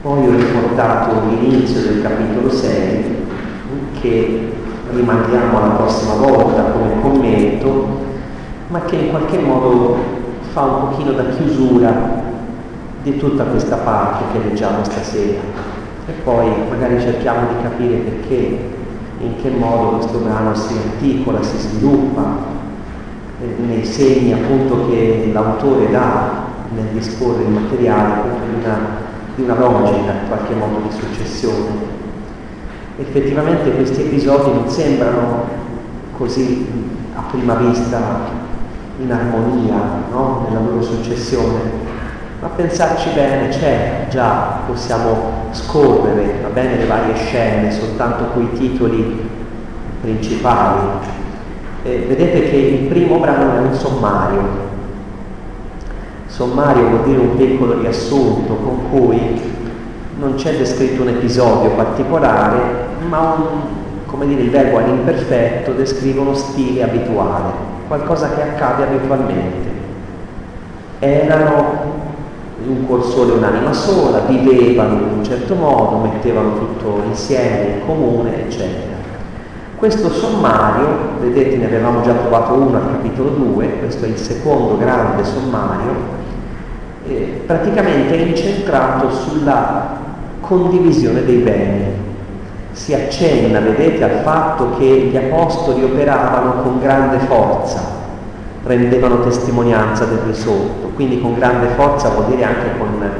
Poi 0.00 0.28
ho 0.28 0.30
riportato 0.30 1.22
l'inizio 1.28 1.80
del 1.80 2.02
capitolo 2.02 2.48
6 2.48 3.16
che 4.00 4.52
rimandiamo 4.92 5.58
alla 5.58 5.74
prossima 5.74 6.14
volta 6.14 6.62
come 6.70 7.00
commento, 7.00 7.86
ma 8.68 8.80
che 8.82 8.94
in 8.94 9.10
qualche 9.10 9.38
modo 9.38 9.96
fa 10.52 10.62
un 10.62 10.88
pochino 10.88 11.10
da 11.12 11.24
chiusura 11.30 11.92
di 13.02 13.16
tutta 13.16 13.42
questa 13.44 13.74
parte 13.78 14.22
che 14.32 14.48
leggiamo 14.48 14.84
stasera. 14.84 15.40
E 16.06 16.12
poi 16.22 16.46
magari 16.70 17.00
cerchiamo 17.00 17.48
di 17.48 17.62
capire 17.62 17.96
perché, 17.96 18.58
in 19.18 19.34
che 19.42 19.50
modo 19.50 19.96
questo 19.96 20.18
brano 20.18 20.54
si 20.54 20.74
articola, 20.74 21.42
si 21.42 21.58
sviluppa, 21.58 22.36
eh, 23.40 23.62
nei 23.66 23.84
segni 23.84 24.32
appunto 24.32 24.88
che 24.88 25.30
l'autore 25.32 25.90
dà 25.90 26.46
nel 26.72 26.86
disporre 26.92 27.42
il 27.42 27.48
materiale 27.48 28.22
una, 28.60 29.06
di 29.38 29.44
una 29.44 29.54
logica 29.54 30.10
in 30.10 30.26
qualche 30.26 30.54
modo 30.54 30.80
di 30.88 30.90
successione. 30.90 31.96
Effettivamente 32.96 33.70
questi 33.70 34.02
episodi 34.02 34.50
non 34.50 34.68
sembrano 34.68 35.44
così 36.16 36.66
a 37.14 37.22
prima 37.30 37.54
vista 37.54 38.36
in 38.98 39.12
armonia 39.12 39.76
no? 40.10 40.44
nella 40.48 40.60
loro 40.60 40.82
successione, 40.82 41.60
ma 42.40 42.48
pensarci 42.48 43.10
bene 43.10 43.48
c'è, 43.50 44.06
già 44.10 44.58
possiamo 44.66 45.50
scorrere, 45.52 46.40
va 46.42 46.48
bene, 46.48 46.76
le 46.76 46.86
varie 46.86 47.14
scene, 47.14 47.70
soltanto 47.70 48.24
quei 48.32 48.50
titoli 48.54 49.30
principali. 50.00 50.80
E 51.84 52.06
vedete 52.08 52.50
che 52.50 52.56
il 52.56 52.86
primo 52.88 53.18
brano 53.18 53.54
è 53.54 53.58
un 53.60 53.74
sommario. 53.74 54.67
Sommario 56.38 56.86
vuol 56.86 57.02
dire 57.02 57.18
un 57.18 57.34
piccolo 57.34 57.80
riassunto 57.80 58.54
con 58.54 58.90
cui 58.90 59.40
non 60.20 60.34
c'è 60.36 60.56
descritto 60.56 61.02
un 61.02 61.08
episodio 61.08 61.70
particolare, 61.70 62.60
ma 63.08 63.34
un, 64.06 64.28
dire, 64.28 64.42
il 64.42 64.50
verbo 64.50 64.78
all'imperfetto 64.78 65.72
descrive 65.72 66.20
uno 66.20 66.34
stile 66.34 66.84
abituale, 66.84 67.50
qualcosa 67.88 68.30
che 68.30 68.42
accade 68.42 68.84
abitualmente. 68.84 69.68
Erano 71.00 71.96
un 72.68 72.86
cuor 72.86 73.04
solo 73.04 73.34
e 73.34 73.38
un'anima 73.38 73.72
sola, 73.72 74.20
vivevano 74.20 74.92
in 74.92 75.18
un 75.18 75.24
certo 75.24 75.56
modo, 75.56 75.96
mettevano 75.96 76.56
tutto 76.56 77.02
insieme, 77.04 77.78
in 77.78 77.84
comune, 77.84 78.46
eccetera. 78.46 78.94
Questo 79.76 80.08
sommario, 80.08 80.86
vedete 81.20 81.56
ne 81.56 81.66
avevamo 81.66 82.00
già 82.02 82.12
trovato 82.12 82.52
uno 82.52 82.76
al 82.76 82.90
capitolo 82.92 83.30
2, 83.30 83.78
questo 83.80 84.04
è 84.04 84.08
il 84.08 84.18
secondo 84.18 84.76
grande 84.76 85.24
sommario, 85.24 86.26
eh, 87.08 87.42
praticamente 87.46 88.14
è 88.14 88.20
incentrato 88.20 89.10
sulla 89.10 89.96
condivisione 90.40 91.24
dei 91.24 91.38
beni. 91.38 91.84
Si 92.72 92.94
accenna, 92.94 93.60
vedete, 93.60 94.04
al 94.04 94.22
fatto 94.22 94.76
che 94.78 94.84
gli 94.84 95.16
apostoli 95.16 95.82
operavano 95.82 96.62
con 96.62 96.80
grande 96.80 97.18
forza, 97.18 97.80
rendevano 98.64 99.20
testimonianza 99.20 100.04
del 100.04 100.18
risorto, 100.26 100.90
quindi 100.94 101.20
con 101.20 101.34
grande 101.34 101.68
forza 101.68 102.10
vuol 102.10 102.26
dire 102.26 102.44
anche 102.44 102.78
con, 102.78 103.10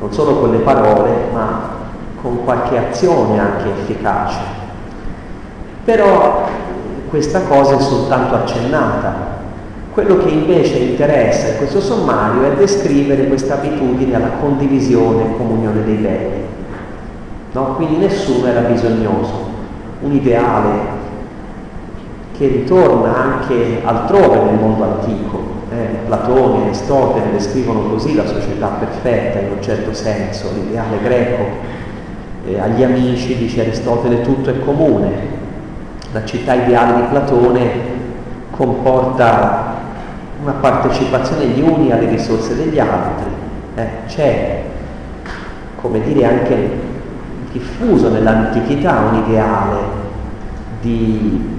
non 0.00 0.12
solo 0.12 0.36
con 0.36 0.50
le 0.52 0.58
parole, 0.58 1.10
ma 1.32 1.74
con 2.20 2.44
qualche 2.44 2.78
azione 2.78 3.38
anche 3.38 3.70
efficace. 3.70 4.38
Però 5.84 6.44
questa 7.08 7.40
cosa 7.42 7.76
è 7.76 7.80
soltanto 7.80 8.34
accennata. 8.34 9.34
Quello 9.96 10.18
che 10.18 10.28
invece 10.28 10.76
interessa 10.76 11.48
in 11.48 11.56
questo 11.56 11.80
sommario 11.80 12.42
è 12.42 12.54
descrivere 12.54 13.28
questa 13.28 13.54
abitudine 13.54 14.14
alla 14.14 14.32
condivisione 14.42 15.22
e 15.22 15.36
comunione 15.38 15.84
dei 15.84 15.94
beni. 15.94 16.44
No? 17.52 17.76
Quindi 17.76 17.96
nessuno 17.96 18.46
era 18.46 18.60
bisognoso, 18.60 19.48
un 20.00 20.12
ideale 20.12 20.68
che 22.36 22.46
ritorna 22.46 23.16
anche 23.16 23.80
altrove 23.82 24.38
nel 24.42 24.60
mondo 24.60 24.84
antico. 24.84 25.40
Eh, 25.70 26.04
Platone 26.04 26.58
e 26.58 26.64
Aristotele 26.66 27.32
descrivono 27.32 27.88
così 27.88 28.14
la 28.14 28.26
società 28.26 28.66
perfetta 28.78 29.38
in 29.38 29.52
un 29.52 29.62
certo 29.62 29.94
senso, 29.94 30.50
l'ideale 30.52 30.98
greco. 31.02 31.42
Eh, 32.46 32.60
agli 32.60 32.82
amici, 32.82 33.34
dice 33.38 33.62
Aristotele, 33.62 34.20
tutto 34.20 34.50
è 34.50 34.58
comune. 34.60 35.10
La 36.12 36.22
città 36.26 36.52
ideale 36.52 36.96
di 36.96 37.06
Platone 37.08 37.70
comporta 38.50 39.65
una 40.40 40.52
partecipazione 40.52 41.46
gli 41.46 41.60
uni 41.60 41.92
alle 41.92 42.08
risorse 42.08 42.54
degli 42.56 42.78
altri. 42.78 43.30
Eh, 43.74 43.88
c'è, 44.06 44.62
come 45.80 46.00
dire, 46.00 46.26
anche 46.26 46.70
diffuso 47.52 48.10
nell'antichità 48.10 49.08
un 49.10 49.22
ideale 49.26 49.78
di 50.80 51.54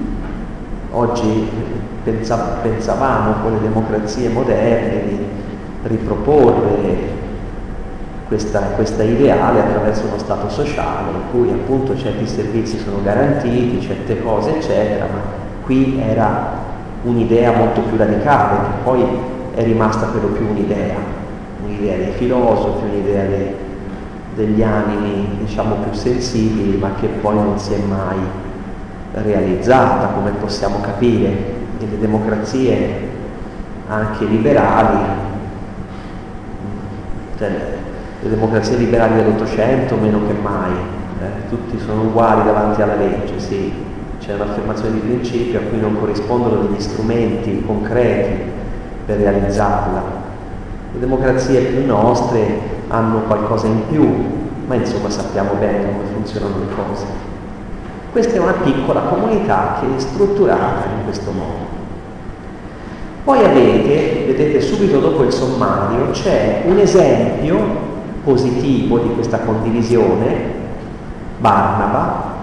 Oggi 0.91 1.47
pensavamo 2.03 3.33
con 3.43 3.51
le 3.51 3.61
democrazie 3.61 4.29
moderne 4.29 5.03
di 5.03 5.25
riproporre 5.83 7.15
questa, 8.27 8.59
questa, 8.75 9.03
ideale 9.03 9.61
attraverso 9.61 10.05
uno 10.07 10.17
Stato 10.17 10.49
sociale 10.49 11.11
in 11.11 11.21
cui 11.29 11.51
appunto 11.51 11.95
certi 11.97 12.25
servizi 12.25 12.79
sono 12.79 13.03
garantiti, 13.03 13.81
certe 13.81 14.21
cose 14.21 14.55
eccetera, 14.55 15.05
ma 15.05 15.19
qui 15.65 16.01
era 16.01 16.65
un'idea 17.07 17.51
molto 17.53 17.81
più 17.81 17.97
radicale 17.97 18.57
che 18.59 18.84
poi 18.84 19.06
è 19.56 19.63
rimasta 19.63 20.07
per 20.07 20.22
lo 20.22 20.29
più 20.29 20.47
un'idea, 20.50 20.95
un'idea 21.63 21.97
dei 21.97 22.12
filosofi, 22.12 22.85
un'idea 22.85 23.25
dei, 23.25 23.53
degli 24.35 24.62
animi 24.62 25.38
diciamo 25.40 25.75
più 25.75 25.94
sensibili 25.94 26.78
ma 26.78 26.91
che 27.00 27.07
poi 27.07 27.35
non 27.35 27.57
si 27.57 27.73
è 27.73 27.78
mai 27.78 28.18
realizzata, 29.13 30.07
come 30.07 30.31
possiamo 30.31 30.79
capire, 30.81 31.56
nelle 31.79 32.00
democrazie 32.00 33.06
anche 33.88 34.25
liberali, 34.25 35.00
cioè, 37.38 37.50
le 38.19 38.29
democrazie 38.29 38.78
liberali 38.78 39.16
dell'Ottocento 39.16 39.95
meno 39.95 40.19
che 40.28 40.34
mai, 40.34 40.72
eh, 41.22 41.50
tutti 41.50 41.79
sono 41.79 42.03
uguali 42.03 42.44
davanti 42.44 42.81
alla 42.81 42.95
legge, 42.95 43.39
sì, 43.39 43.72
c'è 44.27 44.33
un'affermazione 44.33 44.91
di 44.91 44.99
principio 44.99 45.59
a 45.59 45.61
cui 45.61 45.79
non 45.79 45.97
corrispondono 45.97 46.63
degli 46.63 46.81
strumenti 46.81 47.63
concreti 47.65 48.41
per 49.05 49.19
realizzarla. 49.19 50.03
Le 50.91 50.99
democrazie 50.99 51.61
più 51.61 51.85
nostre 51.85 52.59
hanno 52.89 53.19
qualcosa 53.19 53.67
in 53.67 53.88
più, 53.88 54.05
ma 54.67 54.75
insomma 54.75 55.09
sappiamo 55.09 55.53
bene 55.53 55.85
come 55.85 56.03
funzionano 56.11 56.55
le 56.59 56.75
cose. 56.75 57.05
Questa 58.11 58.35
è 58.35 58.39
una 58.39 58.55
piccola 58.63 58.99
comunità 59.03 59.77
che 59.79 59.95
è 59.95 59.99
strutturata 59.99 60.89
in 60.97 61.05
questo 61.05 61.31
modo. 61.31 61.75
Poi 63.23 63.45
avete, 63.45 64.25
vedete 64.25 64.59
subito 64.59 64.99
dopo 64.99 65.23
il 65.23 65.31
sommario, 65.31 66.11
c'è 66.11 66.63
un 66.65 66.77
esempio 66.77 67.59
positivo 68.25 68.97
di 68.97 69.13
questa 69.13 69.39
condivisione, 69.39 70.65
Barnaba, 71.38 72.35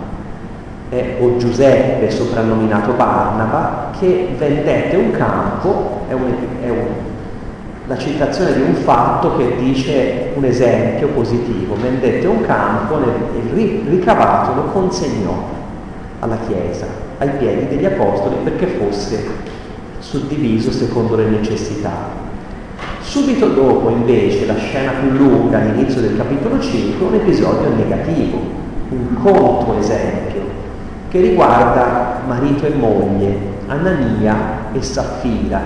eh, 0.90 1.16
o 1.20 1.36
Giuseppe 1.36 2.10
soprannominato 2.10 2.92
Barnaba, 2.92 3.90
che 3.98 4.34
vendette 4.36 4.96
un 4.96 5.10
campo, 5.10 6.02
è, 6.08 6.12
un, 6.12 6.34
è 6.62 6.68
un, 6.68 6.86
la 7.86 7.98
citazione 7.98 8.54
di 8.54 8.62
un 8.62 8.74
fatto 8.74 9.36
che 9.36 9.56
dice 9.58 10.30
un 10.34 10.44
esempio 10.44 11.08
positivo, 11.08 11.76
vendette 11.80 12.26
un 12.26 12.42
campo 12.42 12.98
e 12.98 13.80
ricavato 13.88 14.54
lo 14.54 14.62
consegnò 14.64 15.52
alla 16.20 16.38
Chiesa, 16.46 16.86
ai 17.18 17.30
piedi 17.38 17.68
degli 17.68 17.84
Apostoli, 17.84 18.36
perché 18.42 18.66
fosse 18.66 19.24
suddiviso 19.98 20.70
secondo 20.70 21.16
le 21.16 21.26
necessità. 21.26 22.22
Subito 23.00 23.48
dopo, 23.48 23.90
invece, 23.90 24.46
la 24.46 24.56
scena 24.56 24.92
più 24.92 25.10
lunga, 25.10 25.58
all'inizio 25.58 26.00
del 26.00 26.16
capitolo 26.16 26.58
5, 26.58 27.06
un 27.06 27.14
episodio 27.14 27.68
negativo, 27.74 28.38
un 28.88 29.22
conto 29.22 29.78
esempio, 29.78 30.42
che 31.14 31.20
riguarda 31.20 32.22
marito 32.26 32.66
e 32.66 32.70
moglie, 32.70 33.38
Anania 33.68 34.72
e 34.72 34.82
Saffira. 34.82 35.60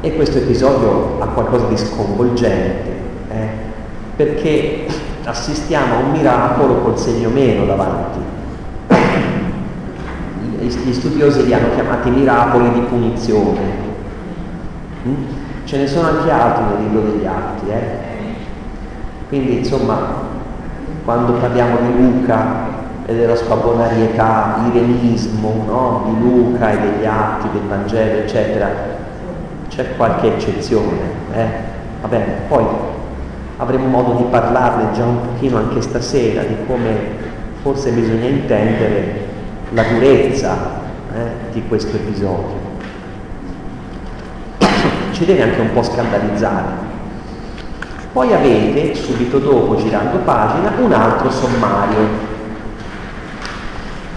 E 0.00 0.14
questo 0.14 0.38
episodio 0.38 1.20
ha 1.20 1.26
qualcosa 1.26 1.66
di 1.66 1.76
sconvolgente, 1.76 2.90
eh? 3.28 3.48
perché 4.14 4.86
assistiamo 5.24 5.94
a 5.96 5.98
un 5.98 6.10
miracolo 6.12 6.74
col 6.76 6.96
segno 6.96 7.28
meno 7.30 7.64
davanti 7.64 8.18
gli 10.60 10.92
studiosi 10.92 11.46
li 11.46 11.52
hanno 11.52 11.74
chiamati 11.74 12.10
miracoli 12.10 12.70
di 12.70 12.80
punizione. 12.82 13.60
Mm? 15.08 15.14
Ce 15.64 15.76
ne 15.76 15.88
sono 15.88 16.06
anche 16.06 16.30
altri 16.30 16.64
nel 16.66 16.82
libro 16.84 17.10
degli 17.10 17.26
atti. 17.26 17.68
Eh? 17.68 17.98
Quindi 19.28 19.58
insomma, 19.58 19.96
quando 21.04 21.32
parliamo 21.32 21.78
di 21.80 22.00
Luca 22.00 22.69
della 23.16 23.34
sua 23.34 23.56
bonarietà, 23.56 24.60
irenismo 24.70 25.64
no? 25.66 26.02
di 26.06 26.20
Luca 26.20 26.72
e 26.72 26.78
degli 26.78 27.06
atti 27.06 27.48
del 27.52 27.62
Vangelo, 27.62 28.20
eccetera, 28.20 28.68
c'è 29.68 29.96
qualche 29.96 30.34
eccezione. 30.34 30.98
Eh? 31.34 31.46
Va 32.00 32.18
poi 32.48 32.64
avremo 33.56 33.86
modo 33.86 34.14
di 34.14 34.24
parlarne 34.30 34.92
già 34.94 35.04
un 35.04 35.20
pochino 35.20 35.58
anche 35.58 35.82
stasera, 35.82 36.42
di 36.42 36.56
come 36.66 37.18
forse 37.62 37.90
bisogna 37.90 38.26
intendere 38.26 39.28
la 39.72 39.82
durezza 39.82 40.56
eh, 41.14 41.52
di 41.52 41.62
questo 41.68 41.96
episodio. 41.96 42.68
Ci 45.12 45.24
deve 45.26 45.42
anche 45.42 45.60
un 45.60 45.72
po' 45.72 45.82
scandalizzare. 45.82 46.88
Poi 48.12 48.32
avete, 48.32 48.94
subito 48.94 49.38
dopo, 49.38 49.76
girando 49.76 50.18
pagina, 50.18 50.72
un 50.80 50.92
altro 50.92 51.30
sommario. 51.30 52.29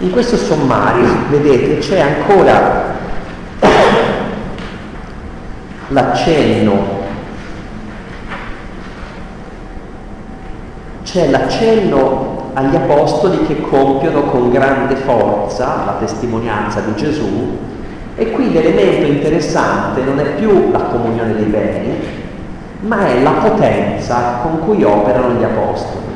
In 0.04 0.10
questo 0.10 0.36
sommario, 0.36 1.08
vedete, 1.30 1.78
c'è 1.78 1.98
ancora 1.98 2.92
l'accenno 5.88 7.02
c'è 11.04 11.30
l'accenno 11.30 12.50
agli 12.52 12.76
apostoli 12.76 13.46
che 13.46 13.62
compiono 13.62 14.24
con 14.24 14.50
grande 14.50 14.96
forza 14.96 15.84
la 15.86 15.96
testimonianza 15.98 16.80
di 16.80 16.94
Gesù 16.96 17.56
e 18.14 18.30
qui 18.30 18.52
l'elemento 18.52 19.06
interessante 19.06 20.02
non 20.02 20.20
è 20.20 20.34
più 20.34 20.70
la 20.70 20.80
comunione 20.80 21.34
dei 21.34 21.46
beni, 21.46 21.94
ma 22.80 23.06
è 23.06 23.22
la 23.22 23.30
potenza 23.30 24.40
con 24.42 24.60
cui 24.66 24.84
operano 24.84 25.30
gli 25.30 25.44
apostoli. 25.44 26.13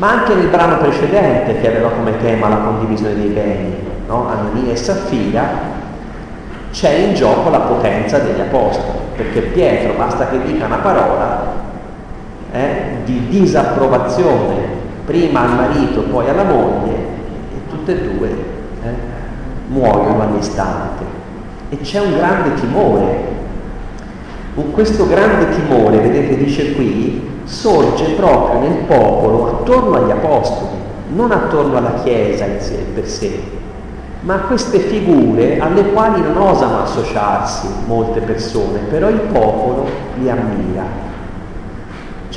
Ma 0.00 0.12
anche 0.12 0.34
nel 0.34 0.46
brano 0.46 0.78
precedente 0.78 1.60
che 1.60 1.68
aveva 1.68 1.90
come 1.90 2.16
tema 2.22 2.48
la 2.48 2.56
condivisione 2.56 3.14
dei 3.14 3.28
beni, 3.28 3.76
no? 4.06 4.28
Anania 4.28 4.72
e 4.72 4.76
Saffira, 4.76 5.46
c'è 6.72 6.90
in 6.90 7.12
gioco 7.12 7.50
la 7.50 7.60
potenza 7.60 8.18
degli 8.18 8.40
apostoli, 8.40 8.96
perché 9.14 9.42
Pietro 9.42 9.92
basta 9.98 10.28
che 10.28 10.40
dica 10.42 10.64
una 10.64 10.78
parola 10.78 11.52
eh, 12.50 13.02
di 13.04 13.28
disapprovazione 13.28 14.56
prima 15.04 15.42
al 15.42 15.54
marito, 15.54 16.00
poi 16.04 16.30
alla 16.30 16.44
moglie, 16.44 16.94
e 16.94 17.68
tutte 17.68 17.92
e 17.92 18.08
due 18.08 18.28
eh, 18.28 18.88
muoiono 19.66 20.22
all'istante. 20.22 21.04
E 21.68 21.76
c'è 21.76 22.00
un 22.00 22.16
grande 22.16 22.54
timore. 22.54 23.29
Questo 24.54 25.06
grande 25.06 25.48
timore, 25.50 25.98
vedete, 25.98 26.36
dice 26.36 26.74
qui, 26.74 27.22
sorge 27.44 28.04
proprio 28.16 28.60
nel 28.60 28.78
popolo 28.86 29.46
attorno 29.46 29.96
agli 29.96 30.10
apostoli, 30.10 30.76
non 31.14 31.30
attorno 31.30 31.76
alla 31.76 31.94
Chiesa 32.02 32.44
in 32.46 32.60
sé 32.60 32.84
per 32.94 33.06
sé, 33.06 33.40
ma 34.20 34.34
a 34.34 34.38
queste 34.40 34.78
figure 34.78 35.58
alle 35.58 35.90
quali 35.92 36.20
non 36.20 36.36
osano 36.36 36.82
associarsi 36.82 37.68
molte 37.86 38.20
persone, 38.20 38.80
però 38.90 39.08
il 39.08 39.20
popolo 39.32 39.86
li 40.18 40.28
ammira 40.28 41.08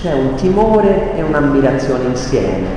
c'è 0.04 0.12
un 0.12 0.36
timore 0.36 1.15
e 1.15 1.21
un'ammirazione 1.21 2.04
insieme, 2.10 2.68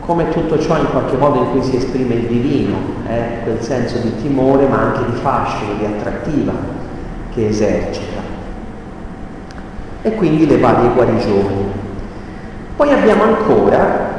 come 0.00 0.30
tutto 0.30 0.58
ciò 0.58 0.76
in 0.76 0.90
qualche 0.90 1.16
modo 1.16 1.38
in 1.38 1.50
cui 1.52 1.62
si 1.62 1.76
esprime 1.76 2.14
il 2.14 2.26
divino, 2.26 2.76
eh? 3.06 3.42
quel 3.44 3.62
senso 3.62 3.98
di 3.98 4.16
timore 4.16 4.66
ma 4.66 4.78
anche 4.78 5.12
di 5.12 5.16
fascino, 5.16 5.74
di 5.78 5.84
attrattiva 5.84 6.52
che 7.32 7.46
esercita. 7.46 8.25
E 10.06 10.14
quindi 10.14 10.46
le 10.46 10.58
varie 10.58 10.88
guarigioni. 10.94 11.64
Poi 12.76 12.92
abbiamo 12.92 13.24
ancora 13.24 14.14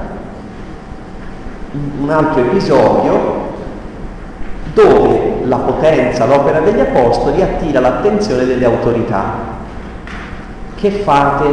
un 2.02 2.10
altro 2.10 2.42
episodio 2.42 3.46
dove 4.74 5.46
la 5.46 5.56
potenza, 5.56 6.26
l'opera 6.26 6.60
degli 6.60 6.82
apostoli 6.82 7.42
attira 7.42 7.80
l'attenzione 7.80 8.44
delle 8.44 8.66
autorità. 8.66 9.56
Che 10.76 10.92
fate 10.92 11.46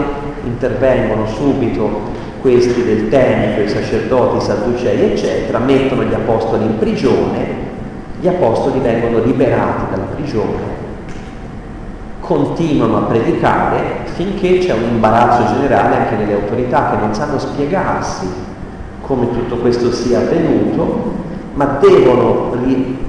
intervengono 0.42 1.28
subito 1.28 2.00
questi 2.40 2.82
del 2.82 3.08
Tempio, 3.10 3.62
i 3.62 3.68
sacerdoti, 3.68 4.38
i 4.38 4.40
sadducei, 4.40 5.12
eccetera, 5.12 5.60
mettono 5.60 6.02
gli 6.02 6.12
apostoli 6.12 6.64
in 6.64 6.76
prigione, 6.78 7.46
gli 8.18 8.26
apostoli 8.26 8.80
vengono 8.80 9.20
liberati 9.22 9.84
dalla 9.92 10.08
prigione, 10.12 10.82
continuano 12.24 12.96
a 12.96 13.00
predicare 13.02 14.00
finché 14.04 14.58
c'è 14.58 14.72
un 14.72 14.94
imbarazzo 14.94 15.54
generale 15.54 15.96
anche 15.96 16.16
nelle 16.16 16.32
autorità 16.32 16.90
che 16.90 16.96
non 16.96 17.14
sanno 17.14 17.38
spiegarsi 17.38 18.26
come 19.02 19.30
tutto 19.30 19.56
questo 19.56 19.92
sia 19.92 20.20
avvenuto, 20.20 21.12
ma 21.54 21.78
devono 21.78 22.56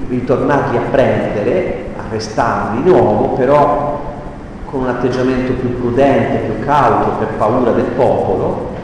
ritornarli 0.08 0.76
a 0.76 0.82
prendere, 0.90 1.86
arrestarli 1.96 2.82
di 2.82 2.90
nuovo, 2.90 3.28
però 3.30 4.00
con 4.66 4.80
un 4.80 4.88
atteggiamento 4.88 5.52
più 5.52 5.78
prudente, 5.80 6.48
più 6.50 6.64
cauto 6.66 7.16
per 7.18 7.28
paura 7.38 7.70
del 7.70 7.86
popolo. 7.96 8.74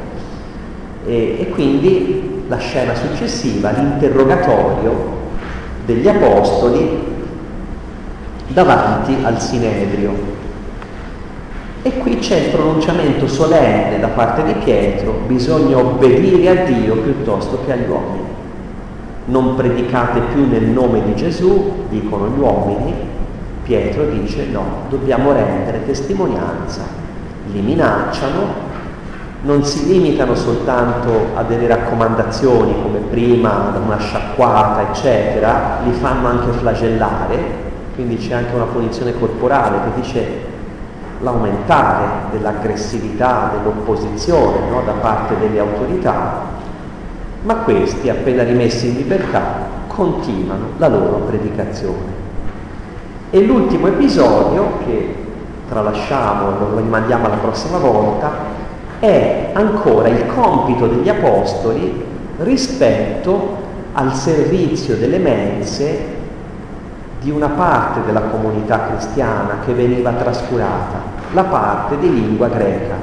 E, 1.04 1.36
e 1.40 1.48
quindi 1.50 2.44
la 2.48 2.56
scena 2.56 2.94
successiva, 2.94 3.70
l'interrogatorio 3.70 5.20
degli 5.84 6.08
apostoli 6.08 7.11
davanti 8.52 9.16
al 9.22 9.40
Sinedrio. 9.40 10.40
E 11.82 11.98
qui 11.98 12.18
c'è 12.18 12.36
il 12.36 12.50
pronunciamento 12.50 13.26
solenne 13.26 13.98
da 13.98 14.08
parte 14.08 14.44
di 14.44 14.54
Pietro, 14.62 15.22
bisogna 15.26 15.78
obbedire 15.78 16.48
a 16.48 16.64
Dio 16.64 16.96
piuttosto 16.96 17.60
che 17.64 17.72
agli 17.72 17.88
uomini. 17.88 18.30
Non 19.24 19.56
predicate 19.56 20.20
più 20.32 20.48
nel 20.48 20.64
nome 20.64 21.02
di 21.04 21.14
Gesù, 21.16 21.86
dicono 21.88 22.28
gli 22.28 22.38
uomini, 22.38 22.94
Pietro 23.64 24.04
dice 24.06 24.46
no, 24.46 24.64
dobbiamo 24.90 25.32
rendere 25.32 25.84
testimonianza, 25.84 26.82
li 27.52 27.60
minacciano, 27.60 28.70
non 29.42 29.64
si 29.64 29.86
limitano 29.86 30.36
soltanto 30.36 31.30
a 31.34 31.42
delle 31.42 31.66
raccomandazioni 31.66 32.74
come 32.80 32.98
prima, 32.98 33.72
una 33.84 33.98
sciacquata, 33.98 34.90
eccetera, 34.90 35.78
li 35.84 35.92
fanno 35.92 36.28
anche 36.28 36.52
flagellare, 36.58 37.61
quindi 37.94 38.16
c'è 38.16 38.34
anche 38.34 38.54
una 38.54 38.64
punizione 38.64 39.18
corporale 39.18 39.78
che 39.84 40.00
dice 40.00 40.50
l'aumentare 41.20 42.30
dell'aggressività, 42.30 43.52
dell'opposizione 43.56 44.68
no, 44.70 44.82
da 44.84 44.92
parte 44.92 45.38
delle 45.38 45.58
autorità, 45.58 46.40
ma 47.42 47.54
questi, 47.56 48.08
appena 48.08 48.42
rimessi 48.42 48.88
in 48.88 48.96
libertà, 48.96 49.68
continuano 49.86 50.70
la 50.78 50.88
loro 50.88 51.16
predicazione. 51.26 52.20
E 53.30 53.40
l'ultimo 53.44 53.88
episodio, 53.88 54.78
che 54.84 55.14
tralasciamo 55.68 56.50
lo 56.58 56.76
rimandiamo 56.76 57.26
alla 57.26 57.36
prossima 57.36 57.78
volta, 57.78 58.30
è 58.98 59.50
ancora 59.52 60.08
il 60.08 60.26
compito 60.26 60.86
degli 60.86 61.08
apostoli 61.08 62.04
rispetto 62.38 63.56
al 63.92 64.14
servizio 64.14 64.96
delle 64.96 65.18
mense 65.18 66.20
di 67.22 67.30
una 67.30 67.48
parte 67.48 68.00
della 68.04 68.22
comunità 68.22 68.88
cristiana 68.88 69.58
che 69.64 69.72
veniva 69.72 70.10
trascurata, 70.10 71.00
la 71.32 71.44
parte 71.44 71.98
di 71.98 72.12
lingua 72.12 72.48
greca. 72.48 72.94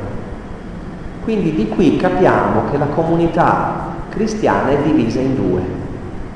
Quindi 1.24 1.54
di 1.56 1.70
qui 1.70 1.96
capiamo 1.96 2.64
che 2.70 2.78
la 2.78 2.88
comunità 2.88 3.88
cristiana 4.10 4.70
è 4.70 4.78
divisa 4.84 5.20
in 5.20 5.36
due, 5.36 5.62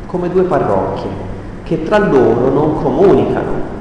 come 0.06 0.30
due 0.30 0.44
parrocchie, 0.44 1.10
che 1.63 1.84
tra 1.84 1.98
loro 1.98 2.50
non 2.50 2.82
comunicano, 2.82 3.72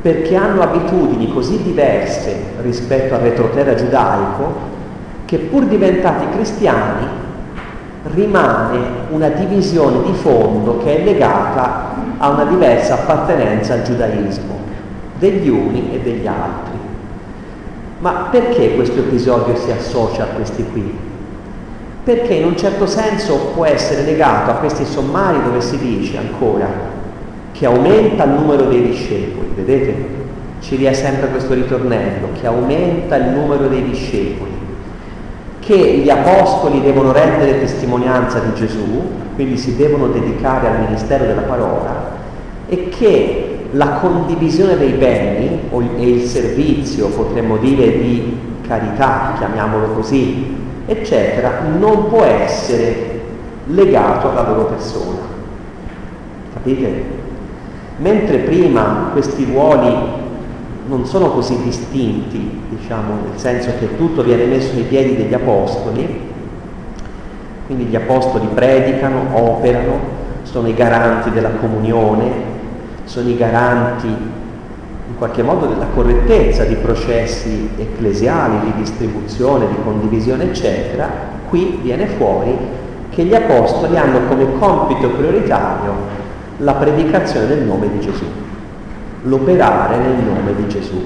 perché 0.00 0.36
hanno 0.36 0.62
abitudini 0.62 1.32
così 1.32 1.62
diverse 1.62 2.52
rispetto 2.62 3.14
al 3.14 3.20
retroterra 3.20 3.74
giudaico 3.74 4.72
che 5.24 5.38
pur 5.38 5.64
diventati 5.64 6.26
cristiani 6.34 7.22
rimane 8.12 8.78
una 9.10 9.28
divisione 9.28 10.02
di 10.04 10.12
fondo 10.12 10.78
che 10.78 10.98
è 10.98 11.04
legata 11.04 11.94
a 12.18 12.28
una 12.30 12.44
diversa 12.44 12.94
appartenenza 12.94 13.74
al 13.74 13.82
giudaismo 13.82 14.58
degli 15.18 15.48
uni 15.48 15.94
e 15.94 16.00
degli 16.00 16.26
altri. 16.26 16.78
Ma 17.98 18.28
perché 18.30 18.74
questo 18.74 19.00
episodio 19.00 19.56
si 19.56 19.70
associa 19.70 20.24
a 20.24 20.34
questi 20.34 20.64
qui? 20.70 20.94
Perché 22.04 22.34
in 22.34 22.44
un 22.44 22.56
certo 22.56 22.86
senso 22.86 23.52
può 23.54 23.64
essere 23.64 24.02
legato 24.02 24.50
a 24.50 24.54
questi 24.54 24.84
sommari 24.84 25.42
dove 25.42 25.62
si 25.62 25.78
dice 25.78 26.18
ancora 26.18 26.92
che 27.52 27.64
aumenta 27.64 28.24
il 28.24 28.30
numero 28.32 28.64
dei 28.64 28.82
discepoli, 28.82 29.48
vedete? 29.54 30.12
Ci 30.60 30.82
è 30.84 30.92
sempre 30.92 31.28
questo 31.28 31.54
ritornello, 31.54 32.28
che 32.38 32.46
aumenta 32.46 33.16
il 33.16 33.28
numero 33.28 33.68
dei 33.68 33.84
discepoli, 33.84 34.50
che 35.64 35.74
gli 35.76 36.10
apostoli 36.10 36.82
devono 36.82 37.12
rendere 37.12 37.58
testimonianza 37.58 38.38
di 38.38 38.54
Gesù, 38.54 39.02
quindi 39.34 39.56
si 39.56 39.76
devono 39.76 40.08
dedicare 40.08 40.68
al 40.68 40.80
ministero 40.80 41.24
della 41.24 41.42
parola, 41.42 42.12
e 42.68 42.88
che 42.90 43.66
la 43.70 43.98
condivisione 44.00 44.76
dei 44.76 44.92
beni 44.92 45.60
e 45.96 46.08
il 46.08 46.22
servizio, 46.26 47.08
potremmo 47.08 47.56
dire 47.56 47.98
di 47.98 48.36
carità, 48.66 49.32
chiamiamolo 49.38 49.88
così, 49.88 50.54
eccetera, 50.86 51.62
non 51.78 52.08
può 52.08 52.22
essere 52.22 53.22
legato 53.66 54.30
alla 54.30 54.46
loro 54.46 54.66
persona. 54.66 55.20
Capite? 56.52 57.04
Mentre 57.96 58.38
prima 58.38 59.08
questi 59.12 59.44
ruoli 59.44 60.22
non 60.86 61.06
sono 61.06 61.30
così 61.30 61.62
distinti, 61.62 62.60
diciamo, 62.68 63.14
nel 63.28 63.38
senso 63.38 63.70
che 63.78 63.96
tutto 63.96 64.22
viene 64.22 64.44
messo 64.44 64.74
nei 64.74 64.84
piedi 64.84 65.16
degli 65.16 65.34
apostoli, 65.34 66.32
quindi 67.66 67.84
gli 67.84 67.96
apostoli 67.96 68.46
predicano, 68.52 69.22
operano, 69.32 70.12
sono 70.42 70.68
i 70.68 70.74
garanti 70.74 71.30
della 71.30 71.50
comunione, 71.50 72.52
sono 73.04 73.28
i 73.28 73.36
garanti 73.36 74.06
in 74.06 75.16
qualche 75.16 75.42
modo 75.42 75.66
della 75.66 75.86
correttezza 75.94 76.64
di 76.64 76.74
processi 76.76 77.70
ecclesiali, 77.76 78.60
di 78.64 78.72
distribuzione, 78.76 79.68
di 79.68 79.76
condivisione, 79.82 80.44
eccetera. 80.44 81.08
Qui 81.48 81.78
viene 81.82 82.06
fuori 82.06 82.56
che 83.10 83.24
gli 83.24 83.34
apostoli 83.34 83.96
hanno 83.96 84.26
come 84.28 84.58
compito 84.58 85.08
prioritario 85.10 85.92
la 86.58 86.74
predicazione 86.74 87.46
del 87.46 87.62
nome 87.62 87.90
di 87.90 88.00
Gesù, 88.00 88.24
l'operare 89.24 89.98
nel 89.98 90.22
nome 90.24 90.54
di 90.54 90.68
Gesù. 90.68 91.02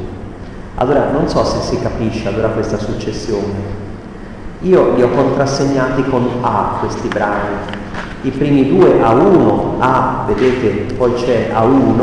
Allora 0.76 1.10
non 1.10 1.28
so 1.28 1.44
se 1.44 1.60
si 1.60 1.80
capisce 1.80 2.28
allora 2.28 2.48
questa 2.48 2.78
successione. 2.78 3.76
Io 4.60 4.94
li 4.94 5.02
ho 5.02 5.10
contrassegnati 5.10 6.04
con 6.04 6.28
A 6.40 6.76
questi 6.80 7.08
brani. 7.08 7.56
I 8.22 8.30
primi 8.30 8.68
due 8.68 9.00
A1, 9.00 9.74
A, 9.78 10.24
vedete, 10.26 10.94
poi 10.94 11.14
c'è 11.14 11.50
A1, 11.52 12.02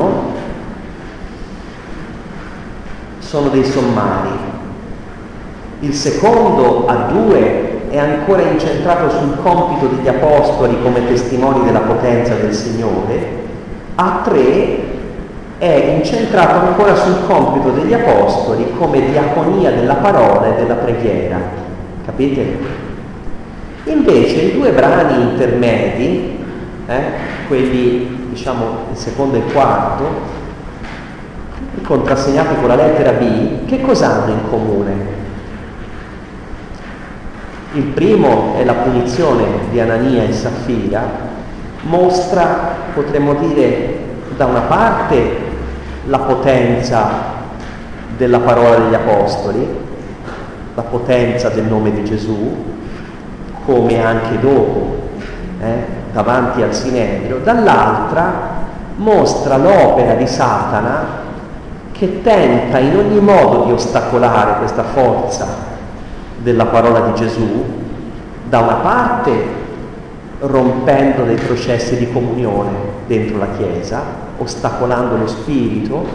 sono 3.19 3.49
dei 3.49 3.65
sommari. 3.65 4.29
Il 5.81 5.93
secondo 5.93 6.85
A2 6.87 7.89
è 7.89 7.97
ancora 7.97 8.43
incentrato 8.43 9.09
sul 9.09 9.37
compito 9.41 9.87
degli 9.87 10.07
apostoli 10.07 10.81
come 10.81 11.05
testimoni 11.05 11.65
della 11.65 11.79
potenza 11.79 12.35
del 12.35 12.53
Signore, 12.53 13.43
A3 13.97 14.93
è 15.57 15.95
incentrato 15.97 16.67
ancora 16.67 16.95
sul 16.95 17.25
compito 17.25 17.69
degli 17.71 17.93
apostoli 17.93 18.73
come 18.77 19.09
diaconia 19.09 19.71
della 19.71 19.95
parola 19.95 20.53
e 20.53 20.59
della 20.61 20.75
preghiera. 20.75 21.37
Capite? 22.05 22.57
Invece 23.85 24.35
i 24.41 24.53
due 24.53 24.71
brani 24.71 25.21
intermedi, 25.21 26.39
eh, 26.87 27.01
quelli 27.47 28.27
diciamo 28.29 28.63
il 28.91 28.97
secondo 28.97 29.37
e 29.37 29.39
il 29.39 29.51
quarto, 29.51 30.03
contrassegnati 31.83 32.55
con 32.55 32.67
la 32.67 32.75
lettera 32.75 33.11
B, 33.11 33.65
che 33.65 33.81
cosa 33.81 34.23
hanno 34.23 34.31
in 34.31 34.49
comune? 34.49 35.13
Il 37.73 37.83
primo 37.83 38.55
è 38.57 38.63
la 38.63 38.73
punizione 38.73 39.43
di 39.69 39.79
Anania 39.79 40.23
e 40.23 40.33
Saffira, 40.33 41.03
mostra, 41.83 42.75
potremmo 42.93 43.35
dire, 43.35 43.99
da 44.35 44.45
una 44.45 44.61
parte 44.61 45.44
la 46.05 46.19
potenza 46.19 47.07
della 48.17 48.39
parola 48.39 48.77
degli 48.77 48.93
Apostoli, 48.93 49.67
la 50.73 50.81
potenza 50.81 51.49
del 51.49 51.65
nome 51.65 51.91
di 51.91 52.03
Gesù, 52.03 52.63
come 53.65 54.03
anche 54.03 54.39
dopo, 54.39 54.97
eh, 55.61 55.85
davanti 56.11 56.61
al 56.61 56.73
Sinedrio, 56.73 57.39
dall'altra 57.43 58.53
mostra 58.97 59.57
l'opera 59.57 60.13
di 60.13 60.27
Satana 60.27 61.23
che 61.91 62.21
tenta 62.21 62.77
in 62.79 62.95
ogni 62.95 63.19
modo 63.19 63.65
di 63.65 63.71
ostacolare 63.71 64.57
questa 64.59 64.83
forza 64.83 65.47
della 66.37 66.65
parola 66.65 66.99
di 66.99 67.15
Gesù, 67.15 67.63
da 68.47 68.59
una 68.59 68.75
parte 68.75 69.63
rompendo 70.39 71.23
dei 71.23 71.37
processi 71.37 71.97
di 71.97 72.11
comunione 72.11 72.71
dentro 73.07 73.37
la 73.37 73.47
Chiesa, 73.57 74.24
ostacolando 74.37 75.17
lo 75.17 75.27
spirito, 75.27 76.05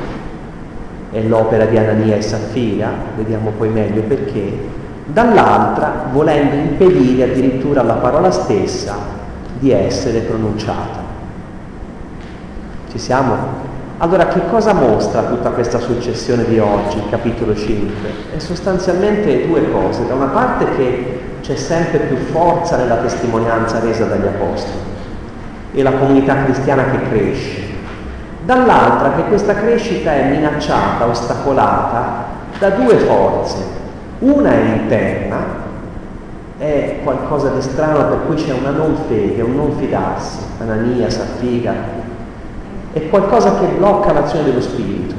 è 1.11 1.21
l'opera 1.23 1.65
di 1.65 1.77
Anania 1.77 2.17
e 2.17 2.23
Saffira, 2.23 2.91
vediamo 3.17 3.51
poi 3.57 3.69
meglio 3.69 4.03
perché, 4.03 4.53
dall'altra 5.07 6.07
volendo 6.13 6.55
impedire 6.55 7.31
addirittura 7.31 7.81
alla 7.81 7.95
parola 7.95 8.31
stessa 8.31 8.97
di 9.59 9.71
essere 9.71 10.21
pronunciata. 10.21 10.99
Ci 12.91 12.99
siamo? 12.99 13.69
Allora 13.99 14.29
che 14.29 14.41
cosa 14.49 14.73
mostra 14.73 15.23
tutta 15.25 15.51
questa 15.51 15.79
successione 15.79 16.45
di 16.45 16.59
oggi, 16.59 16.97
il 16.97 17.11
capitolo 17.11 17.55
5? 17.55 18.11
È 18.35 18.39
sostanzialmente 18.39 19.47
due 19.47 19.71
cose. 19.71 20.07
Da 20.07 20.15
una 20.15 20.27
parte 20.27 20.65
che 20.77 21.21
c'è 21.43 21.55
sempre 21.55 21.99
più 21.99 22.17
forza 22.17 22.77
nella 22.77 22.97
testimonianza 22.97 23.79
resa 23.81 24.07
dagli 24.07 24.27
apostoli 24.27 24.79
e 25.73 25.83
la 25.83 25.93
comunità 25.93 26.45
cristiana 26.45 26.85
che 26.85 27.09
cresce. 27.11 27.63
Dall'altra 28.51 29.13
che 29.13 29.27
questa 29.29 29.55
crescita 29.55 30.13
è 30.13 30.29
minacciata, 30.29 31.07
ostacolata 31.07 32.25
da 32.59 32.71
due 32.71 32.97
forze. 32.97 33.59
Una 34.19 34.51
è 34.51 34.73
interna, 34.75 35.37
è 36.59 36.99
qualcosa 37.05 37.51
di 37.51 37.63
strano 37.63 38.09
per 38.09 38.27
cui 38.27 38.35
c'è 38.35 38.53
una 38.53 38.71
non 38.71 38.97
fede, 39.07 39.41
un 39.43 39.55
non 39.55 39.77
fidarsi. 39.79 40.39
Anania, 40.59 41.09
Saffiga, 41.09 41.73
è 42.93 43.09
qualcosa 43.09 43.55
che 43.61 43.67
blocca 43.67 44.13
l'azione 44.13 44.47
dello 44.47 44.61
spirito. 44.61 45.15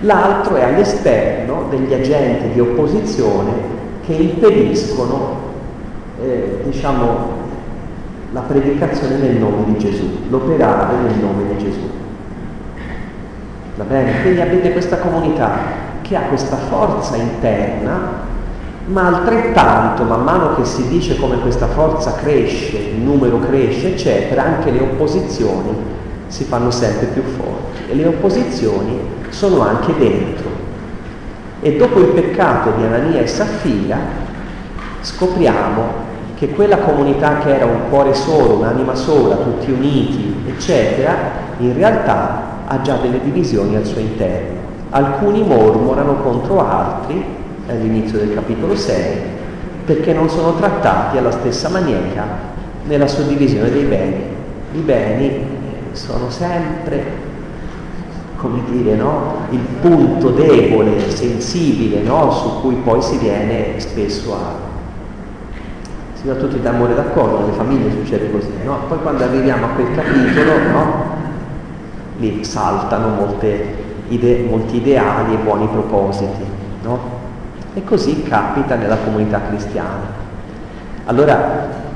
L'altro 0.00 0.56
è 0.56 0.64
all'esterno 0.64 1.68
degli 1.70 1.94
agenti 1.94 2.50
di 2.52 2.60
opposizione 2.60 3.50
che 4.04 4.12
impediscono, 4.12 5.36
eh, 6.20 6.60
diciamo, 6.64 7.32
la 8.32 8.40
predicazione 8.40 9.16
nel 9.16 9.36
nome 9.36 9.64
di 9.64 9.78
Gesù, 9.78 10.04
l'operare 10.28 10.96
nel 10.96 11.16
nome 11.16 11.44
di 11.48 11.64
Gesù. 11.64 11.98
Va 13.78 13.84
bene? 13.84 14.22
Quindi 14.22 14.40
avete 14.40 14.72
questa 14.72 14.96
comunità 14.96 15.50
che 16.02 16.16
ha 16.16 16.22
questa 16.22 16.56
forza 16.56 17.14
interna, 17.14 18.26
ma 18.86 19.06
altrettanto, 19.06 20.02
man 20.02 20.24
mano 20.24 20.56
che 20.56 20.64
si 20.64 20.88
dice 20.88 21.16
come 21.16 21.38
questa 21.38 21.68
forza 21.68 22.14
cresce, 22.14 22.76
il 22.76 23.00
numero 23.00 23.38
cresce, 23.38 23.92
eccetera, 23.92 24.42
anche 24.42 24.72
le 24.72 24.80
opposizioni 24.80 25.76
si 26.26 26.42
fanno 26.42 26.72
sempre 26.72 27.06
più 27.06 27.22
forti 27.22 27.82
e 27.88 27.94
le 27.94 28.06
opposizioni 28.08 28.98
sono 29.28 29.60
anche 29.60 29.96
dentro. 29.96 30.48
E 31.60 31.76
dopo 31.76 32.00
il 32.00 32.06
peccato 32.06 32.72
di 32.76 32.82
Anania 32.82 33.20
e 33.20 33.28
Saffira 33.28 33.96
scopriamo 35.02 36.06
che 36.34 36.48
quella 36.48 36.78
comunità 36.78 37.38
che 37.38 37.54
era 37.54 37.64
un 37.64 37.88
cuore 37.88 38.12
solo, 38.12 38.56
un'anima 38.56 38.96
sola, 38.96 39.36
tutti 39.36 39.70
uniti, 39.70 40.34
eccetera, 40.48 41.14
in 41.58 41.74
realtà 41.74 42.56
ha 42.70 42.82
già 42.82 42.96
delle 42.96 43.20
divisioni 43.22 43.76
al 43.76 43.86
suo 43.86 44.00
interno. 44.00 44.56
Alcuni 44.90 45.42
mormorano 45.42 46.16
contro 46.16 46.66
altri, 46.66 47.24
all'inizio 47.66 48.18
del 48.18 48.34
capitolo 48.34 48.76
6, 48.76 49.16
perché 49.86 50.12
non 50.12 50.28
sono 50.28 50.54
trattati 50.54 51.16
alla 51.16 51.30
stessa 51.30 51.70
maniera 51.70 52.26
nella 52.84 53.06
suddivisione 53.06 53.70
dei 53.70 53.84
beni. 53.84 54.22
I 54.72 54.80
beni 54.80 55.46
sono 55.92 56.28
sempre, 56.28 57.04
come 58.36 58.60
dire, 58.70 58.94
no? 58.96 59.46
il 59.50 59.60
punto 59.80 60.30
debole, 60.30 61.10
sensibile, 61.10 62.02
no? 62.02 62.30
su 62.30 62.60
cui 62.60 62.74
poi 62.84 63.00
si 63.00 63.16
viene 63.16 63.78
spesso 63.80 64.34
a... 64.34 64.66
Si 66.20 66.26
va 66.26 66.34
tutti 66.34 66.60
d'amore 66.60 66.94
d'accordo, 66.94 67.40
nelle 67.40 67.52
famiglie 67.52 67.90
succede 67.92 68.30
così, 68.30 68.50
no? 68.64 68.78
Poi 68.88 68.98
quando 68.98 69.22
arriviamo 69.22 69.66
a 69.66 69.68
quel 69.68 69.94
capitolo? 69.94 71.07
Lì 72.18 72.44
saltano 72.44 73.14
ide- 74.08 74.46
molti 74.48 74.76
ideali 74.76 75.34
e 75.34 75.38
buoni 75.38 75.68
propositi, 75.68 76.44
no? 76.82 76.98
E 77.74 77.84
così 77.84 78.22
capita 78.22 78.74
nella 78.74 78.96
comunità 78.96 79.40
cristiana. 79.48 80.16
Allora 81.04 81.86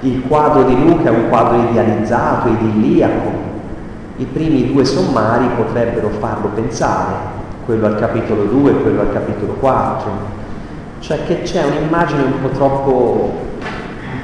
il 0.00 0.22
quadro 0.28 0.64
di 0.64 0.76
Luca 0.80 1.08
è 1.08 1.12
un 1.12 1.28
quadro 1.28 1.70
idealizzato, 1.70 2.48
idilliaco. 2.48 3.52
I 4.16 4.26
primi 4.26 4.72
due 4.72 4.84
sommari 4.84 5.46
potrebbero 5.56 6.08
farlo 6.20 6.48
pensare, 6.48 7.14
quello 7.64 7.86
al 7.86 7.96
capitolo 7.96 8.44
2 8.44 8.70
e 8.70 8.82
quello 8.82 9.00
al 9.00 9.12
capitolo 9.12 9.54
4. 9.54 10.10
Cioè 11.00 11.24
che 11.26 11.42
c'è 11.42 11.64
un'immagine 11.64 12.22
un 12.22 12.40
po' 12.42 12.48
troppo, 12.48 13.32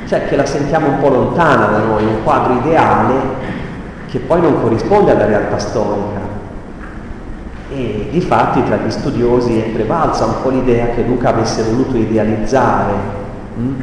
cioè 0.07 0.29
che 0.29 0.37
la 0.37 0.47
sentiamo 0.47 0.89
un 0.89 1.01
po' 1.01 1.09
lontana 1.09 1.67
da 1.67 1.79
noi, 1.79 2.05
un 2.05 2.23
quadro 2.23 2.55
ideale 2.55 3.59
che 4.11 4.19
poi 4.19 4.41
non 4.41 4.61
corrisponde 4.61 5.13
alla 5.13 5.27
realtà 5.27 5.59
storica. 5.59 6.29
E 7.73 8.09
di 8.11 8.21
fatti 8.21 8.65
tra 8.65 8.77
gli 8.77 8.91
studiosi 8.91 9.59
è 9.59 9.69
prevalsa 9.71 10.25
un 10.25 10.43
po' 10.43 10.51
l'idea 10.51 10.87
che 10.89 11.03
Luca 11.03 11.29
avesse 11.29 11.63
voluto 11.63 11.97
idealizzare. 11.97 13.19
Hm? 13.57 13.75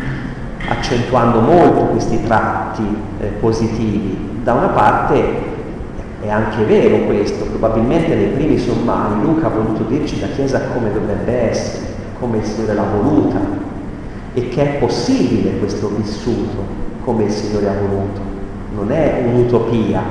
accentuando 0.68 1.40
molto 1.40 1.86
questi 1.86 2.22
tratti 2.24 2.84
eh, 3.20 3.26
positivi. 3.40 4.40
Da 4.44 4.54
una 4.54 4.68
parte 4.68 5.46
è 6.22 6.30
anche 6.30 6.64
vero 6.64 7.06
questo, 7.06 7.46
probabilmente 7.46 8.16
nei 8.16 8.30
primi 8.30 8.58
sommari 8.58 9.22
Luca 9.22 9.48
ha 9.48 9.50
voluto 9.50 9.84
dirci 9.84 10.20
la 10.20 10.28
Chiesa 10.28 10.62
come 10.74 10.92
dovrebbe 10.92 11.50
essere, 11.50 11.86
come 12.20 12.38
il 12.38 12.44
Signore 12.44 12.74
l'ha 12.74 12.84
voluta 12.84 13.40
e 14.34 14.50
che 14.50 14.62
è 14.62 14.78
possibile 14.78 15.58
questo 15.58 15.90
vissuto 15.96 16.86
come 17.04 17.26
il 17.26 17.32
Signore 17.32 17.70
ha 17.70 17.74
voluto, 17.74 18.20
non 18.78 18.92
è 18.92 19.24
un'utopia. 19.26 20.02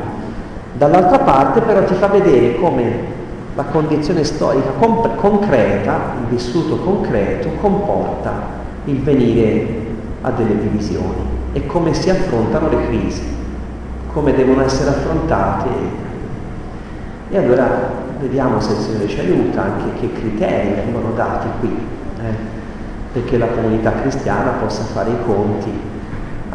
Dall'altra 0.72 1.20
parte 1.20 1.60
però 1.60 1.84
ti 1.84 1.94
fa 1.94 2.08
vedere 2.08 2.56
come 2.56 3.14
la 3.54 3.62
condizione 3.64 4.24
storica 4.24 4.70
comp- 4.78 5.14
concreta, 5.14 6.14
il 6.20 6.26
vissuto 6.28 6.76
concreto, 6.78 7.48
comporta 7.60 8.32
il 8.84 9.00
venire 9.00 9.84
a 10.22 10.30
delle 10.30 10.58
divisioni 10.58 11.34
e 11.52 11.64
come 11.66 11.94
si 11.94 12.10
affrontano 12.10 12.68
le 12.68 12.86
crisi, 12.88 13.22
come 14.12 14.34
devono 14.34 14.62
essere 14.62 14.90
affrontate. 14.90 15.68
E 17.30 17.38
allora 17.38 18.04
vediamo 18.20 18.60
se 18.60 18.72
il 18.72 18.78
Signore 18.78 19.08
ci 19.08 19.20
aiuta 19.20 19.62
anche 19.62 20.00
che 20.00 20.12
criteri 20.12 20.74
vengono 20.74 21.12
dati 21.14 21.46
qui, 21.60 21.74
eh, 22.20 22.34
perché 23.12 23.38
la 23.38 23.46
comunità 23.46 23.92
cristiana 23.92 24.50
possa 24.60 24.82
fare 24.82 25.10
i 25.10 25.24
conti 25.24 25.85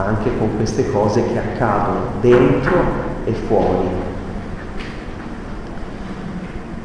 anche 0.06 0.30
con 0.38 0.56
queste 0.56 0.92
cose 0.92 1.24
che 1.32 1.38
accadono 1.38 2.00
dentro 2.22 2.76
e 3.26 3.34
fuori 3.34 4.10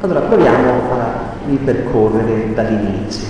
allora 0.01 0.19
proviamo 0.21 0.69
a 0.91 1.33
ripercorrere 1.47 2.53
dall'inizio. 2.53 3.27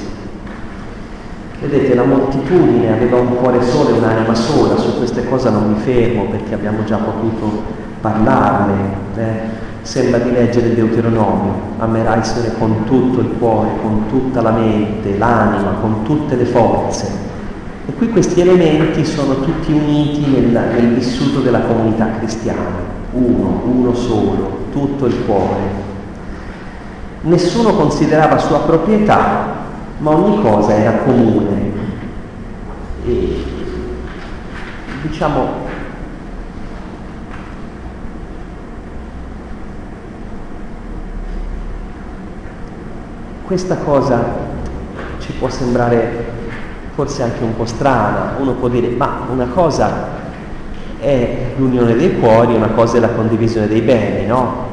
Vedete, 1.62 1.96
la 1.96 2.03
moltitudine 2.03 2.91
aveva 2.91 3.20
un 3.20 3.38
cuore 3.38 3.62
solo 3.63 3.89
e 3.89 3.98
un'anima 3.98 4.36
sola, 4.36 4.75
su 4.75 4.98
queste 4.98 5.27
cose 5.27 5.50
non 5.50 5.72
mi 5.72 5.79
fermo 5.79 6.25
perché 6.25 6.53
abbiamo 6.53 6.84
già 6.84 6.98
potuto 6.98 7.63
parlarne. 8.01 8.74
Eh? 9.15 9.65
Sembra 9.82 10.20
di 10.20 10.32
leggere 10.32 10.75
Deuteronomio, 10.75 11.53
amerai 11.79 12.24
Signore 12.24 12.51
con 12.60 12.84
tutto 12.84 13.22
il 13.22 13.29
cuore, 13.39 13.70
con 13.82 14.08
tutta 14.10 14.41
la 14.41 14.51
mente, 14.51 15.17
l'anima, 15.17 15.77
con 15.79 16.03
tutte 16.03 16.36
le 16.36 16.46
forze. 16.46 17.26
E 17.89 17.94
qui 17.94 18.10
questi 18.10 18.41
elementi 18.41 19.06
sono 19.06 19.39
tutti 19.39 19.72
uniti 19.72 20.29
nel, 20.29 20.50
nel 20.50 20.94
vissuto 20.94 21.39
della 21.39 21.62
comunità 21.62 22.17
cristiana, 22.17 22.75
uno, 23.12 23.62
uno 23.63 23.96
solo, 23.96 24.65
tutto 24.74 25.06
il 25.06 25.24
cuore, 25.25 25.86
nessuno 27.22 27.75
considerava 27.75 28.38
sua 28.39 28.60
proprietà, 28.60 29.56
ma 30.00 30.12
ogni 30.12 30.41
cosa 30.41 30.74
era 30.74 30.98
comune. 30.98 31.72
E, 33.06 33.44
diciamo, 35.03 35.48
questa 43.46 43.77
cosa 43.77 44.25
ci 45.20 45.32
può 45.39 45.48
sembrare 45.48 46.47
forse 46.98 47.22
anche 47.22 47.44
un 47.44 47.56
po' 47.56 47.66
strana, 47.66 48.38
uno 48.39 48.54
può 48.54 48.70
dire 48.70 48.88
ma 48.88 49.27
una 49.32 49.46
cosa 49.46 50.16
è 51.00 51.51
l'unione 51.56 51.96
dei 51.96 52.18
cuori, 52.20 52.56
una 52.56 52.70
cosa 52.70 52.98
è 52.98 53.00
la 53.00 53.10
condivisione 53.10 53.68
dei 53.68 53.82
beni, 53.82 54.25
no? 54.25 54.66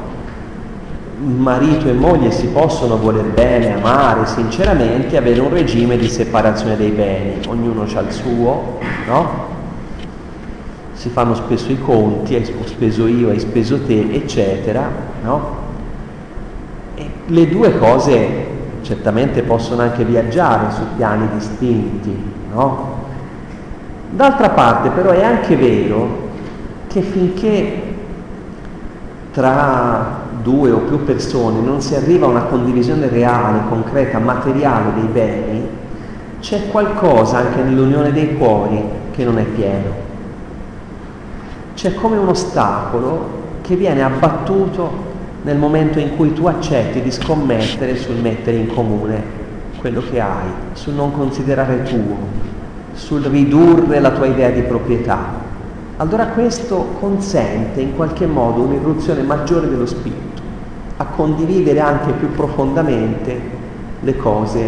marito 1.19 1.87
e 1.87 1.93
moglie 1.93 2.31
si 2.31 2.47
possono 2.47 2.97
voler 2.97 3.25
bene, 3.25 3.75
amare 3.75 4.25
sinceramente, 4.25 5.17
avere 5.17 5.39
un 5.39 5.51
regime 5.51 5.97
di 5.97 6.09
separazione 6.09 6.75
dei 6.75 6.89
beni, 6.89 7.41
ognuno 7.47 7.83
ha 7.83 7.99
il 7.99 8.11
suo, 8.11 8.79
no? 9.05 9.53
Si 10.93 11.09
fanno 11.09 11.35
spesso 11.35 11.71
i 11.71 11.79
conti, 11.79 12.33
hai 12.33 12.51
speso 12.65 13.05
io, 13.05 13.29
hai 13.29 13.39
speso 13.39 13.83
te, 13.83 14.09
eccetera, 14.11 14.89
no? 15.21 15.57
E 16.95 17.07
le 17.27 17.47
due 17.49 17.77
cose 17.77 18.44
certamente 18.85 19.41
possono 19.41 19.81
anche 19.81 20.05
viaggiare 20.05 20.71
su 20.71 20.81
piani 20.95 21.27
distinti, 21.33 22.15
no? 22.53 22.93
D'altra 24.11 24.51
parte 24.51 24.89
però 24.89 25.09
è 25.09 25.23
anche 25.23 25.57
vero 25.57 26.29
che 26.87 27.01
finché 27.01 27.81
tra 29.31 30.23
due 30.41 30.71
o 30.71 30.77
più 30.77 31.03
persone 31.03 31.59
non 31.59 31.81
si 31.81 31.95
arriva 31.95 32.27
a 32.27 32.29
una 32.29 32.43
condivisione 32.43 33.09
reale, 33.09 33.67
concreta, 33.67 34.19
materiale 34.19 34.93
dei 34.93 35.09
beni, 35.11 35.67
c'è 36.39 36.67
qualcosa 36.69 37.39
anche 37.39 37.63
nell'unione 37.63 38.13
dei 38.13 38.37
cuori 38.37 38.81
che 39.11 39.25
non 39.25 39.39
è 39.39 39.43
pieno. 39.43 40.03
C'è 41.73 41.95
come 41.95 42.17
un 42.17 42.27
ostacolo 42.27 43.43
che 43.61 43.75
viene 43.75 44.03
abbattuto 44.03 45.04
nel 45.45 45.57
momento 45.57 45.99
in 45.99 46.15
cui 46.15 46.33
tu 46.33 46.47
accetti 46.47 47.03
di 47.03 47.11
scommettere 47.11 47.95
sul 47.95 48.15
mettere 48.15 48.57
in 48.57 48.65
comune 48.65 49.43
quello 49.77 50.01
che 50.01 50.19
hai, 50.19 50.47
sul 50.73 50.95
non 50.95 51.11
considerare 51.11 51.83
tuo, 51.83 52.17
sul 52.93 53.21
ridurre 53.21 53.99
la 53.99 54.09
tua 54.09 54.25
idea 54.25 54.49
di 54.49 54.61
proprietà. 54.61 55.43
Allora 55.97 56.29
questo 56.29 56.95
consente 56.99 57.79
in 57.79 57.95
qualche 57.95 58.25
modo 58.25 58.61
un'irruzione 58.61 59.21
maggiore 59.21 59.69
dello 59.69 59.85
spirito 59.85 60.41
a 60.97 61.05
condividere 61.05 61.79
anche 61.79 62.13
più 62.13 62.31
profondamente 62.31 63.39
le 63.99 64.17
cose, 64.17 64.63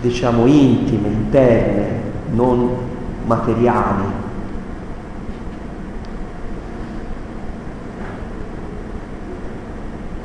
diciamo, 0.00 0.46
intime, 0.46 1.08
interne, 1.08 1.86
non 2.30 2.70
materiali. 3.24 4.26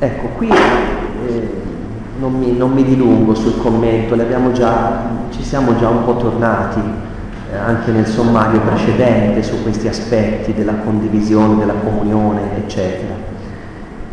Ecco, 0.04 0.26
qui 0.36 0.48
eh, 0.48 1.50
non, 2.18 2.38
mi, 2.38 2.56
non, 2.56 2.72
mi, 2.72 2.84
dilungo 2.84 3.34
sul 3.34 3.58
commento, 3.58 4.16
già, 4.52 5.08
ci 5.30 5.42
siamo 5.42 5.76
già 5.78 5.88
un 5.88 6.04
po' 6.04 6.16
tornati 6.16 6.80
eh, 7.52 7.56
anche 7.56 7.90
nel 7.90 8.06
sommario 8.06 8.60
precedente 8.60 9.42
su 9.42 9.62
questi 9.62 9.88
aspetti 9.88 10.52
della 10.52 10.74
condivisione, 10.84 11.56
della 11.56 11.74
comunione, 11.82 12.56
eccetera 12.56 13.32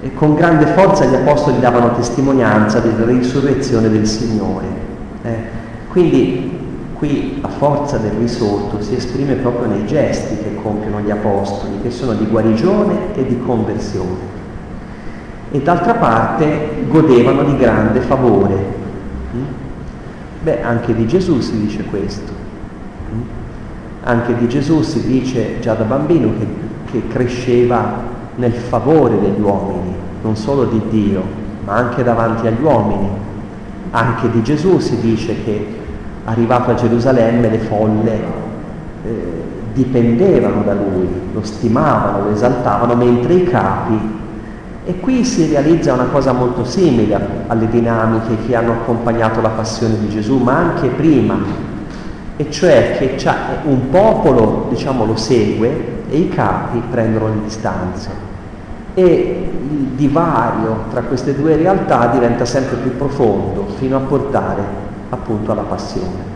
e 0.03 0.13
con 0.15 0.33
grande 0.33 0.65
forza 0.65 1.05
gli 1.05 1.13
apostoli 1.13 1.59
davano 1.59 1.93
testimonianza 1.93 2.79
della 2.79 3.05
risurrezione 3.05 3.87
del 3.87 4.07
Signore. 4.07 4.65
Eh? 5.21 5.35
Quindi 5.89 6.57
qui 6.95 7.37
a 7.41 7.47
forza 7.47 7.97
del 7.97 8.13
risorto 8.13 8.81
si 8.81 8.95
esprime 8.95 9.35
proprio 9.35 9.67
nei 9.67 9.85
gesti 9.85 10.37
che 10.37 10.55
compiono 10.55 11.01
gli 11.01 11.11
apostoli, 11.11 11.81
che 11.83 11.91
sono 11.91 12.13
di 12.13 12.25
guarigione 12.25 13.13
e 13.13 13.25
di 13.27 13.39
conversione. 13.45 14.39
E 15.51 15.59
d'altra 15.59 15.95
parte 15.95 16.85
godevano 16.87 17.43
di 17.43 17.57
grande 17.57 17.99
favore. 17.99 18.55
Mm? 19.35 19.43
Beh, 20.43 20.61
anche 20.63 20.95
di 20.95 21.05
Gesù 21.05 21.41
si 21.41 21.59
dice 21.59 21.83
questo. 21.83 22.31
Mm? 23.13 23.21
Anche 24.03 24.35
di 24.37 24.47
Gesù 24.47 24.81
si 24.81 25.05
dice 25.05 25.59
già 25.59 25.73
da 25.73 25.83
bambino 25.83 26.29
che, 26.39 26.47
che 26.89 27.07
cresceva 27.07 28.09
nel 28.35 28.53
favore 28.53 29.19
degli 29.19 29.41
uomini, 29.41 29.93
non 30.21 30.35
solo 30.37 30.63
di 30.65 30.81
Dio, 30.89 31.21
ma 31.65 31.73
anche 31.73 32.01
davanti 32.01 32.47
agli 32.47 32.61
uomini. 32.61 33.09
Anche 33.91 34.31
di 34.31 34.41
Gesù 34.41 34.79
si 34.79 35.01
dice 35.01 35.43
che 35.43 35.67
arrivato 36.23 36.71
a 36.71 36.75
Gerusalemme 36.75 37.49
le 37.49 37.59
folle 37.59 38.19
eh, 39.03 39.41
dipendevano 39.73 40.63
da 40.63 40.73
lui, 40.73 41.07
lo 41.33 41.43
stimavano, 41.43 42.25
lo 42.25 42.31
esaltavano, 42.31 42.95
mentre 42.95 43.33
i 43.33 43.43
capi 43.43 43.99
e 44.83 44.99
qui 44.99 45.23
si 45.23 45.47
realizza 45.47 45.93
una 45.93 46.05
cosa 46.05 46.31
molto 46.31 46.65
simile 46.65 47.19
alle 47.47 47.69
dinamiche 47.69 48.37
che 48.47 48.55
hanno 48.55 48.71
accompagnato 48.71 49.39
la 49.39 49.49
passione 49.49 49.99
di 49.99 50.09
Gesù, 50.09 50.37
ma 50.37 50.55
anche 50.57 50.87
prima, 50.87 51.37
e 52.35 52.49
cioè 52.49 52.97
che 52.97 53.15
un 53.63 53.89
popolo 53.89 54.67
diciamo, 54.69 55.05
lo 55.05 55.15
segue 55.15 56.03
e 56.09 56.17
i 56.17 56.29
capi 56.29 56.81
prendono 56.89 57.27
le 57.27 57.41
distanze. 57.43 58.09
E 58.95 59.49
il 59.69 59.87
divario 59.95 60.85
tra 60.91 61.01
queste 61.03 61.35
due 61.35 61.55
realtà 61.55 62.07
diventa 62.07 62.43
sempre 62.45 62.77
più 62.77 62.97
profondo 62.97 63.67
fino 63.77 63.97
a 63.97 63.99
portare 63.99 64.61
appunto 65.09 65.51
alla 65.51 65.61
passione. 65.61 66.29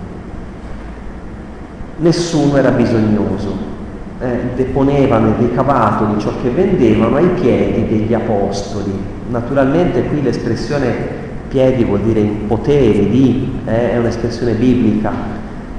Nessuno 1.98 2.58
era 2.58 2.70
bisognoso, 2.70 3.74
eh, 4.20 4.40
deponevano 4.56 5.30
i 5.30 5.34
ricavato 5.38 6.06
di 6.14 6.20
ciò 6.20 6.32
che 6.42 6.50
vendevano 6.50 7.18
ai 7.18 7.30
piedi 7.40 7.88
degli 7.88 8.14
apostoli. 8.14 8.92
Naturalmente 9.30 10.04
qui 10.04 10.22
l'espressione 10.22 11.24
piedi 11.50 11.84
vuol 11.84 12.02
dire 12.02 12.20
in 12.20 12.48
potere 12.48 13.10
di, 13.10 13.60
eh, 13.66 13.92
è 13.92 13.98
un'espressione 13.98 14.54
biblica, 14.54 15.12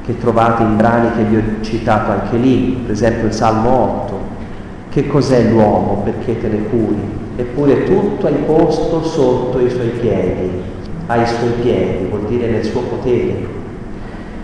che 0.05 0.18
trovate 0.18 0.62
in 0.62 0.77
brani 0.77 1.11
che 1.16 1.22
vi 1.25 1.37
ho 1.37 1.42
citato 1.62 2.12
anche 2.12 2.37
lì, 2.37 2.79
per 2.85 2.92
esempio 2.92 3.27
il 3.27 3.33
Salmo 3.33 4.05
8. 4.05 4.35
Che 4.90 5.07
cos'è 5.09 5.51
l'uomo 5.51 6.03
perché 6.05 6.40
te 6.40 6.49
ne 6.49 6.62
curi? 6.68 7.01
Eppure 7.37 7.85
tutto 7.85 8.27
hai 8.27 8.37
posto 8.46 9.03
sotto 9.03 9.59
i 9.61 9.68
suoi 9.68 9.88
piedi, 9.88 10.51
ai 11.07 11.27
suoi 11.27 11.51
piedi, 11.61 12.07
vuol 12.09 12.25
dire 12.29 12.51
nel 12.51 12.64
suo 12.64 12.83
potere. 12.83 13.46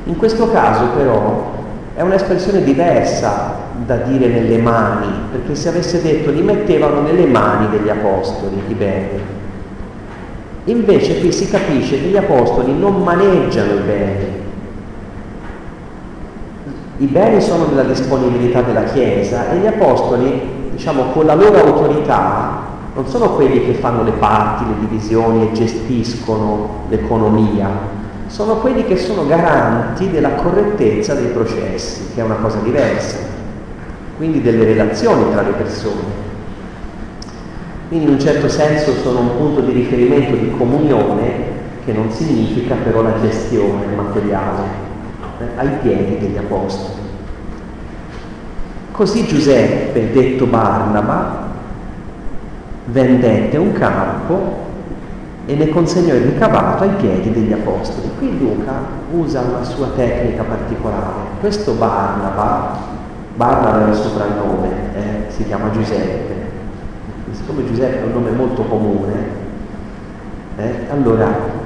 In 0.05 0.16
questo 0.16 0.50
caso 0.50 0.87
però 0.96 1.61
è 1.94 2.00
un'espressione 2.00 2.62
diversa 2.62 3.55
da 3.85 3.96
dire 3.96 4.28
nelle 4.28 4.59
mani, 4.59 5.09
perché 5.31 5.55
se 5.55 5.68
avesse 5.68 6.00
detto 6.02 6.31
li 6.31 6.42
mettevano 6.42 7.00
nelle 7.00 7.26
mani 7.26 7.68
degli 7.70 7.88
apostoli 7.88 8.62
i 8.68 8.74
beni. 8.74 9.20
Invece 10.64 11.20
qui 11.20 11.33
si 11.33 11.48
capisce 11.50 12.00
che 12.00 12.09
gli 12.09 12.16
apostoli 12.16 12.72
non 12.78 13.02
maneggiano 13.02 13.74
i 13.74 13.81
beni, 13.85 14.40
i 16.98 17.07
beni 17.07 17.40
sono 17.40 17.66
nella 17.66 17.83
disponibilità 17.83 18.62
della 18.62 18.85
Chiesa 18.85 19.50
e 19.50 19.57
gli 19.57 19.66
Apostoli, 19.66 20.40
diciamo, 20.70 21.07
con 21.12 21.26
la 21.26 21.35
loro 21.35 21.59
autorità 21.59 22.61
non 22.94 23.09
sono 23.09 23.31
quelli 23.31 23.64
che 23.64 23.74
fanno 23.74 24.05
le 24.05 24.12
parti, 24.12 24.64
le 24.66 24.87
divisioni 24.87 25.42
e 25.42 25.52
gestiscono 25.52 26.85
l'economia, 26.88 27.68
sono 28.33 28.57
quelli 28.57 28.83
che 28.87 28.97
sono 28.97 29.27
garanti 29.27 30.11
della 30.11 30.31
correttezza 30.31 31.12
dei 31.12 31.27
processi, 31.27 32.12
che 32.14 32.23
è 32.23 32.25
una 32.25 32.37
cosa 32.37 32.61
diversa, 32.61 33.18
quindi 34.16 34.40
delle 34.40 34.64
relazioni 34.64 35.31
tra 35.31 35.42
le 35.42 35.51
persone. 35.51 36.21
Quindi 37.88 38.07
in 38.07 38.12
un 38.12 38.18
certo 38.18 38.49
senso 38.49 38.95
sono 38.95 39.21
un 39.21 39.37
punto 39.37 39.61
di 39.61 39.73
riferimento 39.73 40.35
di 40.35 40.51
comunione 40.57 41.51
che 41.85 41.92
non 41.92 42.11
significa 42.11 42.75
però 42.83 43.03
la 43.03 43.21
gestione 43.21 43.85
materiale, 43.95 44.62
eh, 45.38 45.45
ai 45.57 45.68
piedi 45.83 46.16
degli 46.16 46.38
apostoli. 46.38 47.01
Così 48.92 49.27
Giuseppe, 49.27 50.11
detto 50.11 50.47
Barnaba, 50.47 51.49
vendette 52.87 53.59
un 53.59 53.73
campo 53.73 54.71
e 55.46 55.55
ne 55.55 55.68
consegnò 55.68 56.14
il 56.14 56.22
ricavato 56.22 56.85
ai 56.85 56.90
piedi 56.90 57.33
degli 57.33 57.52
apostoli. 57.52 58.11
Qui 58.18 58.38
Luca 58.38 58.72
usa 59.12 59.40
una 59.40 59.64
sua 59.64 59.88
tecnica 59.88 60.42
particolare. 60.44 61.40
Questo 61.40 61.72
Barnaba, 61.72 62.78
Barnaba 63.35 63.87
è 63.87 63.88
il 63.90 63.96
soprannome, 63.96 64.68
eh, 64.94 65.31
si 65.31 65.44
chiama 65.44 65.70
Giuseppe. 65.70 66.50
Siccome 67.33 67.66
Giuseppe 67.66 68.02
è 68.02 68.05
un 68.05 68.12
nome 68.12 68.31
molto 68.31 68.62
comune, 68.62 69.14
eh, 70.57 70.74
allora 70.90 71.61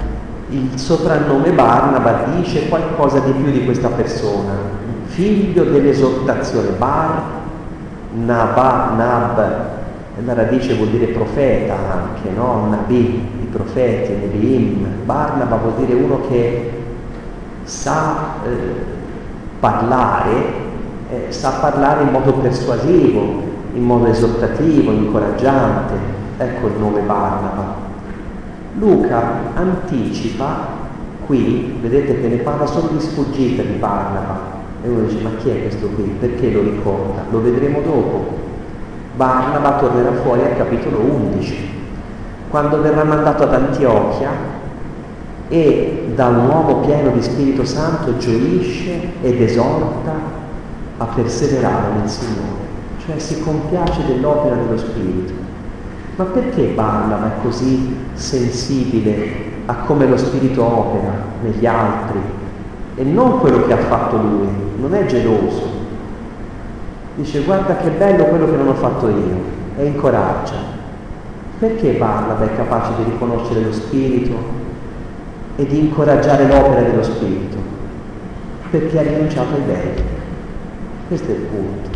il 0.49 0.79
soprannome 0.79 1.51
Barnaba 1.51 2.25
dice 2.37 2.69
qualcosa 2.69 3.19
di 3.19 3.33
più 3.33 3.51
di 3.51 3.65
questa 3.65 3.89
persona, 3.89 4.53
figlio 5.07 5.65
dell'esortazione, 5.65 6.69
Bar, 6.79 7.23
Naba, 8.15 8.93
Nab, 8.97 9.65
la 10.25 10.35
radice 10.35 10.75
vuol 10.75 10.89
dire 10.89 11.07
profeta 11.07 11.75
anche, 11.75 12.31
no? 12.35 12.69
Nabi, 12.71 13.29
profeti, 13.57 14.13
Nebiim. 14.13 14.87
Barnaba 15.05 15.57
vuol 15.57 15.75
dire 15.77 15.95
uno 15.95 16.21
che 16.29 16.73
sa 17.65 18.35
eh, 18.45 18.85
parlare, 19.59 20.31
eh, 21.11 21.27
sa 21.31 21.51
parlare 21.61 22.03
in 22.03 22.11
modo 22.11 22.35
persuasivo, 22.35 23.43
in 23.73 23.83
modo 23.83 24.07
esortativo, 24.07 24.93
incoraggiante. 24.93 26.15
Ecco 26.39 26.67
il 26.67 26.75
nome 26.79 27.01
Barnaba. 27.01 27.85
Luca 28.79 29.23
anticipa 29.55 30.85
qui, 31.25 31.79
vedete 31.81 32.21
che 32.21 32.29
ne 32.29 32.37
parla 32.37 32.67
solo 32.67 32.89
di 32.89 33.01
sfuggita 33.01 33.63
di 33.63 33.79
Barnaba. 33.79 34.55
E 34.83 34.89
uno 34.89 35.07
dice, 35.07 35.23
ma 35.23 35.31
chi 35.39 35.49
è 35.49 35.63
questo 35.63 35.87
qui? 35.89 36.15
Perché 36.21 36.51
lo 36.51 36.61
ricorda? 36.61 37.25
Lo 37.31 37.41
vedremo 37.41 37.81
dopo. 37.81 38.45
Barnaba 39.17 39.77
tornerà 39.79 40.13
fuori 40.13 40.43
al 40.43 40.57
capitolo 40.57 40.99
11, 40.99 41.76
quando 42.51 42.81
verrà 42.81 43.05
mandato 43.05 43.43
ad 43.43 43.55
Antiochia 43.55 44.31
e 45.49 46.13
da 46.15 46.27
un 46.27 46.47
uomo 46.47 46.77
pieno 46.81 47.11
di 47.11 47.23
Spirito 47.23 47.65
Santo 47.65 48.17
gioisce 48.17 49.13
ed 49.23 49.41
esorta 49.41 50.13
a 50.99 51.05
perseverare 51.05 51.99
nel 51.99 52.09
Signore, 52.09 52.65
cioè 53.05 53.19
si 53.19 53.41
compiace 53.43 54.07
dell'opera 54.07 54.57
dello 54.57 54.79
Spirito. 54.79 55.33
Ma 56.17 56.25
perché 56.25 56.63
Barnaba 56.75 57.27
è 57.27 57.43
così 57.43 57.95
sensibile 58.15 59.55
a 59.67 59.75
come 59.87 60.07
lo 60.07 60.17
Spirito 60.17 60.65
opera 60.65 61.13
negli 61.43 61.67
altri 61.67 62.21
e 62.95 63.05
non 63.05 63.39
quello 63.41 63.67
che 63.67 63.73
ha 63.75 63.79
fatto 63.79 64.17
lui? 64.17 64.49
Non 64.81 64.95
è 64.95 65.05
geloso, 65.05 65.63
dice 67.17 67.41
guarda 67.41 67.77
che 67.77 67.91
bello 67.91 68.25
quello 68.25 68.47
che 68.47 68.57
non 68.57 68.69
ho 68.69 68.75
fatto 68.75 69.09
io 69.09 69.55
e 69.77 69.85
incoraggia. 69.85 70.76
Perché 71.59 71.93
Barnaba 71.93 72.45
è 72.45 72.55
capace 72.55 72.91
di 72.97 73.11
riconoscere 73.11 73.63
lo 73.63 73.73
Spirito 73.73 74.35
e 75.57 75.67
di 75.67 75.79
incoraggiare 75.79 76.47
l'opera 76.47 76.83
dello 76.83 77.03
Spirito? 77.03 77.57
Perché 78.71 78.99
ha 78.99 79.03
rinunciato 79.03 79.55
ai 79.55 79.63
beni. 79.63 80.03
Questo 81.09 81.31
è 81.31 81.35
il 81.35 81.41
punto. 81.41 81.89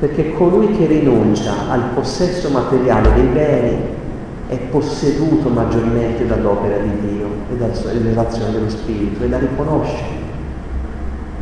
Perché 0.00 0.32
colui 0.32 0.76
che 0.76 0.86
rinuncia 0.86 1.70
al 1.70 1.90
possesso 1.94 2.50
materiale 2.50 3.12
dei 3.14 3.26
beni 3.26 3.76
è 4.48 4.56
posseduto 4.56 5.48
maggiormente 5.48 6.26
dall'opera 6.26 6.78
di 6.78 6.90
Dio 7.06 7.26
e 7.52 7.56
dall'elevazione 7.56 8.50
dello 8.50 8.68
Spirito 8.68 9.22
e 9.22 9.28
la 9.28 9.38
riconosce. 9.38 10.02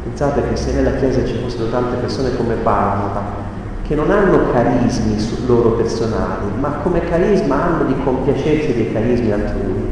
Pensate 0.04 0.42
che 0.46 0.56
se 0.56 0.74
nella 0.74 0.92
Chiesa 0.96 1.24
ci 1.24 1.38
fossero 1.40 1.70
tante 1.70 1.96
persone 1.96 2.36
come 2.36 2.56
Barnaba, 2.56 3.49
che 3.90 3.96
non 3.96 4.08
hanno 4.12 4.52
carismi 4.52 5.16
loro 5.46 5.70
personali, 5.70 6.46
ma 6.60 6.68
come 6.80 7.00
carisma 7.00 7.60
hanno 7.60 7.84
di 7.86 7.94
compiacersi 8.04 8.72
dei 8.72 8.92
carismi 8.92 9.32
altrui. 9.32 9.82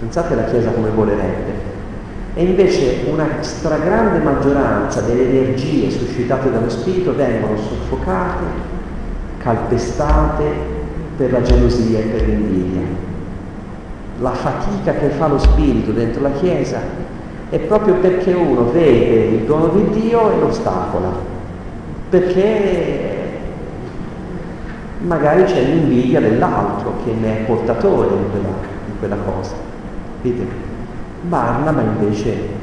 Pensate 0.00 0.32
alla 0.32 0.46
Chiesa 0.46 0.70
come 0.70 0.90
volerebbe. 0.90 1.52
E 2.34 2.42
invece 2.42 3.04
una 3.08 3.28
stragrande 3.38 4.18
maggioranza 4.18 5.02
delle 5.02 5.28
energie 5.28 5.88
suscitate 5.88 6.50
dallo 6.50 6.68
Spirito 6.68 7.14
vengono 7.14 7.56
soffocate, 7.58 8.42
calpestate 9.38 10.44
per 11.16 11.30
la 11.30 11.42
gelosia 11.42 12.00
e 12.00 12.02
per 12.02 12.26
l'invidia. 12.26 12.82
La 14.18 14.32
fatica 14.32 14.94
che 14.94 15.10
fa 15.10 15.28
lo 15.28 15.38
Spirito 15.38 15.92
dentro 15.92 16.22
la 16.22 16.32
Chiesa 16.32 16.80
è 17.50 17.58
proprio 17.60 17.94
perché 17.94 18.32
uno 18.32 18.72
vede 18.72 19.26
il 19.26 19.40
dono 19.42 19.68
di 19.68 20.00
Dio 20.00 20.32
e 20.32 20.40
lo 20.40 20.50
perché 22.12 23.11
magari 25.02 25.44
c'è 25.44 25.62
l'invidia 25.62 26.20
dell'altro 26.20 26.94
che 27.04 27.12
ne 27.12 27.38
è 27.38 27.42
portatore 27.44 28.08
di 28.08 28.30
quella, 28.30 28.48
di 28.86 28.92
quella 28.98 29.16
cosa. 29.16 29.54
Vedete? 30.20 30.70
Barnaba 31.22 31.80
invece 31.82 32.60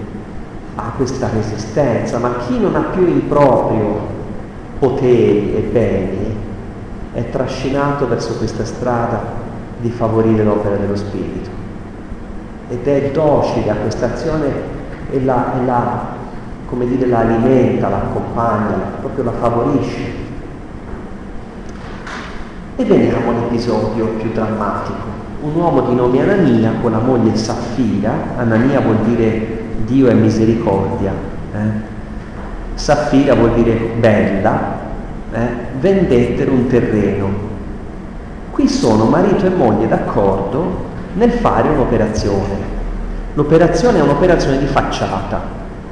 ha 0.75 0.91
questa 0.95 1.29
resistenza, 1.33 2.17
ma 2.17 2.35
chi 2.45 2.59
non 2.59 2.75
ha 2.75 2.81
più 2.93 3.05
in 3.05 3.27
proprio 3.27 4.17
poteri 4.79 5.55
e 5.55 5.69
beni 5.71 6.35
è 7.13 7.29
trascinato 7.29 8.07
verso 8.07 8.37
questa 8.37 8.65
strada 8.65 9.21
di 9.79 9.89
favorire 9.89 10.43
l'opera 10.43 10.75
dello 10.75 10.95
Spirito 10.95 11.49
ed 12.69 12.87
è 12.87 13.09
docile 13.11 13.71
a 13.71 13.75
questa 13.75 14.05
azione 14.13 14.51
e 15.09 15.23
la, 15.23 15.59
e 15.59 15.65
la, 15.65 16.05
come 16.67 16.85
dire, 16.85 17.07
la 17.07 17.19
alimenta, 17.19 17.89
la 17.89 17.97
accompagna, 17.97 18.75
proprio 18.99 19.23
la 19.23 19.31
favorisce. 19.31 20.18
E 22.79 22.85
veniamo 22.85 23.31
all'episodio 23.31 24.05
più 24.21 24.31
drammatico. 24.31 25.05
Un 25.41 25.53
uomo 25.53 25.81
di 25.81 25.95
nome 25.95 26.21
Anania 26.21 26.71
con 26.81 26.91
la 26.91 26.99
moglie 26.99 27.35
Saffira, 27.35 28.09
Anania 28.37 28.79
vuol 28.79 28.99
dire 28.99 29.63
Dio 29.83 30.07
è 30.07 30.13
misericordia, 30.13 31.11
eh? 31.53 31.57
Saffira 32.75 33.35
vuol 33.35 33.55
dire 33.55 33.73
bella, 33.99 34.77
eh? 35.33 35.47
vendettero 35.77 36.53
un 36.53 36.67
terreno. 36.67 37.27
Qui 38.51 38.69
sono 38.69 39.03
marito 39.03 39.45
e 39.45 39.49
moglie 39.49 39.89
d'accordo 39.89 40.85
nel 41.15 41.31
fare 41.31 41.67
un'operazione. 41.67 42.55
L'operazione 43.33 43.99
è 43.99 44.01
un'operazione 44.01 44.57
di 44.57 44.67
facciata, 44.67 45.41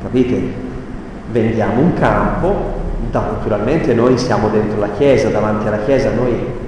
capite? 0.03 0.41
Vendiamo 1.33 1.81
un 1.81 1.93
campo, 1.95 2.55
naturalmente 3.11 3.93
noi 3.93 4.17
siamo 4.17 4.47
dentro 4.47 4.79
la 4.79 4.91
chiesa, 4.91 5.27
davanti 5.27 5.67
alla 5.67 5.79
chiesa, 5.79 6.11
noi 6.11 6.65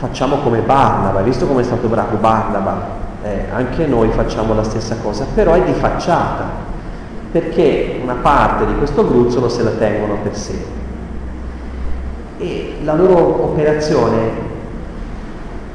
facciamo 0.00 0.36
come 0.36 0.60
Barnaba, 0.60 1.20
visto 1.20 1.46
come 1.46 1.60
è 1.60 1.64
stato 1.64 1.86
bravo 1.86 2.16
Barnaba, 2.16 2.80
eh, 3.22 3.44
anche 3.52 3.86
noi 3.86 4.08
facciamo 4.08 4.54
la 4.54 4.64
stessa 4.64 4.96
cosa, 5.02 5.26
però 5.34 5.52
è 5.52 5.62
di 5.62 5.74
facciata, 5.74 6.44
perché 7.30 8.00
una 8.02 8.14
parte 8.14 8.64
di 8.64 8.74
questo 8.76 9.06
gruzzolo 9.06 9.50
se 9.50 9.62
la 9.62 9.72
tengono 9.72 10.16
per 10.22 10.34
sé. 10.34 10.64
E 12.38 12.76
la 12.82 12.94
loro 12.94 13.44
operazione 13.44 14.48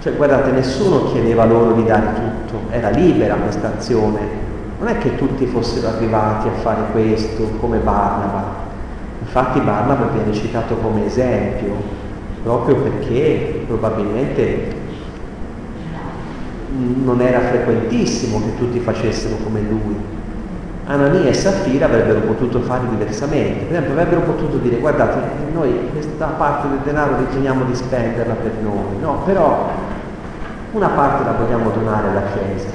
cioè 0.06 0.16
guardate, 0.16 0.52
nessuno 0.52 1.06
chiedeva 1.06 1.46
loro 1.46 1.72
di 1.72 1.84
dare 1.84 2.14
tutto, 2.14 2.60
era 2.70 2.90
libera 2.90 3.34
questa 3.34 3.74
azione. 3.76 4.20
Non 4.78 4.88
è 4.88 5.00
che 5.00 5.16
tutti 5.16 5.48
fossero 5.48 5.88
arrivati 5.88 6.48
a 6.48 6.52
fare 6.52 6.82
questo 6.92 7.44
come 7.60 7.80
Barnaba. 7.80 8.44
Infatti 9.20 9.60
Barnaba 9.62 10.06
viene 10.14 10.32
citato 10.32 10.76
come 10.76 11.08
esempio, 11.08 11.74
proprio 12.46 12.76
perché 12.76 13.64
probabilmente 13.66 14.84
non 17.04 17.20
era 17.20 17.40
frequentissimo 17.40 18.40
che 18.40 18.56
tutti 18.58 18.80
facessero 18.80 19.38
come 19.44 19.62
lui. 19.62 19.96
Anania 20.86 21.30
e 21.30 21.34
Saffira 21.34 21.88
avrebbero 21.88 22.20
potuto 22.20 22.60
fare 22.60 22.88
diversamente, 22.88 23.64
per 23.66 23.72
esempio 23.72 23.94
avrebbero 23.94 24.22
potuto 24.22 24.58
dire 24.58 24.78
guardate 24.78 25.18
noi 25.52 25.90
questa 25.92 26.28
parte 26.28 26.68
del 26.68 26.78
denaro 26.84 27.18
riteniamo 27.18 27.64
di 27.64 27.74
spenderla 27.74 28.36
per 28.36 28.52
noi, 28.62 29.00
no, 29.02 29.24
però 29.26 29.68
una 30.74 30.90
parte 30.90 31.24
la 31.24 31.32
vogliamo 31.32 31.72
donare 31.72 32.10
alla 32.10 32.24
Chiesa. 32.32 32.68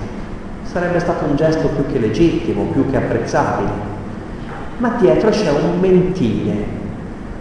Sarebbe 0.62 0.98
stato 0.98 1.24
un 1.26 1.36
gesto 1.36 1.68
più 1.68 1.86
che 1.86 2.00
legittimo, 2.00 2.64
più 2.72 2.90
che 2.90 2.96
apprezzabile. 2.96 3.88
Ma 4.78 4.96
dietro 4.98 5.30
c'è 5.30 5.50
un 5.50 5.78
mentire, 5.78 6.78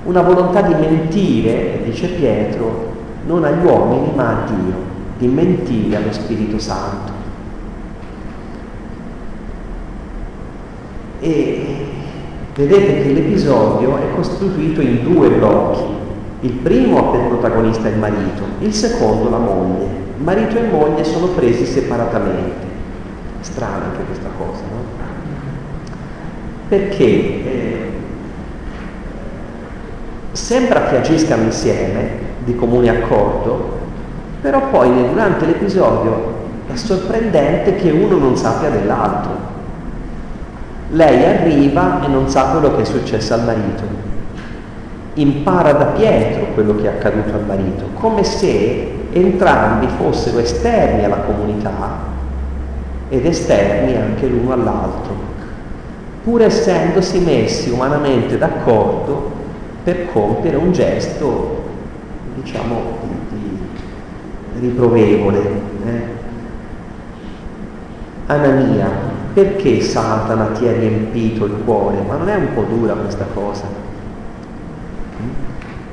una 0.04 0.22
volontà 0.22 0.62
di 0.62 0.74
mentire, 0.74 1.82
dice 1.84 2.08
Pietro, 2.08 2.88
non 3.26 3.44
agli 3.44 3.66
uomini 3.66 4.12
ma 4.16 4.30
a 4.30 4.50
Dio, 4.50 4.74
di 5.18 5.28
mentire 5.28 5.98
allo 5.98 6.12
Spirito 6.12 6.58
Santo. 6.58 7.12
E 11.20 11.86
vedete 12.56 13.02
che 13.04 13.14
l'episodio 13.14 13.98
è 13.98 14.16
costituito 14.16 14.82
in 14.82 15.04
due 15.04 15.30
blocchi. 15.30 15.98
Il 16.42 16.54
primo 16.54 16.98
ha 16.98 17.12
per 17.12 17.28
protagonista 17.28 17.90
il 17.90 17.98
marito, 17.98 18.44
il 18.60 18.74
secondo 18.74 19.30
la 19.30 19.38
moglie. 19.38 19.88
Marito 20.18 20.58
e 20.58 20.68
moglie 20.70 21.04
sono 21.04 21.28
presi 21.28 21.66
separatamente. 21.66 22.68
Strana 23.42 23.86
anche 23.86 24.04
questa 24.06 24.30
cosa, 24.38 24.62
no? 24.72 24.98
Perché 26.70 27.04
eh, 27.04 27.92
sembra 30.32 30.84
che 30.84 30.98
agiscano 30.98 31.44
insieme, 31.44 32.28
di 32.44 32.56
comune 32.56 32.90
accordo, 32.90 33.78
però 34.42 34.70
poi 34.70 34.90
durante 35.10 35.46
l'episodio 35.46 36.38
è 36.72 36.76
sorprendente 36.76 37.76
che 37.76 37.92
uno 37.92 38.18
non 38.18 38.38
sappia 38.38 38.70
dell'altro. 38.70 39.48
Lei 40.92 41.26
arriva 41.26 42.04
e 42.04 42.08
non 42.08 42.30
sa 42.30 42.46
quello 42.46 42.76
che 42.76 42.82
è 42.82 42.86
successo 42.86 43.34
al 43.34 43.44
marito. 43.44 43.84
Impara 45.16 45.74
da 45.74 45.86
Pietro 45.86 46.54
quello 46.54 46.76
che 46.76 46.86
è 46.86 46.88
accaduto 46.88 47.36
al 47.36 47.46
marito, 47.46 47.86
come 47.96 48.24
se 48.24 48.98
entrambi 49.12 49.88
fossero 49.98 50.40
esterni 50.40 51.04
alla 51.04 51.18
comunità 51.18 52.08
ed 53.10 53.26
esterni 53.26 53.96
anche 53.96 54.28
l'uno 54.28 54.54
all'altro, 54.54 55.14
pur 56.24 56.44
essendosi 56.44 57.20
messi 57.20 57.70
umanamente 57.72 58.38
d'accordo 58.38 59.38
per 59.84 60.12
compiere 60.12 60.58
un 60.58 60.72
gesto, 60.72 61.64
diciamo, 62.42 62.82
di, 63.30 63.58
di 64.54 64.68
riprovevole. 64.68 65.42
Eh? 65.86 66.18
Anania, 68.28 68.90
perché 69.34 69.82
Satana 69.82 70.48
ti 70.48 70.68
ha 70.68 70.72
riempito 70.74 71.46
il 71.46 71.56
cuore? 71.66 71.98
Ma 72.08 72.16
non 72.16 72.30
è 72.30 72.36
un 72.36 72.54
po' 72.54 72.64
dura 72.64 72.94
questa 72.94 73.26
cosa? 73.34 73.88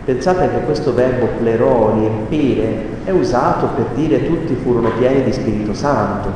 Pensate 0.05 0.51
che 0.51 0.61
questo 0.61 0.94
verbo 0.94 1.27
plerò, 1.38 1.92
riempire, 1.94 2.85
è 3.05 3.11
usato 3.11 3.66
per 3.75 3.87
dire 3.94 4.25
tutti 4.25 4.55
furono 4.55 4.90
pieni 4.90 5.25
di 5.25 5.33
Spirito 5.33 5.75
Santo, 5.75 6.29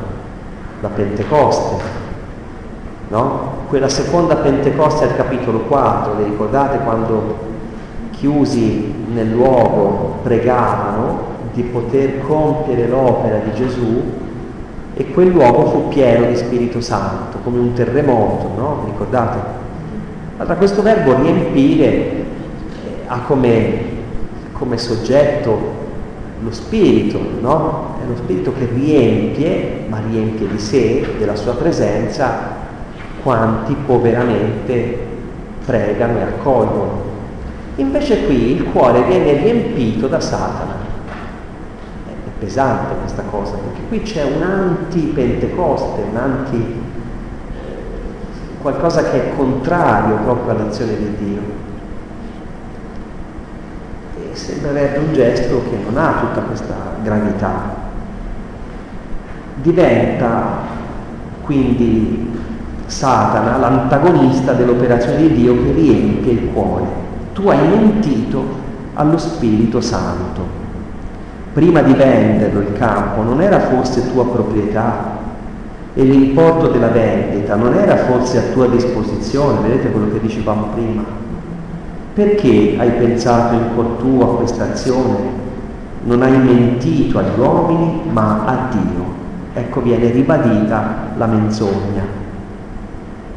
la 0.81 0.89
Pentecoste, 0.89 2.00
no? 3.11 3.65
Quella 3.67 3.89
seconda 3.89 4.37
Pentecoste 4.37 5.03
al 5.03 5.15
capitolo 5.15 5.59
4, 5.59 6.15
vi 6.15 6.23
ricordate 6.23 6.79
quando 6.79 7.49
chiusi 8.11 8.93
nel 9.13 9.29
luogo 9.29 10.19
pregavano 10.23 11.29
di 11.53 11.63
poter 11.63 12.21
compiere 12.21 12.87
l'opera 12.87 13.39
di 13.39 13.53
Gesù 13.53 14.01
e 14.93 15.11
quel 15.11 15.27
luogo 15.27 15.65
fu 15.67 15.87
pieno 15.89 16.27
di 16.27 16.35
Spirito 16.37 16.79
Santo, 16.79 17.39
come 17.43 17.59
un 17.59 17.73
terremoto, 17.73 18.49
no? 18.55 18.83
Ricordate? 18.85 19.59
Allora 20.37 20.55
questo 20.55 20.81
verbo 20.81 21.15
riempire 21.15 21.85
eh, 21.85 22.23
ha 23.07 23.19
come, 23.27 23.73
come 24.53 24.77
soggetto 24.77 25.79
lo 26.41 26.51
spirito, 26.51 27.19
no? 27.41 27.95
È 28.01 28.07
lo 28.07 28.15
spirito 28.15 28.53
che 28.53 28.69
riempie, 28.73 29.85
ma 29.87 29.99
riempie 30.09 30.47
di 30.47 30.59
sé, 30.59 31.05
della 31.19 31.35
sua 31.35 31.53
presenza, 31.53 32.59
quanti 33.23 33.75
poveramente 33.85 35.07
pregano 35.65 36.17
e 36.19 36.21
accolgono. 36.23 37.09
Invece 37.75 38.25
qui 38.25 38.55
il 38.55 38.65
cuore 38.65 39.03
viene 39.03 39.33
riempito 39.33 40.07
da 40.07 40.19
Satana. 40.19 40.75
È 42.07 42.29
pesante 42.39 42.95
questa 42.99 43.23
cosa, 43.23 43.53
perché 43.53 43.87
qui 43.87 44.01
c'è 44.01 44.23
un 44.23 44.41
anti-pentecoste, 44.41 46.01
un 46.09 46.17
anti... 46.17 46.81
qualcosa 48.61 49.03
che 49.03 49.31
è 49.31 49.35
contrario 49.35 50.15
proprio 50.17 50.51
all'azione 50.51 50.97
di 50.97 51.15
Dio. 51.17 51.41
E 54.17 54.35
sembrerebbe 54.35 54.97
un 54.97 55.13
gesto 55.13 55.63
che 55.69 55.77
non 55.83 55.97
ha 55.97 56.13
tutta 56.19 56.41
questa 56.41 56.75
gravità. 57.01 57.89
Diventa 59.55 60.59
quindi 61.43 62.30
Satana 62.91 63.57
l'antagonista 63.57 64.53
dell'operazione 64.53 65.17
di 65.17 65.33
Dio 65.33 65.55
che 65.55 65.71
riempie 65.71 66.31
il 66.33 66.49
cuore 66.53 67.01
tu 67.33 67.47
hai 67.47 67.67
mentito 67.67 68.43
allo 68.93 69.17
Spirito 69.17 69.81
Santo. 69.81 70.59
Prima 71.53 71.81
di 71.81 71.93
venderlo 71.93 72.59
il 72.59 72.73
campo 72.73 73.23
non 73.23 73.41
era 73.41 73.59
forse 73.59 74.11
tua 74.11 74.25
proprietà 74.25 75.19
e 75.93 76.03
l'importo 76.03 76.67
della 76.67 76.87
vendita 76.87 77.55
non 77.55 77.73
era 77.73 77.97
forse 77.97 78.37
a 78.37 78.53
tua 78.53 78.67
disposizione, 78.67 79.67
vedete 79.67 79.91
quello 79.91 80.11
che 80.11 80.19
dicevamo 80.21 80.67
prima. 80.73 81.03
Perché 82.13 82.75
hai 82.77 82.91
pensato 82.91 83.55
in 83.55 83.73
cuor 83.73 83.85
tuo 83.97 84.23
a 84.23 84.35
questa 84.37 84.65
azione? 84.65 85.39
Non 86.03 86.21
hai 86.21 86.37
mentito 86.37 87.19
agli 87.19 87.39
uomini 87.39 88.01
ma 88.11 88.43
a 88.45 88.67
Dio. 88.69 89.19
Ecco 89.53 89.81
viene 89.81 90.09
ribadita 90.09 91.11
la 91.17 91.25
menzogna. 91.25 92.19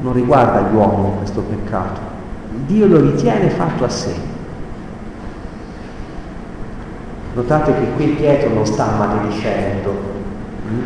Non 0.04 0.12
riguarda 0.12 0.68
uomini 0.70 1.16
questo 1.16 1.40
peccato, 1.40 1.98
Dio 2.66 2.86
lo 2.86 3.00
ritiene 3.00 3.48
fatto 3.48 3.84
a 3.84 3.88
sé. 3.88 4.12
Notate 7.32 7.72
che 7.72 7.86
qui 7.96 8.08
Pietro 8.08 8.52
non 8.52 8.66
sta 8.66 8.84
maledicendo 8.98 9.90
hm? 10.68 10.78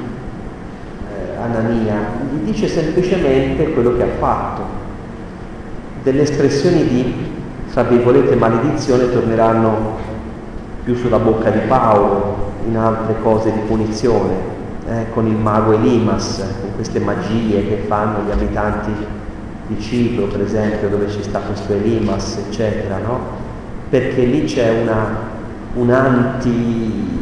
eh, 1.11 1.37
Anania, 1.37 1.97
gli 2.31 2.45
dice 2.45 2.69
semplicemente 2.69 3.73
quello 3.73 3.97
che 3.97 4.05
ha 4.05 4.19
fatto. 4.21 4.63
Delle 6.05 6.23
espressioni 6.23 6.87
di, 6.87 7.33
tra 7.73 7.83
virgolette, 7.83 8.37
maledizione 8.37 9.11
torneranno 9.11 9.97
più 10.85 10.95
sulla 10.95 11.19
bocca 11.19 11.51
di 11.51 11.67
Paolo, 11.67 12.53
in 12.69 12.77
altre 12.77 13.17
cose 13.21 13.51
di 13.51 13.59
punizione, 13.67 14.58
eh, 14.89 15.07
con 15.13 15.27
il 15.27 15.35
mago 15.35 15.73
Elimas, 15.73 16.43
con 16.61 16.75
queste 16.75 16.99
magie 16.99 17.67
che 17.69 17.85
fanno 17.87 18.25
gli 18.27 18.31
abitanti 18.31 18.91
di 19.67 19.79
Cipro, 19.81 20.27
per 20.27 20.41
esempio, 20.41 20.89
dove 20.89 21.11
ci 21.11 21.23
sta 21.23 21.41
questo 21.41 21.75
Elimas, 21.75 22.39
eccetera, 22.49 22.97
no? 22.97 23.19
Perché 23.91 24.25
lì 24.25 24.45
c'è 24.45 24.81
una, 24.81 25.07
un'anti, 25.75 27.21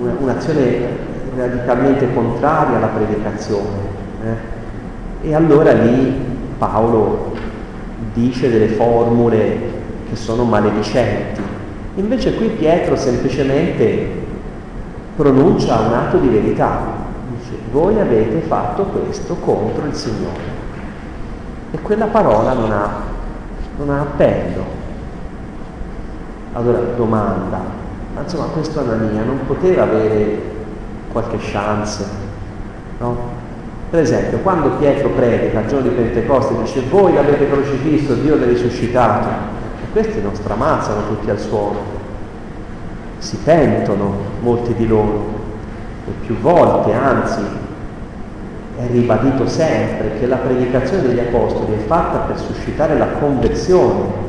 una, 0.00 0.12
un'azione 0.18 1.12
radicalmente 1.36 2.12
contraria 2.12 2.78
alla 2.78 2.88
predicazione. 2.88 3.92
Eh? 4.24 5.28
E 5.28 5.34
allora 5.34 5.72
lì 5.72 6.14
Paolo 6.58 7.32
dice 8.12 8.50
delle 8.50 8.68
formule 8.68 9.58
che 10.08 10.16
sono 10.16 10.44
maledicenti. 10.44 11.40
Invece 11.96 12.34
qui 12.34 12.48
Pietro 12.48 12.96
semplicemente 12.96 14.22
pronuncia 15.16 15.78
un 15.80 15.92
atto 15.92 16.18
di 16.18 16.28
verità. 16.28 16.80
Dice, 17.36 17.56
voi 17.70 17.98
avete 18.00 18.40
fatto 18.40 18.84
questo 18.84 19.34
contro 19.36 19.86
il 19.86 19.94
Signore 19.94 20.62
e 21.70 21.80
quella 21.80 22.06
parola 22.06 22.52
non 22.52 22.70
ha, 22.70 22.88
non 23.78 23.90
ha 23.90 24.00
appello. 24.00 24.82
Allora 26.52 26.78
domanda, 26.96 27.60
ma 28.14 28.20
insomma 28.22 28.44
questo 28.44 28.78
Anania 28.80 29.24
non 29.24 29.40
poteva 29.44 29.82
avere 29.82 30.40
qualche 31.10 31.38
chance, 31.40 32.04
no? 32.98 33.42
Per 33.90 34.00
esempio, 34.02 34.38
quando 34.38 34.70
Pietro 34.70 35.08
predica 35.10 35.60
il 35.60 35.66
giorno 35.68 35.88
di 35.88 35.94
Pentecoste 35.94 36.54
dice 36.62 36.82
voi 36.90 37.14
l'avete 37.14 37.48
crocifisso, 37.48 38.14
Dio 38.14 38.36
l'ha 38.36 38.46
risuscitato, 38.46 39.28
e 39.28 39.92
questi 39.92 40.20
non 40.20 40.34
stramazzano 40.34 41.06
tutti 41.08 41.30
al 41.30 41.38
suolo, 41.38 41.80
si 43.24 43.38
pentono 43.42 44.12
molti 44.40 44.74
di 44.74 44.86
loro, 44.86 45.32
e 46.06 46.10
più 46.26 46.36
volte, 46.40 46.92
anzi, 46.92 47.40
è 48.76 48.86
ribadito 48.90 49.48
sempre 49.48 50.18
che 50.18 50.26
la 50.26 50.36
predicazione 50.36 51.08
degli 51.08 51.20
apostoli 51.20 51.72
è 51.72 51.86
fatta 51.86 52.18
per 52.18 52.38
suscitare 52.38 52.98
la 52.98 53.06
conversione 53.18 54.22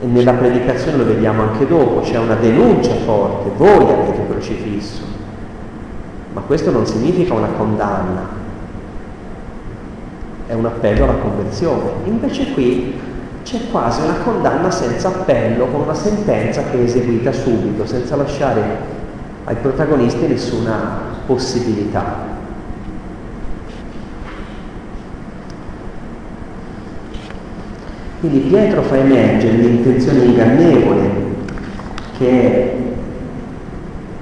e 0.00 0.06
nella 0.06 0.32
predicazione 0.32 0.96
lo 0.96 1.04
vediamo 1.04 1.42
anche 1.42 1.66
dopo, 1.66 2.00
c'è 2.00 2.16
una 2.16 2.36
denuncia 2.36 2.94
forte, 3.04 3.50
voi 3.58 3.92
avete 3.92 4.26
crocifisso, 4.30 5.02
ma 6.32 6.40
questo 6.40 6.70
non 6.70 6.86
significa 6.86 7.34
una 7.34 7.48
condanna, 7.48 8.28
è 10.46 10.54
un 10.54 10.64
appello 10.64 11.04
alla 11.04 11.18
conversione. 11.20 11.90
Invece 12.04 12.52
qui 12.52 12.98
c'è 13.42 13.58
quasi 13.70 14.02
una 14.02 14.16
condanna 14.22 14.70
senza 14.70 15.08
appello, 15.08 15.66
con 15.66 15.82
una 15.82 15.94
sentenza 15.94 16.62
che 16.70 16.78
è 16.78 16.82
eseguita 16.82 17.32
subito, 17.32 17.86
senza 17.86 18.16
lasciare 18.16 18.62
ai 19.44 19.56
protagonisti 19.56 20.26
nessuna 20.26 21.08
possibilità. 21.26 22.28
Quindi 28.20 28.40
Pietro 28.40 28.82
fa 28.82 28.96
emergere 28.96 29.56
l'intenzione 29.56 30.24
ingannevole 30.24 31.10
che 32.18 32.28
è 32.28 32.76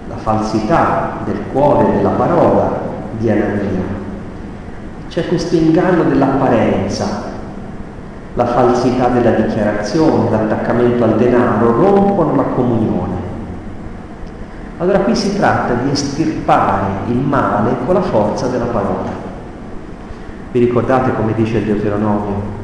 la 0.09 0.17
falsità 0.17 1.19
del 1.25 1.39
cuore 1.53 1.97
della 1.97 2.11
parola 2.11 2.81
di 3.19 3.29
Anania. 3.29 3.97
C'è 5.09 5.27
questo 5.27 5.57
inganno 5.57 6.05
dell'apparenza, 6.05 7.28
la 8.39 8.47
falsità 8.47 9.09
della 9.09 9.33
dichiarazione, 9.33 10.31
l'attaccamento 10.31 11.03
al 11.03 11.17
denaro, 11.17 11.73
rompono 11.73 12.37
la 12.37 12.45
comunione. 12.45 13.15
Allora 14.79 15.01
qui 15.01 15.17
si 15.17 15.37
tratta 15.37 15.75
di 15.75 15.91
estirpare 15.91 16.85
il 17.09 17.17
male 17.17 17.75
con 17.85 17.95
la 17.95 18.01
forza 18.01 18.47
della 18.47 18.67
parola. 18.67 19.11
Vi 20.53 20.59
ricordate 20.61 21.17
come 21.17 21.35
dice 21.35 21.59
il 21.59 21.65
Deuteronomio? 21.65 22.57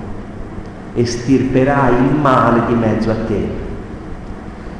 Estirperai 0.95 1.93
il 1.93 2.15
male 2.21 2.67
di 2.69 2.75
mezzo 2.75 3.11
a 3.11 3.17
te. 3.27 3.49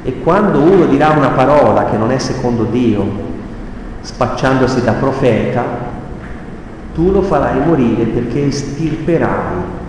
E 0.01 0.19
quando 0.21 0.61
uno 0.61 0.85
dirà 0.85 1.09
una 1.09 1.31
parola 1.31 1.89
che 1.89 1.97
non 1.97 2.11
è 2.11 2.19
secondo 2.19 2.63
Dio, 2.63 3.05
spacciandosi 3.99 4.81
da 4.81 4.93
profeta, 4.93 5.61
tu 6.93 7.11
lo 7.11 7.21
farai 7.21 7.59
morire 7.65 8.05
perché 8.05 8.45
estirperai 8.45 9.83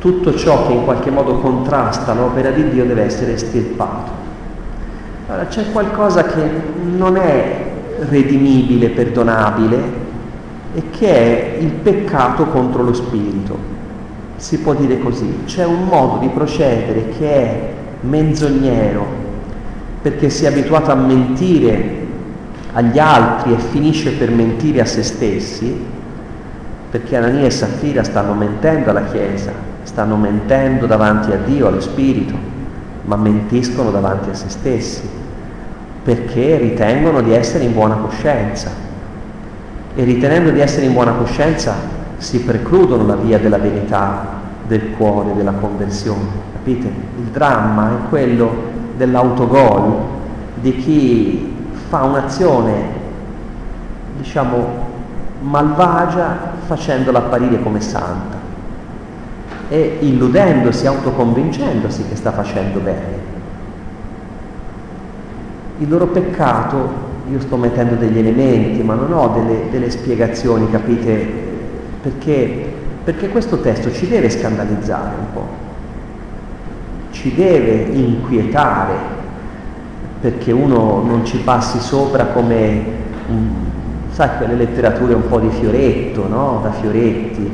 tutto 0.00 0.34
ciò 0.34 0.66
che 0.66 0.72
in 0.72 0.84
qualche 0.84 1.10
modo 1.10 1.36
contrasta 1.38 2.14
l'opera 2.14 2.50
di 2.50 2.70
Dio 2.70 2.86
deve 2.86 3.02
essere 3.02 3.34
estirpato. 3.34 4.10
Allora 5.28 5.46
c'è 5.46 5.70
qualcosa 5.70 6.24
che 6.24 6.42
non 6.96 7.16
è 7.16 7.66
redimibile, 8.08 8.88
perdonabile 8.88 9.78
e 10.74 10.82
che 10.90 11.08
è 11.08 11.56
il 11.60 11.70
peccato 11.70 12.46
contro 12.46 12.82
lo 12.82 12.94
spirito. 12.94 13.56
Si 14.36 14.58
può 14.58 14.74
dire 14.74 14.98
così, 14.98 15.42
c'è 15.44 15.64
un 15.64 15.84
modo 15.84 16.18
di 16.18 16.28
procedere 16.28 17.10
che 17.18 17.30
è 17.30 17.72
menzognero 18.00 19.06
perché 20.00 20.30
si 20.30 20.46
è 20.46 20.48
abituato 20.48 20.90
a 20.90 20.94
mentire 20.94 21.98
agli 22.72 22.98
altri 22.98 23.52
e 23.52 23.58
finisce 23.58 24.12
per 24.12 24.30
mentire 24.30 24.80
a 24.80 24.86
se 24.86 25.02
stessi, 25.02 25.78
perché 26.90 27.16
Anania 27.16 27.46
e 27.46 27.50
Saffira 27.50 28.02
stanno 28.02 28.32
mentendo 28.32 28.90
alla 28.90 29.04
Chiesa, 29.04 29.52
stanno 29.82 30.16
mentendo 30.16 30.86
davanti 30.86 31.32
a 31.32 31.36
Dio, 31.36 31.66
allo 31.66 31.80
Spirito, 31.80 32.34
ma 33.04 33.16
mentiscono 33.16 33.90
davanti 33.90 34.30
a 34.30 34.34
se 34.34 34.48
stessi, 34.48 35.08
perché 36.02 36.56
ritengono 36.58 37.20
di 37.20 37.32
essere 37.32 37.64
in 37.64 37.72
buona 37.72 37.96
coscienza. 37.96 38.70
E 39.94 40.04
ritenendo 40.04 40.50
di 40.50 40.60
essere 40.60 40.86
in 40.86 40.92
buona 40.92 41.12
coscienza 41.12 41.74
si 42.18 42.40
precludono 42.40 43.06
la 43.06 43.16
via 43.16 43.38
della 43.38 43.58
verità 43.58 44.38
del 44.66 44.92
cuore, 44.96 45.34
della 45.34 45.52
conversione. 45.52 46.48
Capite? 46.52 46.86
Il 46.86 47.24
dramma 47.32 47.90
è 47.90 48.08
quello 48.08 48.68
dell'autogol, 48.96 49.96
di 50.60 50.76
chi 50.76 51.56
fa 51.88 52.04
un'azione, 52.04 52.82
diciamo, 54.18 54.88
malvagia 55.40 56.52
facendola 56.66 57.18
apparire 57.18 57.60
come 57.62 57.80
santa 57.80 58.39
e 59.70 59.98
illudendosi, 60.00 60.84
autoconvincendosi 60.84 62.04
che 62.08 62.16
sta 62.16 62.32
facendo 62.32 62.80
bene. 62.80 63.28
Il 65.78 65.88
loro 65.88 66.08
peccato, 66.08 67.08
io 67.30 67.38
sto 67.38 67.56
mettendo 67.56 67.94
degli 67.94 68.18
elementi, 68.18 68.82
ma 68.82 68.94
non 68.94 69.12
ho 69.12 69.28
delle, 69.28 69.70
delle 69.70 69.88
spiegazioni, 69.88 70.68
capite? 70.68 71.26
Perché, 72.02 72.72
perché 73.04 73.28
questo 73.28 73.60
testo 73.60 73.92
ci 73.92 74.08
deve 74.08 74.28
scandalizzare 74.28 75.14
un 75.16 75.32
po', 75.32 75.46
ci 77.12 77.32
deve 77.32 77.92
inquietare, 77.92 78.94
perché 80.20 80.50
uno 80.50 81.00
non 81.06 81.24
ci 81.24 81.38
passi 81.38 81.78
sopra 81.78 82.24
come, 82.26 82.82
sai, 84.10 84.30
quelle 84.36 84.56
letterature 84.56 85.14
un 85.14 85.28
po' 85.28 85.38
di 85.38 85.50
fioretto, 85.50 86.26
no? 86.26 86.58
Da 86.60 86.72
fioretti, 86.72 87.50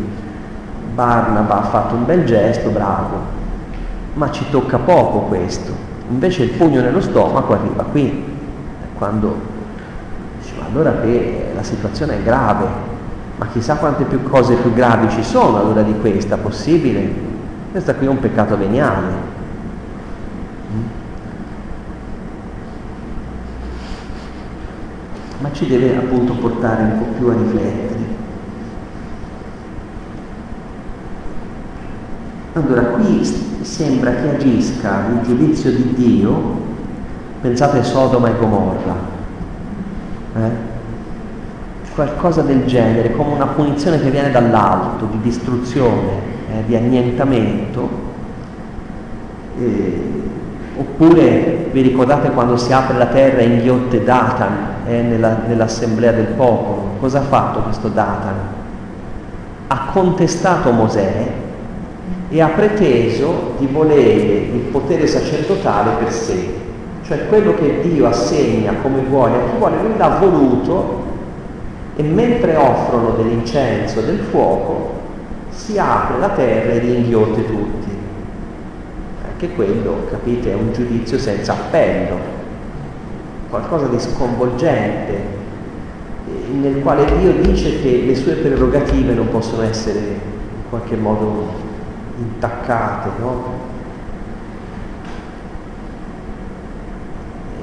Barnaba 0.96 1.59
ha 1.59 1.64
fatto 1.64 1.94
un 1.94 2.06
bel 2.06 2.24
gesto, 2.24 2.70
bravo, 2.70 3.18
ma 4.14 4.30
ci 4.30 4.46
tocca 4.48 4.78
poco 4.78 5.20
questo. 5.20 5.70
Invece 6.09 6.44
il 6.44 6.50
pugno 6.52 6.80
nello 6.80 7.02
stomaco 7.02 7.52
arriva 7.52 7.85
qui, 7.85 8.24
quando 8.96 9.37
dice, 10.40 10.54
ma 10.59 10.64
allora 10.64 10.98
che 11.00 11.50
la 11.54 11.62
situazione 11.62 12.16
è 12.16 12.22
grave, 12.22 12.64
ma 13.37 13.46
chissà 13.48 13.76
quante 13.76 14.04
più 14.04 14.22
cose 14.22 14.54
più 14.54 14.72
gravi 14.72 15.11
ci 15.11 15.22
sono 15.22 15.59
allora 15.59 15.82
di 15.82 15.94
questa, 16.00 16.38
possibile? 16.38 17.12
Questo 17.72 17.94
qui 17.94 18.06
è 18.06 18.09
un 18.09 18.18
peccato 18.18 18.56
veniale. 18.56 19.06
Mm? 20.72 20.82
Ma 25.40 25.52
ci 25.52 25.66
deve 25.66 25.94
appunto 25.94 26.32
portare 26.32 26.85
un 26.85 26.98
po' 26.98 27.18
più 27.18 27.28
a 27.28 27.35
riflettere. 27.35 28.15
Allora 32.56 32.80
qui 32.84 33.22
sembra 33.60 34.12
che 34.12 34.30
agisca 34.30 35.08
il 35.12 35.20
giudizio 35.26 35.70
di 35.70 35.92
Dio, 35.92 36.58
pensate 37.42 37.80
a 37.80 37.82
Sodoma 37.82 38.30
e 38.30 38.38
Gomorra, 38.38 38.94
eh? 40.36 40.50
qualcosa 41.94 42.40
del 42.40 42.64
genere, 42.64 43.12
come 43.12 43.34
una 43.34 43.48
punizione 43.48 44.00
che 44.00 44.08
viene 44.08 44.30
dall'alto, 44.30 45.04
di 45.04 45.20
distruzione, 45.20 46.12
eh, 46.50 46.64
di 46.64 46.74
annientamento, 46.74 47.90
eh, 49.58 50.22
oppure 50.78 51.68
vi 51.72 51.82
ricordate 51.82 52.30
quando 52.30 52.56
si 52.56 52.72
apre 52.72 52.96
la 52.96 53.08
terra 53.08 53.40
e 53.40 53.48
inghiotte 53.48 54.02
Datan 54.02 54.52
eh, 54.86 55.02
nella, 55.02 55.42
nell'assemblea 55.46 56.12
del 56.12 56.28
popolo, 56.28 56.92
cosa 57.00 57.18
ha 57.18 57.24
fatto 57.24 57.60
questo 57.60 57.88
Datan? 57.88 58.34
Ha 59.66 59.88
contestato 59.92 60.70
Mosè 60.70 61.44
e 62.28 62.40
ha 62.40 62.48
preteso 62.48 63.54
di 63.58 63.66
volere 63.66 64.34
il 64.52 64.64
potere 64.70 65.06
sacerdotale 65.06 66.02
per 66.02 66.12
sé, 66.12 66.48
cioè 67.04 67.26
quello 67.28 67.54
che 67.54 67.80
Dio 67.82 68.06
assegna 68.06 68.74
come 68.82 69.00
vuole 69.08 69.36
a 69.36 69.40
chi 69.50 69.58
vuole, 69.58 69.76
lui 69.82 69.96
l'ha 69.96 70.18
voluto 70.20 71.04
e 71.96 72.02
mentre 72.02 72.56
offrono 72.56 73.10
dell'incenso, 73.10 74.00
del 74.00 74.18
fuoco, 74.18 74.94
si 75.50 75.78
apre 75.78 76.18
la 76.18 76.28
terra 76.30 76.72
e 76.72 76.78
li 76.80 76.96
inghiotte 76.96 77.46
tutti. 77.46 77.88
Anche 79.26 79.54
quello, 79.54 80.06
capite, 80.10 80.50
è 80.50 80.54
un 80.54 80.72
giudizio 80.72 81.18
senza 81.18 81.52
appello, 81.52 82.18
qualcosa 83.48 83.86
di 83.86 83.98
sconvolgente, 84.00 85.34
nel 86.60 86.82
quale 86.82 87.04
Dio 87.18 87.32
dice 87.32 87.80
che 87.80 88.02
le 88.04 88.14
sue 88.14 88.34
prerogative 88.34 89.14
non 89.14 89.28
possono 89.28 89.62
essere 89.62 89.98
in 89.98 90.68
qualche 90.68 90.96
modo 90.96 91.64
intaccate, 92.16 93.09
no? 93.20 93.64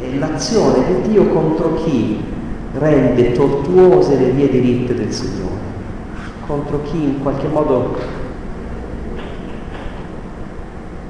E 0.01 0.17
l'azione 0.17 0.85
di 0.85 1.09
Dio 1.09 1.27
contro 1.27 1.75
chi 1.75 2.23
rende 2.77 3.31
tortuose 3.31 4.17
le 4.17 4.29
vie 4.31 4.49
diritte 4.49 4.93
del 4.93 5.11
Signore, 5.11 5.61
contro 6.45 6.81
chi 6.83 7.03
in 7.03 7.21
qualche 7.21 7.47
modo 7.47 7.95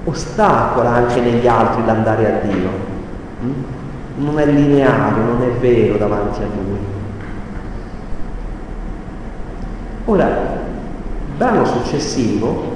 ostacola 0.05 0.89
anche 0.89 1.21
negli 1.21 1.47
altri 1.47 1.85
l'andare 1.85 2.27
a 2.27 2.45
Dio. 2.45 2.69
Mm? 3.43 3.63
Non 4.15 4.39
è 4.39 4.45
lineare, 4.45 5.21
non 5.21 5.41
è 5.41 5.51
vero 5.59 5.97
davanti 5.97 6.41
a 6.41 6.45
Lui. 6.45 6.77
Ora, 10.05 10.27
il 10.27 11.37
brano 11.37 11.65
successivo 11.65 12.72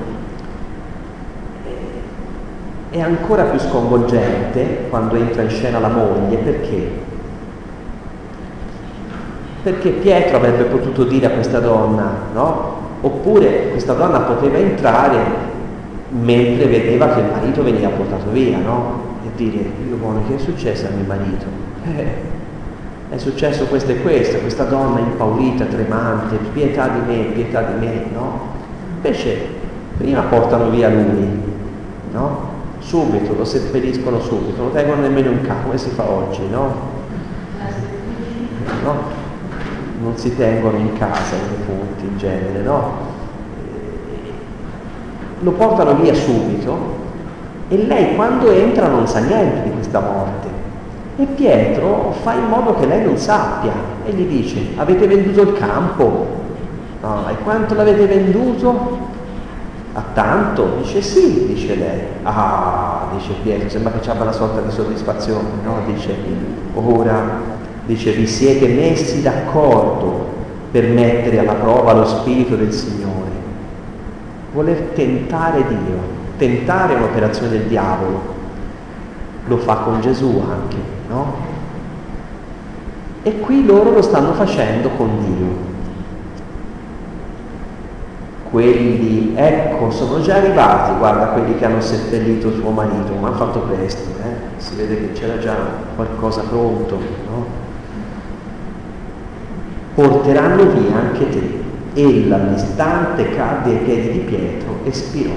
è 2.98 3.02
ancora 3.02 3.44
più 3.44 3.60
sconvolgente 3.60 4.88
quando 4.90 5.16
entra 5.16 5.44
in 5.44 5.50
scena 5.50 5.80
la 5.80 5.90
moglie, 5.90 6.38
perché? 6.38 6.90
Perché 9.62 9.90
Pietro 9.90 10.38
avrebbe 10.38 10.64
potuto 10.64 11.04
dire 11.04 11.28
a 11.28 11.30
questa 11.30 11.60
donna, 11.60 12.10
no? 12.34 12.76
Oppure 13.02 13.70
questa 13.70 13.94
donna 13.94 14.20
poteva 14.22 14.58
entrare 14.58 15.46
mentre 16.10 16.66
vedeva 16.66 17.10
che 17.10 17.20
il 17.20 17.26
marito 17.32 17.64
veniva 17.64 17.90
portato 17.90 18.32
via, 18.32 18.58
no? 18.58 19.16
E 19.26 19.30
dire, 19.36 19.70
io 19.88 19.96
buono, 19.98 20.24
che 20.28 20.36
è 20.36 20.40
successo 20.40 20.88
a 20.88 20.90
mio 20.90 21.06
marito? 21.06 21.46
Eh, 21.86 22.06
è 23.10 23.18
successo 23.18 23.66
questo 23.66 23.92
e 23.92 24.02
questo, 24.02 24.40
questa 24.40 24.64
donna 24.64 25.00
impaurita, 25.00 25.66
tremante, 25.66 26.38
pietà 26.52 26.88
di 26.88 27.00
me, 27.06 27.24
pietà 27.34 27.62
di 27.62 27.86
me, 27.86 28.06
no? 28.12 28.40
Invece 28.96 29.38
prima 29.98 30.22
portano 30.22 30.70
via 30.70 30.90
lui, 30.90 31.28
no? 32.12 32.56
Subito, 32.80 33.36
lo 33.36 33.46
seppelliscono 33.46 34.20
subito, 34.20 34.62
non 34.62 34.72
tengono 34.72 35.02
nemmeno 35.02 35.32
in 35.32 35.42
casa, 35.42 35.62
come 35.64 35.78
si 35.78 35.90
fa 35.90 36.10
oggi, 36.10 36.42
no? 36.50 36.74
no? 38.84 38.96
Non 40.02 40.16
si 40.16 40.36
tengono 40.36 40.78
in 40.78 40.94
casa 40.94 41.36
i 41.36 41.66
punti 41.66 42.06
in 42.06 42.18
genere, 42.18 42.62
no? 42.62 43.06
Lo 45.42 45.52
portano 45.52 45.96
via 45.96 46.14
subito 46.14 46.96
e 47.70 47.86
lei 47.86 48.16
quando 48.16 48.50
entra 48.50 48.88
non 48.88 49.08
sa 49.08 49.20
niente 49.20 49.64
di 49.64 49.72
questa 49.72 50.00
morte, 50.00 50.48
E 51.18 51.26
Pietro 51.26 52.14
fa 52.22 52.34
in 52.34 52.46
modo 52.48 52.76
che 52.76 52.86
lei 52.86 53.04
non 53.04 53.18
sappia 53.18 53.74
e 54.06 54.12
gli 54.12 54.26
dice, 54.26 54.60
avete 54.76 55.08
venduto 55.08 55.42
il 55.42 55.54
campo? 55.54 56.28
No, 57.02 57.28
e 57.30 57.36
quanto 57.44 57.74
l'avete 57.74 58.06
venduto? 58.06 59.16
A 59.98 60.04
tanto? 60.14 60.76
Dice 60.78 61.02
sì, 61.02 61.48
dice 61.48 61.74
lei. 61.74 62.02
Ah, 62.22 63.08
dice 63.16 63.34
Pietro, 63.42 63.68
sembra 63.68 63.92
che 63.94 64.08
abbia 64.08 64.22
una 64.22 64.32
sorta 64.32 64.62
di 64.62 64.70
soddisfazione, 64.70 65.50
no? 65.64 65.80
Dice, 65.88 66.16
ora, 66.76 67.42
dice, 67.84 68.12
vi 68.12 68.28
siete 68.28 68.68
messi 68.68 69.24
d'accordo 69.24 70.28
per 70.70 70.88
mettere 70.90 71.40
alla 71.40 71.56
prova 71.56 71.94
lo 71.94 72.06
Spirito 72.06 72.56
del 72.56 72.72
Signore. 72.72 73.32
Voler 74.54 74.78
tentare 74.94 75.66
Dio, 75.68 75.98
tentare 76.38 76.94
un'operazione 76.94 77.50
del 77.50 77.64
diavolo, 77.64 78.22
lo 79.48 79.58
fa 79.58 79.78
con 79.78 80.00
Gesù 80.02 80.44
anche, 80.48 80.78
no? 81.10 81.34
E 83.24 83.40
qui 83.40 83.66
loro 83.66 83.90
lo 83.90 84.04
stanno 84.04 84.34
facendo 84.34 84.90
con 84.90 85.10
Dio. 85.26 85.76
Quelli, 88.58 89.34
ecco, 89.36 89.92
sono 89.92 90.20
già 90.20 90.38
arrivati, 90.38 90.98
guarda 90.98 91.28
quelli 91.28 91.56
che 91.60 91.66
hanno 91.66 91.80
seppellito 91.80 92.52
suo 92.54 92.72
marito, 92.72 93.14
ma 93.14 93.28
hanno 93.28 93.38
fatto 93.38 93.60
presto, 93.60 94.10
eh? 94.24 94.60
si 94.60 94.74
vede 94.74 94.98
che 95.00 95.12
c'era 95.12 95.38
già 95.38 95.54
qualcosa 95.96 96.42
pronto, 96.42 96.98
no? 97.30 97.46
Porteranno 99.94 100.72
via 100.72 100.96
anche 100.96 101.30
te. 101.30 101.64
Ella 101.94 102.38
all'istante 102.38 103.30
cadde 103.36 103.70
ai 103.70 103.78
piedi 103.78 104.12
di 104.14 104.20
Pietro 104.22 104.80
e 104.86 104.92
spirò. 104.92 105.36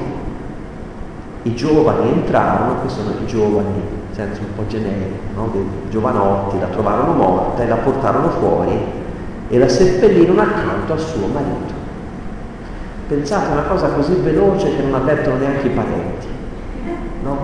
I 1.42 1.54
giovani 1.54 2.12
entrarono, 2.12 2.80
che 2.80 2.88
sono 2.88 3.10
i 3.22 3.26
giovani 3.26 3.82
senso 4.12 4.40
un 4.40 4.54
po' 4.56 4.66
generico, 4.66 5.18
no? 5.34 5.50
dei 5.52 5.66
giovanotti, 5.90 6.58
la 6.58 6.68
trovarono 6.68 7.12
morta 7.12 7.64
e 7.64 7.68
la 7.68 7.76
portarono 7.76 8.30
fuori 8.30 8.78
e 9.50 9.58
la 9.58 9.68
seppellirono 9.68 10.40
accanto 10.40 10.94
al 10.94 11.00
suo 11.00 11.26
marito. 11.26 11.79
Pensate 13.11 13.50
una 13.50 13.62
cosa 13.62 13.88
così 13.88 14.14
veloce 14.22 14.76
che 14.76 14.82
non 14.82 14.94
avvertono 14.94 15.38
neanche 15.38 15.66
i 15.66 15.70
parenti, 15.70 16.26
no? 17.24 17.38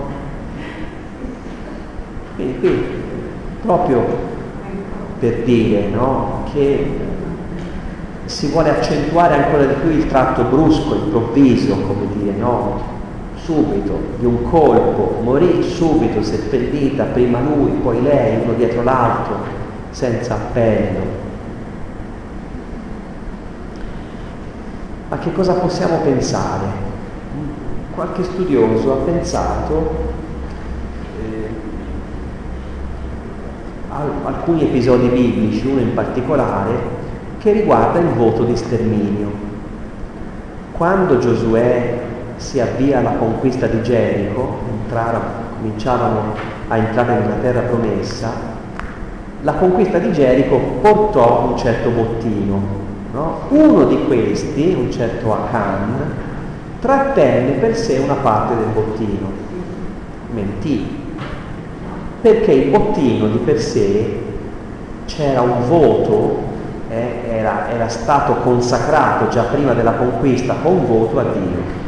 Quindi 2.35 2.59
qui 2.59 2.85
proprio 3.63 4.05
per 5.19 5.43
dire 5.43 5.89
no, 5.89 6.45
che 6.53 6.89
si 8.23 8.47
vuole 8.47 8.77
accentuare 8.77 9.43
ancora 9.43 9.65
di 9.65 9.73
più 9.73 9.89
il 9.89 10.07
tratto 10.07 10.43
brusco, 10.43 10.95
improvviso, 10.95 11.75
come 11.81 12.07
dire, 12.13 12.37
no? 12.37 12.79
subito, 13.35 13.99
di 14.19 14.25
un 14.25 14.49
colpo, 14.49 15.19
morì 15.21 15.61
subito, 15.63 16.23
seppellita, 16.23 17.03
prima 17.11 17.41
lui, 17.41 17.71
poi 17.83 18.01
lei, 18.01 18.39
uno 18.41 18.53
dietro 18.53 18.83
l'altro, 18.83 19.35
senza 19.89 20.35
appello. 20.35 21.25
Ma 25.09 25.17
che 25.19 25.31
cosa 25.31 25.53
possiamo 25.53 25.99
pensare? 25.99 26.65
Qualche 27.95 28.23
studioso 28.23 28.91
ha 28.91 29.05
pensato 29.05 29.95
eh, 31.19 31.49
a 33.89 34.01
alcuni 34.25 34.63
episodi 34.63 35.07
biblici, 35.07 35.65
uno 35.65 35.79
in 35.79 35.93
particolare, 35.93 36.73
che 37.39 37.53
riguarda 37.53 37.99
il 37.99 38.09
voto 38.09 38.43
di 38.43 38.55
sterminio. 38.57 39.31
Quando 40.73 41.17
Giosuè 41.19 41.99
si 42.35 42.59
avvia 42.59 42.99
alla 42.99 43.13
conquista 43.13 43.65
di 43.67 43.81
Gerico, 43.81 44.59
cominciavano 45.57 46.33
a 46.67 46.77
entrare 46.77 47.19
nella 47.19 47.35
terra 47.35 47.61
promessa, 47.61 48.29
la 49.41 49.53
conquista 49.53 49.97
di 49.99 50.11
Gerico 50.11 50.57
portò 50.81 51.47
un 51.49 51.57
certo 51.57 51.89
bottino. 51.89 52.85
No? 53.17 53.39
Uno 53.49 53.85
di 53.85 54.05
questi, 54.05 54.75
un 54.77 54.91
certo 54.91 55.33
Akan, 55.33 56.13
trattenne 56.79 57.53
per 57.53 57.75
sé 57.75 57.97
una 57.97 58.13
parte 58.13 58.55
del 58.55 58.67
bottino, 58.71 59.31
mentì, 60.35 60.85
perché 62.21 62.51
il 62.51 62.69
bottino 62.69 63.27
di 63.29 63.39
per 63.39 63.59
sé 63.59 64.19
c'era 65.05 65.41
un 65.41 65.67
voto, 65.67 66.43
eh, 66.89 67.21
era, 67.29 67.71
era 67.71 67.87
stato 67.87 68.35
consacrato 68.43 69.29
già 69.29 69.45
prima 69.45 69.73
della 69.73 69.93
conquista 69.93 70.53
con 70.61 70.85
voto 70.85 71.17
a 71.17 71.23
Dio. 71.23 71.85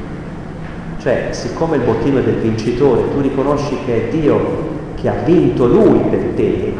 Cioè, 0.97 1.27
siccome 1.29 1.75
il 1.75 1.83
bottino 1.83 2.17
è 2.17 2.23
del 2.23 2.37
vincitore, 2.37 3.03
tu 3.13 3.21
riconosci 3.21 3.77
che 3.85 4.07
è 4.07 4.11
Dio 4.11 4.67
che 4.95 5.07
ha 5.07 5.15
vinto 5.23 5.67
lui 5.67 5.99
per 6.09 6.31
te, 6.35 6.73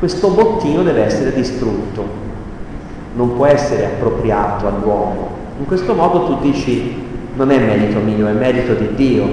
questo 0.00 0.30
bottino 0.30 0.82
deve 0.82 1.04
essere 1.04 1.32
distrutto, 1.32 2.23
non 3.14 3.36
può 3.36 3.46
essere 3.46 3.86
appropriato 3.86 4.66
all'uomo. 4.66 5.28
In 5.58 5.66
questo 5.66 5.94
modo 5.94 6.26
tu 6.26 6.40
dici, 6.40 7.02
non 7.34 7.50
è 7.50 7.58
merito 7.58 7.98
mio, 8.00 8.26
è 8.26 8.32
merito 8.32 8.74
di 8.74 8.94
Dio, 8.94 9.26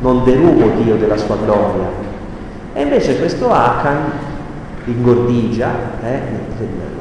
non 0.00 0.24
derubo 0.24 0.82
Dio 0.82 0.96
della 0.96 1.16
sua 1.16 1.36
gloria. 1.36 2.06
E 2.72 2.82
invece 2.82 3.18
questo 3.18 3.50
Akan 3.50 4.26
ingordigia 4.84 5.70
eh, 6.02 6.20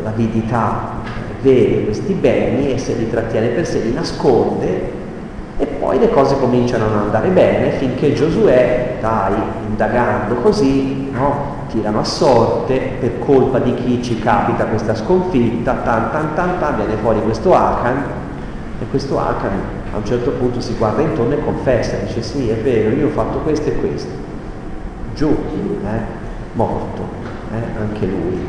l'avidità, 0.03 0.95
vede 1.41 1.85
questi 1.85 2.13
beni 2.13 2.73
e 2.73 2.77
se 2.77 2.95
li 2.95 3.09
trattiene 3.09 3.47
per 3.47 3.65
sé, 3.65 3.79
li 3.79 3.93
nasconde 3.93 4.91
e 5.57 5.65
poi 5.65 5.99
le 5.99 6.09
cose 6.09 6.37
cominciano 6.39 6.85
a 6.85 6.89
non 6.89 6.99
andare 7.03 7.29
bene 7.29 7.71
finché 7.71 8.13
Giosuè, 8.13 8.97
dai, 8.99 9.33
indagando 9.67 10.35
così, 10.35 11.09
no? 11.11 11.56
Tirano 11.67 11.99
a 11.99 12.03
sorte 12.03 12.97
per 12.99 13.19
colpa 13.19 13.59
di 13.59 13.73
chi 13.73 14.01
ci 14.03 14.19
capita 14.19 14.65
questa 14.65 14.95
sconfitta, 14.95 15.73
tan 15.73 16.11
tan 16.11 16.33
tan 16.33 16.59
tan, 16.59 16.75
viene 16.75 16.95
fuori 16.95 17.21
questo 17.21 17.53
Akan 17.53 18.03
e 18.79 18.85
questo 18.89 19.19
Akan 19.19 19.75
a 19.93 19.97
un 19.97 20.05
certo 20.05 20.31
punto 20.31 20.59
si 20.59 20.75
guarda 20.75 21.01
intorno 21.01 21.33
e 21.33 21.43
confessa, 21.43 21.97
dice 21.97 22.21
sì 22.21 22.49
è 22.49 22.55
vero, 22.55 22.95
io 22.95 23.07
ho 23.07 23.11
fatto 23.11 23.39
questo 23.39 23.69
e 23.69 23.75
questo, 23.77 24.11
giù, 25.15 25.29
eh? 25.29 25.99
morto, 26.53 27.01
eh? 27.53 27.79
anche 27.79 28.05
lui, 28.05 28.47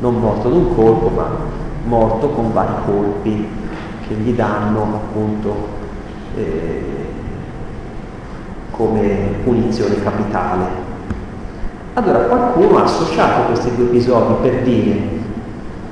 non 0.00 0.20
morto 0.20 0.48
d'un 0.48 0.74
colpo 0.74 1.08
ma 1.08 1.28
morto 1.84 2.28
con 2.30 2.52
vari 2.52 2.74
colpi 2.84 3.48
che 4.06 4.14
gli 4.14 4.34
danno 4.34 4.82
appunto 4.82 5.54
eh, 6.36 7.06
come 8.70 9.34
punizione 9.42 10.02
capitale. 10.02 10.87
Allora 11.98 12.18
qualcuno 12.20 12.78
ha 12.78 12.84
associato 12.84 13.46
questi 13.46 13.74
due 13.74 13.86
episodi 13.86 14.34
per 14.40 14.62
dire 14.62 15.00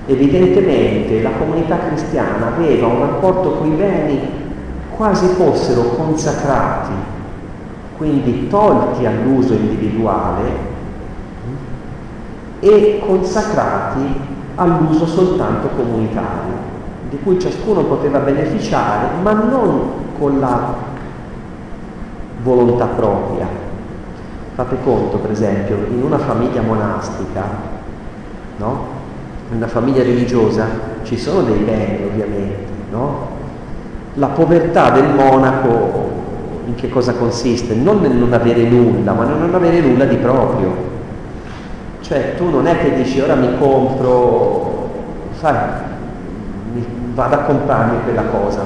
evidentemente 0.07 1.21
la 1.21 1.31
comunità 1.37 1.79
cristiana 1.79 2.47
aveva 2.55 2.87
un 2.87 3.01
rapporto 3.01 3.55
con 3.55 3.67
i 3.67 3.75
beni 3.75 4.21
quasi 4.97 5.27
fossero 5.27 5.83
consacrati, 5.97 6.93
quindi 7.97 8.47
tolti 8.47 9.05
all'uso 9.05 9.55
individuale 9.55 10.43
e 12.61 13.03
consacrati 13.05 14.21
all'uso 14.55 15.07
soltanto 15.07 15.71
comunitario, 15.75 16.55
di 17.11 17.19
cui 17.19 17.41
ciascuno 17.41 17.83
poteva 17.83 18.21
beneficiare, 18.21 19.09
ma 19.21 19.33
non 19.33 19.91
con 20.17 20.39
la 20.39 20.73
volontà 22.45 22.85
propria. 22.85 23.66
Fate 24.57 24.77
conto, 24.83 25.19
per 25.19 25.33
esempio, 25.33 25.77
in 25.91 26.03
una 26.03 26.17
famiglia 26.17 26.63
monastica, 26.63 27.43
no? 28.57 28.87
in 29.51 29.59
una 29.59 29.67
famiglia 29.67 30.03
religiosa, 30.03 30.65
ci 31.03 31.19
sono 31.19 31.43
dei 31.43 31.59
beni 31.59 32.05
ovviamente, 32.05 32.73
no? 32.91 33.29
La 34.15 34.29
povertà 34.29 34.89
del 34.93 35.11
monaco 35.15 36.11
in 36.65 36.75
che 36.75 36.89
cosa 36.89 37.13
consiste? 37.13 37.75
Non 37.75 38.01
nel 38.01 38.13
non 38.13 38.33
avere 38.33 38.63
nulla, 38.63 39.13
ma 39.13 39.25
nel 39.25 39.37
non 39.37 39.55
avere 39.55 39.79
nulla 39.81 40.07
di 40.07 40.17
proprio. 40.17 40.75
Cioè 42.01 42.37
tu 42.37 42.49
non 42.49 42.67
è 42.67 42.79
che 42.79 42.95
dici 42.95 43.21
ora 43.21 43.35
mi 43.35 43.59
compro, 43.59 44.89
sai, 45.39 45.57
vado 47.13 47.35
a 47.35 47.39
comprarmi 47.41 48.05
quella 48.05 48.23
cosa, 48.23 48.63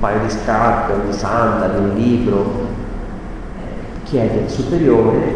paio 0.00 0.20
di 0.20 0.30
scarpe, 0.30 0.92
un 0.92 1.12
sandali, 1.12 1.78
un 1.78 1.94
libro, 1.94 2.68
chiede 4.10 4.42
al 4.42 4.50
superiore, 4.50 5.34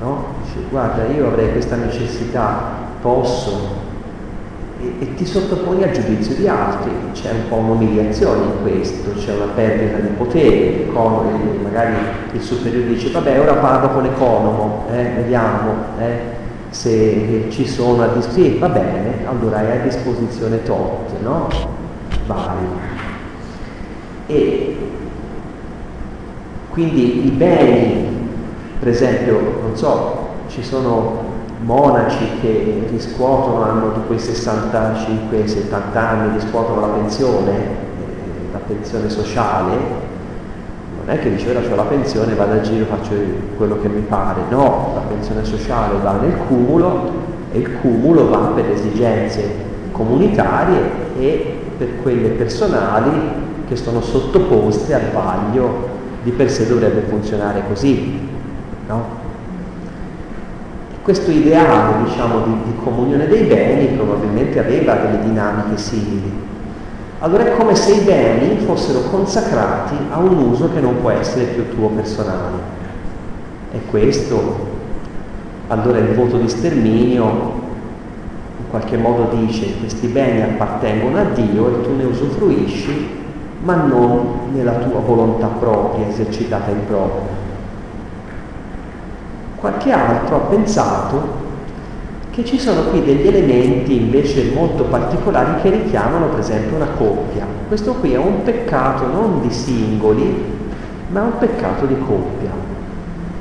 no? 0.00 0.24
dice 0.42 0.58
guarda 0.68 1.06
io 1.06 1.28
avrei 1.28 1.52
questa 1.52 1.76
necessità, 1.76 2.78
posso, 3.00 3.78
e, 4.80 4.94
e, 4.98 5.14
ti 5.14 5.24
sottoponi 5.24 5.84
al 5.84 5.92
giudizio 5.92 6.34
di 6.34 6.48
altri, 6.48 6.90
c'è 7.12 7.30
un 7.30 7.48
po' 7.48 7.56
un'umiliazione 7.56 8.42
in 8.42 8.62
questo, 8.62 9.12
c'è 9.12 9.34
una 9.34 9.52
perdita 9.54 9.98
di 9.98 10.08
potere, 10.08 10.86
magari 11.62 11.94
il 12.32 12.40
superiore 12.40 12.88
dice 12.88 13.10
vabbè 13.10 13.38
ora 13.38 13.54
parlo 13.54 13.88
con 13.90 14.02
l'economo, 14.02 14.84
eh, 14.90 15.12
vediamo 15.14 15.72
eh, 15.98 16.18
se 16.70 17.46
ci 17.50 17.68
sono 17.68 18.02
a 18.02 18.08
disposizione, 18.08 18.58
va 18.58 18.68
bene, 18.68 19.26
allora 19.26 19.58
hai 19.58 19.78
a 19.78 19.82
disposizione 19.82 20.62
tot, 20.64 21.20
no? 21.22 21.48
Vai 22.26 22.98
e 24.26 24.76
quindi 26.80 27.26
i 27.26 27.30
beni, 27.30 28.08
per 28.78 28.88
esempio, 28.88 29.38
non 29.60 29.76
so, 29.76 30.28
ci 30.48 30.62
sono 30.62 31.28
monaci 31.60 32.24
che 32.40 32.86
riscuotono, 32.90 33.64
hanno 33.64 33.92
quei 34.06 34.18
65-70 34.18 35.74
anni, 35.92 36.32
riscuotono 36.32 36.80
la 36.80 36.86
pensione, 36.86 37.52
eh, 37.52 38.52
la 38.52 38.60
pensione 38.66 39.10
sociale, 39.10 39.72
non 41.04 41.14
è 41.14 41.18
che 41.18 41.34
dice 41.34 41.50
ora 41.50 41.60
ho 41.70 41.74
la 41.74 41.82
pensione, 41.82 42.34
vado 42.34 42.54
a 42.54 42.60
giro, 42.62 42.86
faccio 42.86 43.12
quello 43.58 43.78
che 43.82 43.88
mi 43.88 44.00
pare, 44.00 44.40
no, 44.48 44.92
la 44.94 45.02
pensione 45.02 45.44
sociale 45.44 45.98
va 46.02 46.12
nel 46.12 46.34
cumulo 46.48 47.10
e 47.52 47.58
il 47.58 47.78
cumulo 47.82 48.30
va 48.30 48.52
per 48.54 48.70
esigenze 48.70 49.68
comunitarie 49.92 50.80
e 51.18 51.56
per 51.76 52.00
quelle 52.00 52.28
personali 52.28 53.10
che 53.68 53.76
sono 53.76 54.00
sottoposte 54.00 54.94
al 54.94 55.10
vaglio, 55.12 55.89
di 56.22 56.30
per 56.30 56.50
sé 56.50 56.66
dovrebbe 56.66 57.02
funzionare 57.08 57.62
così. 57.68 58.18
No? 58.86 59.18
Questo 61.02 61.30
ideale 61.30 62.04
diciamo, 62.04 62.40
di, 62.42 62.52
di 62.64 62.74
comunione 62.82 63.26
dei 63.26 63.44
beni 63.44 63.86
probabilmente 63.96 64.58
aveva 64.58 64.94
delle 64.94 65.22
dinamiche 65.22 65.78
simili. 65.78 66.48
Allora 67.20 67.44
è 67.44 67.56
come 67.56 67.74
se 67.74 67.92
i 67.92 68.00
beni 68.00 68.58
fossero 68.64 69.00
consacrati 69.10 69.94
a 70.10 70.18
un 70.18 70.38
uso 70.38 70.70
che 70.72 70.80
non 70.80 71.00
può 71.00 71.10
essere 71.10 71.44
più 71.44 71.68
tuo 71.74 71.88
personale. 71.88 72.78
E 73.72 73.80
questo, 73.90 74.68
allora 75.68 75.98
il 75.98 76.14
voto 76.14 76.36
di 76.38 76.48
sterminio 76.48 77.58
in 78.58 78.68
qualche 78.70 78.96
modo 78.96 79.34
dice 79.36 79.78
questi 79.78 80.06
beni 80.08 80.42
appartengono 80.42 81.18
a 81.18 81.24
Dio 81.24 81.68
e 81.68 81.82
tu 81.82 81.96
ne 81.96 82.04
usufruisci, 82.04 83.19
ma 83.62 83.74
non 83.74 84.52
nella 84.52 84.72
tua 84.72 85.00
volontà 85.00 85.46
propria, 85.46 86.06
esercitata 86.06 86.70
in 86.70 86.86
proprio. 86.86 87.38
Qualche 89.56 89.92
altro 89.92 90.36
ha 90.36 90.40
pensato 90.40 91.38
che 92.30 92.44
ci 92.44 92.58
sono 92.58 92.82
qui 92.84 93.04
degli 93.04 93.26
elementi 93.26 93.96
invece 93.96 94.52
molto 94.54 94.84
particolari 94.84 95.60
che 95.60 95.70
richiamano 95.70 96.28
per 96.28 96.38
esempio 96.38 96.76
una 96.76 96.88
coppia. 96.96 97.44
Questo 97.68 97.94
qui 97.94 98.12
è 98.12 98.18
un 98.18 98.42
peccato 98.42 99.06
non 99.06 99.42
di 99.42 99.50
singoli, 99.50 100.58
ma 101.08 101.22
un 101.22 101.38
peccato 101.38 101.86
di 101.86 101.98
coppia, 101.98 102.50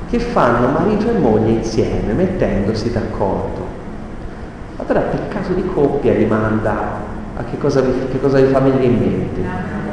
che 0.09 0.19
fanno 0.19 0.67
marito 0.67 1.09
e 1.09 1.17
moglie 1.17 1.51
insieme, 1.51 2.13
mettendosi 2.13 2.91
d'accordo. 2.91 3.77
Allora 4.77 5.01
peccato 5.01 5.53
di 5.53 5.65
coppia 5.65 6.13
rimanda 6.13 7.07
a 7.37 7.43
che 7.43 7.57
cosa 7.57 7.81
vi, 7.81 7.91
che 8.09 8.19
cosa 8.19 8.39
vi 8.39 8.51
fa 8.51 8.59
venire 8.59 8.83
in 8.85 8.97
mente? 8.97 9.88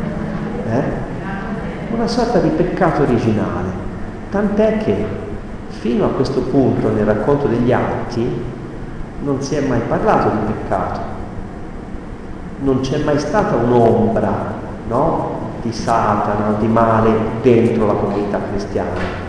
Eh? 0.71 1.95
Una 1.95 2.07
sorta 2.07 2.39
di 2.39 2.49
peccato 2.49 3.03
originale, 3.03 3.69
tant'è 4.31 4.79
che 4.79 5.07
fino 5.69 6.05
a 6.05 6.09
questo 6.09 6.41
punto 6.41 6.91
nel 6.91 7.05
racconto 7.05 7.47
degli 7.47 7.73
atti 7.73 8.43
non 9.23 9.41
si 9.41 9.55
è 9.55 9.61
mai 9.61 9.81
parlato 9.87 10.31
di 10.31 10.53
peccato, 10.53 11.01
non 12.61 12.81
c'è 12.81 12.99
mai 13.05 13.19
stata 13.19 13.55
un'ombra 13.55 14.33
no? 14.89 15.31
di 15.62 15.73
Satana, 15.73 16.57
di 16.59 16.67
male 16.67 17.11
dentro 17.43 17.87
la 17.87 17.95
comunità 17.95 18.41
cristiana. 18.51 19.25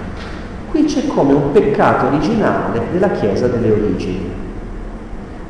Qui 0.72 0.84
c'è 0.86 1.08
come 1.08 1.34
un 1.34 1.52
peccato 1.52 2.08
originale 2.08 2.82
della 2.92 3.12
Chiesa 3.12 3.48
delle 3.48 3.72
origini 3.72 4.46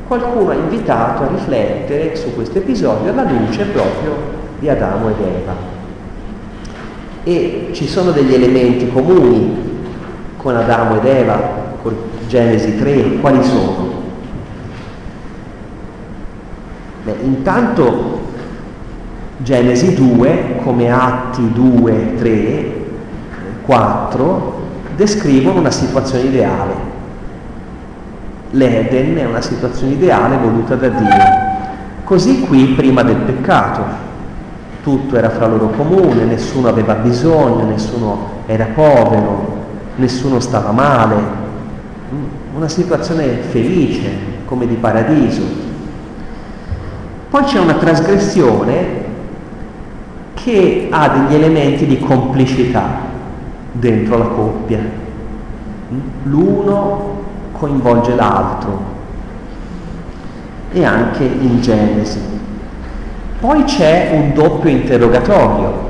qualcuno 0.08 0.50
ha 0.50 0.54
invitato 0.54 1.24
a 1.24 1.28
riflettere 1.28 2.16
su 2.16 2.34
questo 2.34 2.58
episodio 2.58 3.12
alla 3.12 3.30
luce 3.30 3.64
proprio 3.66 4.16
di 4.58 4.68
Adamo 4.68 5.10
ed 5.10 5.20
Eva. 5.20 5.76
E 7.24 7.70
ci 7.72 7.86
sono 7.86 8.10
degli 8.10 8.32
elementi 8.32 8.88
comuni 8.88 9.66
con 10.36 10.56
Adamo 10.56 10.96
ed 10.96 11.04
Eva, 11.04 11.40
con 11.82 11.94
Genesi 12.26 12.78
3, 12.78 13.20
quali 13.20 13.42
sono? 13.42 13.96
Beh, 17.04 17.16
intanto 17.22 18.20
Genesi 19.38 19.94
2, 19.94 20.60
come 20.62 20.90
Atti 20.90 21.52
2, 21.52 22.14
3, 22.16 22.72
4, 23.64 24.60
descrivono 24.96 25.60
una 25.60 25.70
situazione 25.70 26.24
ideale 26.24 26.88
L'Eden 28.52 29.16
è 29.16 29.26
una 29.26 29.42
situazione 29.42 29.92
ideale 29.92 30.38
voluta 30.38 30.74
da 30.74 30.88
Dio. 30.88 31.08
Così 32.04 32.40
qui 32.40 32.68
prima 32.68 33.02
del 33.02 33.16
peccato, 33.16 33.84
tutto 34.88 35.18
era 35.18 35.28
fra 35.28 35.46
loro 35.46 35.68
comune, 35.68 36.24
nessuno 36.24 36.68
aveva 36.68 36.94
bisogno, 36.94 37.64
nessuno 37.64 38.36
era 38.46 38.64
povero, 38.74 39.56
nessuno 39.96 40.40
stava 40.40 40.70
male, 40.70 41.16
una 42.54 42.68
situazione 42.68 43.26
felice, 43.50 44.08
come 44.46 44.66
di 44.66 44.76
paradiso. 44.76 45.42
Poi 47.28 47.44
c'è 47.44 47.58
una 47.58 47.74
trasgressione 47.74 49.04
che 50.32 50.88
ha 50.90 51.08
degli 51.10 51.34
elementi 51.34 51.84
di 51.84 51.98
complicità 51.98 53.00
dentro 53.72 54.16
la 54.16 54.24
coppia. 54.24 54.80
L'uno 56.22 57.16
coinvolge 57.52 58.14
l'altro 58.14 58.80
e 60.72 60.82
anche 60.82 61.24
in 61.24 61.60
Genesi. 61.60 62.37
Poi 63.40 63.64
c'è 63.64 64.10
un 64.12 64.32
doppio 64.34 64.68
interrogatorio. 64.68 65.86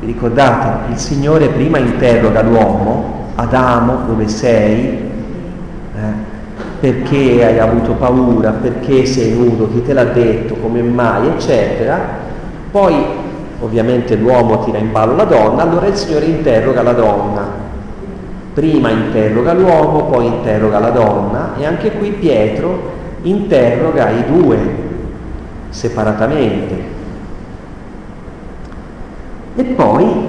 Vi 0.00 0.06
ricordate? 0.06 0.92
Il 0.92 0.98
Signore 0.98 1.48
prima 1.48 1.78
interroga 1.78 2.42
l'uomo, 2.42 3.24
Adamo, 3.34 4.04
dove 4.06 4.28
sei? 4.28 4.86
Eh? 4.86 6.34
Perché 6.78 7.44
hai 7.44 7.58
avuto 7.58 7.92
paura? 7.92 8.50
Perché 8.50 9.06
sei 9.06 9.32
nudo? 9.32 9.68
Chi 9.72 9.82
te 9.82 9.92
l'ha 9.92 10.04
detto? 10.04 10.54
Come 10.54 10.82
mai? 10.82 11.28
Eccetera. 11.28 11.98
Poi 12.70 12.94
ovviamente 13.60 14.14
l'uomo 14.14 14.62
tira 14.64 14.78
in 14.78 14.92
ballo 14.92 15.16
la 15.16 15.24
donna, 15.24 15.62
allora 15.62 15.86
il 15.86 15.96
Signore 15.96 16.26
interroga 16.26 16.82
la 16.82 16.92
donna 16.92 17.64
Prima 18.56 18.90
interroga 18.90 19.52
l'uomo, 19.52 20.04
poi 20.04 20.26
interroga 20.26 20.78
la 20.78 20.88
donna 20.88 21.50
e 21.58 21.66
anche 21.66 21.92
qui 21.92 22.10
Pietro 22.10 22.94
interroga 23.20 24.08
i 24.08 24.24
due 24.26 24.85
separatamente. 25.76 26.94
E 29.56 29.64
poi 29.64 30.04
eh, 30.04 30.26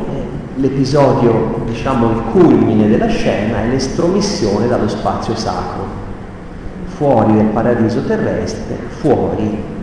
l'episodio, 0.56 1.62
diciamo 1.66 2.10
il 2.10 2.22
culmine 2.32 2.90
della 2.90 3.08
scena 3.08 3.62
è 3.62 3.68
l'estromissione 3.68 4.68
dallo 4.68 4.90
spazio 4.90 5.36
sacro, 5.36 5.86
fuori 6.86 7.34
del 7.34 7.46
paradiso 7.46 8.04
terrestre, 8.04 8.76
fuori. 8.90 9.76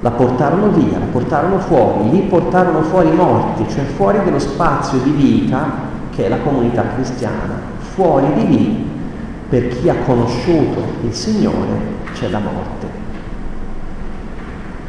La 0.00 0.10
portarono 0.10 0.68
via, 0.68 0.98
la 0.98 1.06
portarono 1.06 1.58
fuori, 1.58 2.10
lì 2.10 2.20
portarono 2.20 2.82
fuori 2.82 3.08
i 3.08 3.14
morti, 3.14 3.68
cioè 3.68 3.82
fuori 3.82 4.20
dello 4.22 4.38
spazio 4.38 4.98
di 4.98 5.10
vita 5.10 5.94
che 6.14 6.26
è 6.26 6.28
la 6.28 6.38
comunità 6.38 6.84
cristiana. 6.94 7.74
Fuori 7.94 8.32
di 8.34 8.46
lì, 8.46 8.88
per 9.48 9.68
chi 9.68 9.88
ha 9.88 9.96
conosciuto 10.04 10.82
il 11.02 11.12
Signore, 11.12 11.94
c'è 12.12 12.28
la 12.28 12.38
morte. 12.38 13.05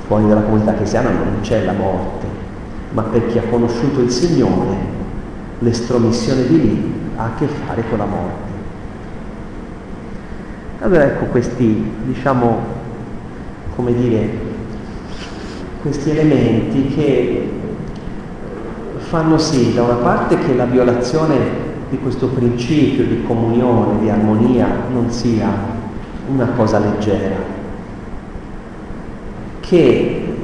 Fuori 0.08 0.26
dalla 0.26 0.42
comunità 0.42 0.74
cristiana 0.74 1.10
non 1.10 1.40
c'è 1.42 1.66
la 1.66 1.74
morte, 1.74 2.26
ma 2.92 3.02
per 3.04 3.28
chi 3.28 3.38
ha 3.38 3.44
conosciuto 3.50 4.00
il 4.00 4.10
Signore, 4.10 4.76
l'estromissione 5.60 6.48
di 6.48 6.62
lì 6.62 6.94
ha 7.18 7.26
a 7.26 7.30
che 7.38 7.46
fare 7.48 7.84
con 7.90 7.98
la 7.98 8.06
morte. 8.06 8.56
Allora 10.80 11.04
ecco 11.04 11.26
questi, 11.26 11.92
diciamo, 12.06 12.58
come 13.76 13.94
dire, 13.94 14.30
questi 15.82 16.12
elementi 16.12 16.88
che 16.88 17.50
fanno 18.98 19.38
sì 19.38 19.74
da 19.74 19.84
una 19.84 19.96
parte 19.96 20.38
che 20.38 20.56
la 20.56 20.66
violazione 20.66 21.36
di 21.90 21.98
questo 22.00 22.28
principio 22.28 23.06
di 23.06 23.24
comunione, 23.24 24.00
di 24.00 24.10
armonia 24.10 24.68
non 24.92 25.10
sia 25.10 25.48
una 26.28 26.48
cosa 26.56 26.80
leggera, 26.80 27.36
che 29.68 30.36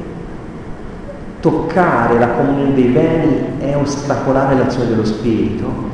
toccare 1.40 2.20
la 2.20 2.30
comunione 2.30 2.74
dei 2.74 2.86
beni 2.86 3.60
è 3.60 3.76
ostacolare 3.76 4.56
l'azione 4.56 4.90
dello 4.90 5.06
Spirito, 5.06 5.92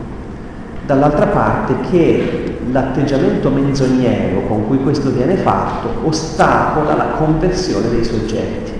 dall'altra 0.85 1.27
parte 1.27 1.73
che 1.89 2.57
l'atteggiamento 2.71 3.49
menzognero 3.49 4.41
con 4.47 4.67
cui 4.67 4.79
questo 4.79 5.11
viene 5.11 5.37
fatto 5.37 6.07
ostacola 6.07 6.95
la 6.95 7.07
conversione 7.17 7.89
dei 7.89 8.03
soggetti, 8.03 8.73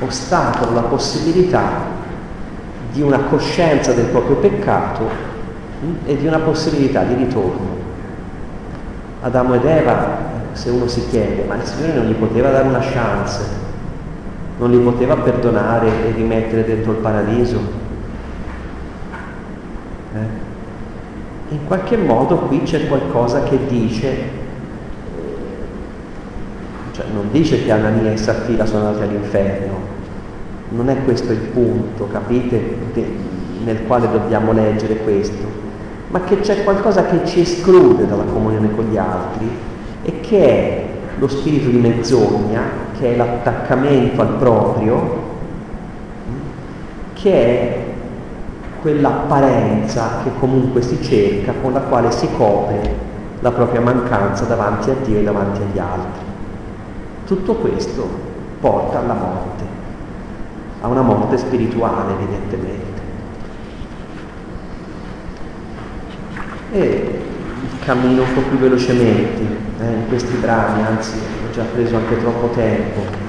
ostacola 0.00 0.72
la 0.72 0.82
possibilità 0.82 1.92
di 2.92 3.02
una 3.02 3.18
coscienza 3.18 3.92
del 3.92 4.06
proprio 4.06 4.36
peccato 4.36 5.02
hm, 5.80 5.94
e 6.06 6.16
di 6.16 6.26
una 6.26 6.38
possibilità 6.38 7.02
di 7.02 7.14
ritorno. 7.14 7.82
Adamo 9.22 9.54
ed 9.54 9.64
Eva, 9.64 10.18
se 10.52 10.70
uno 10.70 10.86
si 10.86 11.08
chiede, 11.08 11.44
ma 11.48 11.56
il 11.56 11.64
Signore 11.64 11.94
non 11.94 12.06
gli 12.06 12.14
poteva 12.14 12.50
dare 12.50 12.68
una 12.68 12.78
chance, 12.78 13.63
non 14.58 14.70
li 14.70 14.78
poteva 14.78 15.16
perdonare 15.16 15.88
e 16.06 16.12
rimettere 16.12 16.64
dentro 16.64 16.92
il 16.92 16.98
paradiso? 16.98 17.82
Eh? 20.14 20.44
in 21.54 21.66
qualche 21.66 21.96
modo 21.96 22.36
qui 22.38 22.62
c'è 22.62 22.86
qualcosa 22.88 23.42
che 23.44 23.58
dice, 23.68 24.16
cioè 26.92 27.04
non 27.12 27.28
dice 27.30 27.62
che 27.62 27.70
Anania 27.70 28.12
e 28.12 28.16
Saffira 28.16 28.66
sono 28.66 28.86
andati 28.86 29.04
all'inferno, 29.04 29.92
non 30.70 30.88
è 30.88 30.96
questo 31.04 31.32
il 31.32 31.38
punto, 31.38 32.08
capite, 32.08 32.76
nel 33.64 33.84
quale 33.86 34.10
dobbiamo 34.10 34.52
leggere 34.52 34.96
questo, 34.98 35.62
ma 36.08 36.22
che 36.22 36.40
c'è 36.40 36.64
qualcosa 36.64 37.04
che 37.04 37.24
ci 37.24 37.40
esclude 37.40 38.06
dalla 38.06 38.24
comunione 38.24 38.74
con 38.74 38.86
gli 38.90 38.96
altri 38.96 39.48
e 40.02 40.20
che 40.20 40.44
è 40.46 40.83
lo 41.18 41.28
spirito 41.28 41.68
di 41.68 41.78
menzogna, 41.78 42.62
che 42.98 43.14
è 43.14 43.16
l'attaccamento 43.16 44.20
al 44.20 44.34
proprio, 44.34 45.22
che 47.14 47.32
è 47.32 47.84
quell'apparenza 48.80 50.20
che 50.22 50.30
comunque 50.38 50.82
si 50.82 51.02
cerca, 51.02 51.52
con 51.62 51.72
la 51.72 51.80
quale 51.80 52.10
si 52.10 52.28
copre 52.36 53.12
la 53.40 53.50
propria 53.50 53.80
mancanza 53.80 54.44
davanti 54.44 54.90
a 54.90 54.94
Dio 55.04 55.18
e 55.18 55.22
davanti 55.22 55.60
agli 55.62 55.78
altri. 55.78 56.22
Tutto 57.26 57.54
questo 57.54 58.06
porta 58.60 58.98
alla 58.98 59.14
morte, 59.14 59.64
a 60.80 60.88
una 60.88 61.02
morte 61.02 61.38
spirituale 61.38 62.12
evidentemente. 62.12 63.02
E 66.72 67.23
cammino 67.84 68.22
un 68.22 68.34
po' 68.34 68.40
più 68.40 68.58
velocemente 68.58 69.42
eh, 69.80 69.84
in 69.84 70.08
questi 70.08 70.36
brani, 70.36 70.82
anzi 70.82 71.18
ho 71.18 71.52
già 71.52 71.64
preso 71.72 71.96
anche 71.96 72.18
troppo 72.18 72.48
tempo 72.54 73.24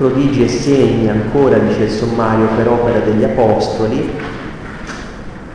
prodigi 0.00 0.44
e 0.44 0.48
segni 0.48 1.10
ancora, 1.10 1.58
dice 1.58 1.82
il 1.82 1.90
sommario, 1.90 2.46
per 2.56 2.66
opera 2.68 3.00
degli 3.00 3.22
Apostoli, 3.22 4.10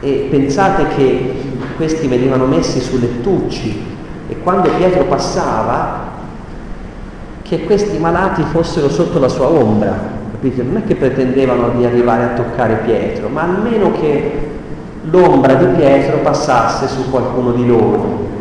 e 0.02 0.28
pensate 0.30 0.86
che 0.96 1.42
questi 1.76 2.06
venivano 2.06 2.46
messi 2.46 2.80
su 2.80 3.00
lettucci 3.00 3.84
e 4.28 4.38
quando 4.44 4.70
Pietro 4.70 5.06
passava, 5.06 6.14
che 7.42 7.64
questi 7.64 7.98
malati 7.98 8.44
fossero 8.52 8.88
sotto 8.88 9.18
la 9.18 9.28
sua 9.28 9.48
ombra, 9.48 9.98
capite? 10.30 10.62
Non 10.62 10.78
è 10.78 10.84
che 10.84 10.94
pretendevano 10.94 11.70
di 11.70 11.84
arrivare 11.84 12.26
a 12.26 12.34
toccare 12.36 12.82
Pietro, 12.86 13.30
ma 13.30 13.42
almeno 13.42 13.94
che 13.94 14.32
l'ombra 15.10 15.54
di 15.56 15.66
Pietro 15.76 16.18
passasse 16.18 16.88
su 16.88 17.10
qualcuno 17.10 17.52
di 17.52 17.68
loro. 17.68 18.34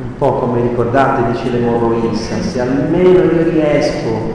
Un 0.00 0.16
po' 0.16 0.32
come 0.34 0.60
ricordate, 0.62 1.30
dice 1.32 1.50
l'Emoro 1.50 1.94
Issa, 2.10 2.40
se 2.40 2.60
almeno 2.60 3.22
io 3.22 3.50
riesco 3.50 4.34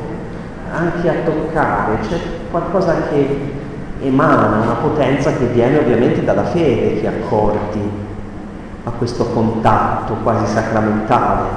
anche 0.72 1.10
a 1.10 1.14
toccare, 1.26 2.00
c'è 2.08 2.18
qualcosa 2.50 2.96
che 3.10 3.52
emana, 4.02 4.62
una 4.64 4.76
potenza 4.82 5.32
che 5.34 5.46
viene 5.48 5.78
ovviamente 5.78 6.24
dalla 6.24 6.46
fede 6.46 7.00
che 7.00 7.08
accordi 7.08 7.90
a 8.86 8.92
questo 8.92 9.26
contatto 9.28 10.16
quasi 10.24 10.46
sacramentale 10.52 11.48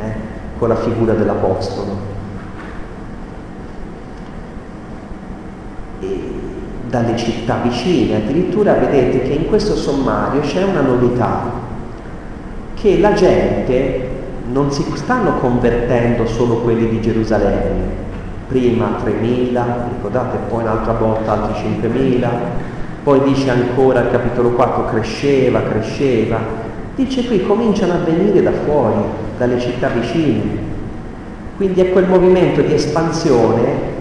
eh, 0.00 0.12
con 0.58 0.68
la 0.68 0.76
figura 0.76 1.12
dell'Apostolo. 1.12 2.10
E 6.00 6.41
dalle 6.92 7.16
città 7.16 7.58
vicine, 7.62 8.16
addirittura 8.16 8.74
vedete 8.74 9.22
che 9.22 9.32
in 9.32 9.46
questo 9.46 9.74
sommario 9.74 10.42
c'è 10.42 10.62
una 10.62 10.82
novità, 10.82 11.50
che 12.74 12.98
la 12.98 13.14
gente 13.14 14.10
non 14.52 14.70
si 14.70 14.84
stanno 14.96 15.38
convertendo 15.38 16.26
solo 16.26 16.56
quelli 16.56 16.90
di 16.90 17.00
Gerusalemme, 17.00 18.00
prima 18.46 18.98
3.000, 19.02 19.62
ricordate, 19.88 20.36
poi 20.50 20.64
un'altra 20.64 20.92
volta 20.92 21.32
altri 21.32 21.62
5.000, 21.80 22.28
poi 23.04 23.22
dice 23.22 23.48
ancora 23.48 24.00
al 24.00 24.10
capitolo 24.10 24.50
4 24.50 24.84
cresceva, 24.84 25.62
cresceva, 25.62 26.40
dice 26.94 27.24
qui 27.24 27.42
cominciano 27.46 27.94
a 27.94 28.04
venire 28.04 28.42
da 28.42 28.52
fuori, 28.52 29.00
dalle 29.38 29.58
città 29.58 29.88
vicine. 29.88 30.70
Quindi 31.56 31.80
è 31.80 31.90
quel 31.90 32.06
movimento 32.06 32.60
di 32.60 32.74
espansione 32.74 33.91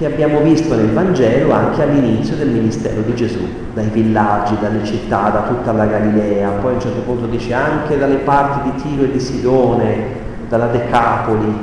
che 0.00 0.06
abbiamo 0.06 0.40
visto 0.40 0.74
nel 0.74 0.92
Vangelo 0.92 1.52
anche 1.52 1.82
all'inizio 1.82 2.34
del 2.34 2.48
ministero 2.48 3.02
di 3.02 3.14
Gesù, 3.14 3.46
dai 3.74 3.90
villaggi, 3.90 4.56
dalle 4.58 4.82
città, 4.82 5.28
da 5.28 5.42
tutta 5.42 5.72
la 5.72 5.84
Galilea, 5.84 6.48
poi 6.52 6.70
a 6.70 6.74
un 6.76 6.80
certo 6.80 7.00
punto 7.02 7.26
dice 7.26 7.52
anche 7.52 7.98
dalle 7.98 8.16
parti 8.16 8.70
di 8.70 8.82
Tiro 8.82 9.02
e 9.02 9.10
di 9.10 9.20
Sidone, 9.20 9.96
dalla 10.48 10.68
Decapoli, 10.68 11.54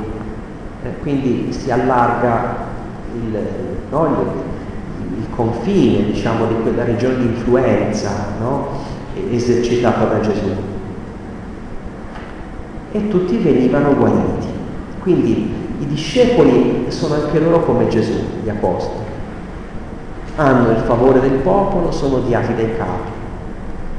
eh, 0.84 0.98
quindi 1.00 1.52
si 1.52 1.68
allarga 1.72 2.54
il, 3.14 3.38
no, 3.90 4.06
il, 4.06 5.18
il 5.18 5.26
confine 5.34 6.04
diciamo, 6.04 6.46
di 6.46 6.54
quella 6.62 6.84
regione 6.84 7.16
di 7.16 7.24
influenza 7.24 8.10
no, 8.40 8.68
esercitata 9.32 10.04
da 10.04 10.20
Gesù. 10.20 10.54
E 12.92 13.08
tutti 13.08 13.36
venivano 13.38 13.96
guariti. 13.96 14.46
Quindi 15.00 15.57
i 15.80 15.86
discepoli 15.86 16.86
sono 16.88 17.14
anche 17.14 17.38
loro 17.38 17.64
come 17.64 17.88
Gesù, 17.88 18.18
gli 18.42 18.48
apostoli. 18.48 19.06
Hanno 20.36 20.70
il 20.70 20.82
favore 20.84 21.20
del 21.20 21.38
popolo, 21.38 21.90
sono 21.92 22.16
odiati 22.16 22.54
dai 22.54 22.76
capi, 22.76 23.10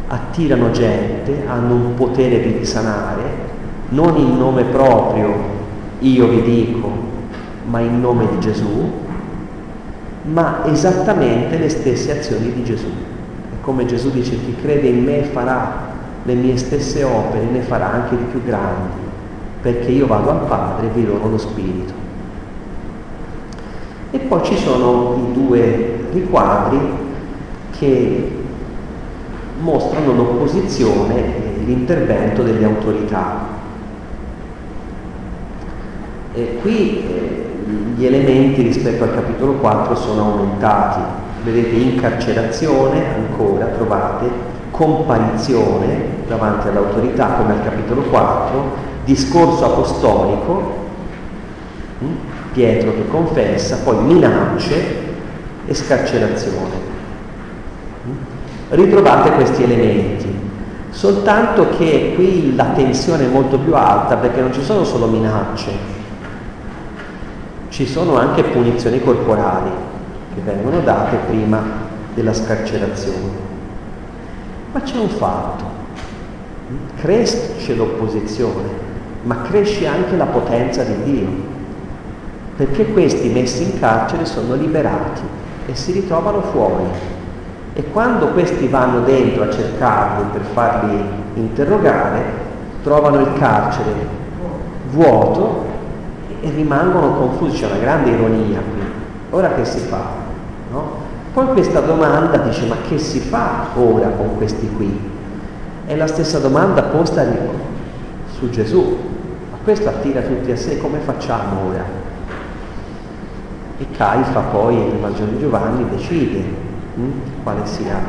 attirano 0.08 0.72
gente, 0.72 1.44
hanno 1.48 1.76
un 1.76 1.94
potere 1.96 2.42
di 2.42 2.58
risanare, 2.58 3.48
non 3.90 4.18
in 4.18 4.38
nome 4.38 4.64
proprio 4.64 5.58
io 6.00 6.28
vi 6.28 6.42
dico, 6.42 6.90
ma 7.66 7.80
in 7.80 8.00
nome 8.00 8.28
di 8.30 8.40
Gesù, 8.40 8.92
ma 10.24 10.66
esattamente 10.66 11.58
le 11.58 11.70
stesse 11.70 12.18
azioni 12.18 12.54
di 12.54 12.64
Gesù. 12.64 12.88
È 12.88 13.62
come 13.62 13.86
Gesù 13.86 14.12
dice, 14.12 14.32
chi 14.32 14.56
crede 14.62 14.88
in 14.88 15.04
me 15.04 15.24
farà 15.24 15.88
le 16.24 16.34
mie 16.34 16.58
stesse 16.58 17.04
opere, 17.04 17.46
ne 17.46 17.62
farà 17.62 17.92
anche 17.92 18.18
di 18.18 18.24
più 18.24 18.44
grandi, 18.44 19.08
perché 19.62 19.92
io 19.92 20.08
vado 20.08 20.30
al 20.30 20.46
Padre 20.48 20.88
e 20.88 20.90
vi 20.94 21.06
dono 21.06 21.30
lo 21.30 21.38
Spirito. 21.38 21.94
E 24.12 24.18
poi 24.20 24.44
ci 24.44 24.58
sono 24.58 25.16
i 25.30 25.34
due 25.34 26.06
riquadri 26.12 26.80
che 27.78 28.32
mostrano 29.60 30.14
l'opposizione 30.14 31.16
e 31.16 31.64
l'intervento 31.66 32.44
delle 32.44 32.66
autorità. 32.66 33.58
E 36.34 36.58
qui 36.62 37.06
eh, 37.06 37.48
gli 37.96 38.06
elementi 38.06 38.62
rispetto 38.62 39.04
al 39.04 39.14
capitolo 39.14 39.54
4 39.54 39.96
sono 39.96 40.22
aumentati. 40.22 41.02
Vedete 41.44 41.76
incarcerazione 41.76 43.04
ancora, 43.16 43.66
trovate, 43.66 44.28
comparizione 44.72 46.18
davanti 46.28 46.68
all'autorità 46.68 47.28
come 47.34 47.54
al 47.54 47.64
capitolo 47.64 48.02
4, 48.04 48.88
discorso 49.10 49.66
apostolico, 49.66 50.78
hm? 52.00 52.06
Pietro 52.54 52.94
che 52.94 53.08
confessa, 53.08 53.78
poi 53.78 54.04
minacce 54.04 54.98
e 55.66 55.74
scarcerazione. 55.74 56.76
Hm? 58.06 58.12
Ritrovate 58.70 59.32
questi 59.32 59.64
elementi, 59.64 60.32
soltanto 60.92 61.70
che 61.70 62.14
qui 62.14 62.56
la 62.56 62.66
tensione 62.76 63.26
è 63.26 63.30
molto 63.30 63.58
più 63.58 63.76
alta 63.76 64.16
perché 64.18 64.42
non 64.42 64.54
ci 64.54 64.64
sono 64.64 64.84
solo 64.84 65.08
minacce, 65.08 65.72
ci 67.70 67.88
sono 67.88 68.16
anche 68.16 68.44
punizioni 68.44 69.02
corporali 69.02 69.72
che 70.36 70.42
vengono 70.42 70.82
date 70.82 71.18
prima 71.28 71.64
della 72.14 72.34
scarcerazione. 72.34 73.48
Ma 74.72 74.82
c'è 74.82 74.98
un 74.98 75.10
fatto, 75.10 75.64
cresce 76.98 77.74
l'opposizione, 77.74 78.89
ma 79.24 79.42
cresce 79.42 79.88
anche 79.88 80.16
la 80.16 80.26
potenza 80.26 80.84
di 80.84 81.04
Dio, 81.04 81.28
perché 82.56 82.92
questi 82.92 83.30
messi 83.30 83.64
in 83.64 83.80
carcere 83.80 84.26
sono 84.26 84.56
liberati 84.56 85.22
e 85.66 85.76
si 85.76 85.92
ritrovano 85.92 86.42
fuori. 86.42 86.84
E 87.74 87.84
quando 87.92 88.28
questi 88.30 88.68
vanno 88.68 89.02
dentro 89.02 89.44
a 89.44 89.50
cercarli 89.50 90.26
per 90.32 90.42
farli 90.54 91.02
interrogare, 91.36 92.22
trovano 92.84 93.20
il 93.20 93.34
carcere 93.38 94.18
vuoto 94.92 95.66
e 96.42 96.50
rimangono 96.50 97.14
confusi, 97.16 97.58
c'è 97.60 97.66
una 97.68 97.80
grande 97.80 98.12
ironia 98.12 98.60
qui. 98.60 98.82
Ora 99.32 99.50
che 99.54 99.66
si 99.66 99.80
fa? 99.80 100.04
No? 100.72 101.08
Poi 101.34 101.48
questa 101.48 101.82
domanda 101.82 102.38
dice 102.38 102.66
ma 102.66 102.76
che 102.88 102.98
si 102.98 103.20
fa 103.20 103.68
ora 103.76 104.08
con 104.10 104.38
questi 104.38 104.70
qui? 104.76 105.00
È 105.86 105.96
la 105.96 106.08
stessa 106.08 106.40
domanda 106.40 106.84
posta 106.84 107.24
su 108.40 108.50
Gesù, 108.50 108.98
ma 109.52 109.58
questo 109.64 109.90
attira 109.90 110.22
tutti 110.22 110.50
a 110.50 110.56
sé, 110.56 110.78
come 110.80 111.00
facciamo 111.00 111.68
ora? 111.68 111.84
E 113.78 113.86
Caifa 113.92 114.40
poi 114.40 114.76
nel 114.76 114.98
Vangelo 115.00 115.32
di 115.32 115.40
Giovanni 115.40 115.90
decide 115.90 116.44
hm, 116.96 117.12
quale 117.44 117.66
sia 117.66 118.02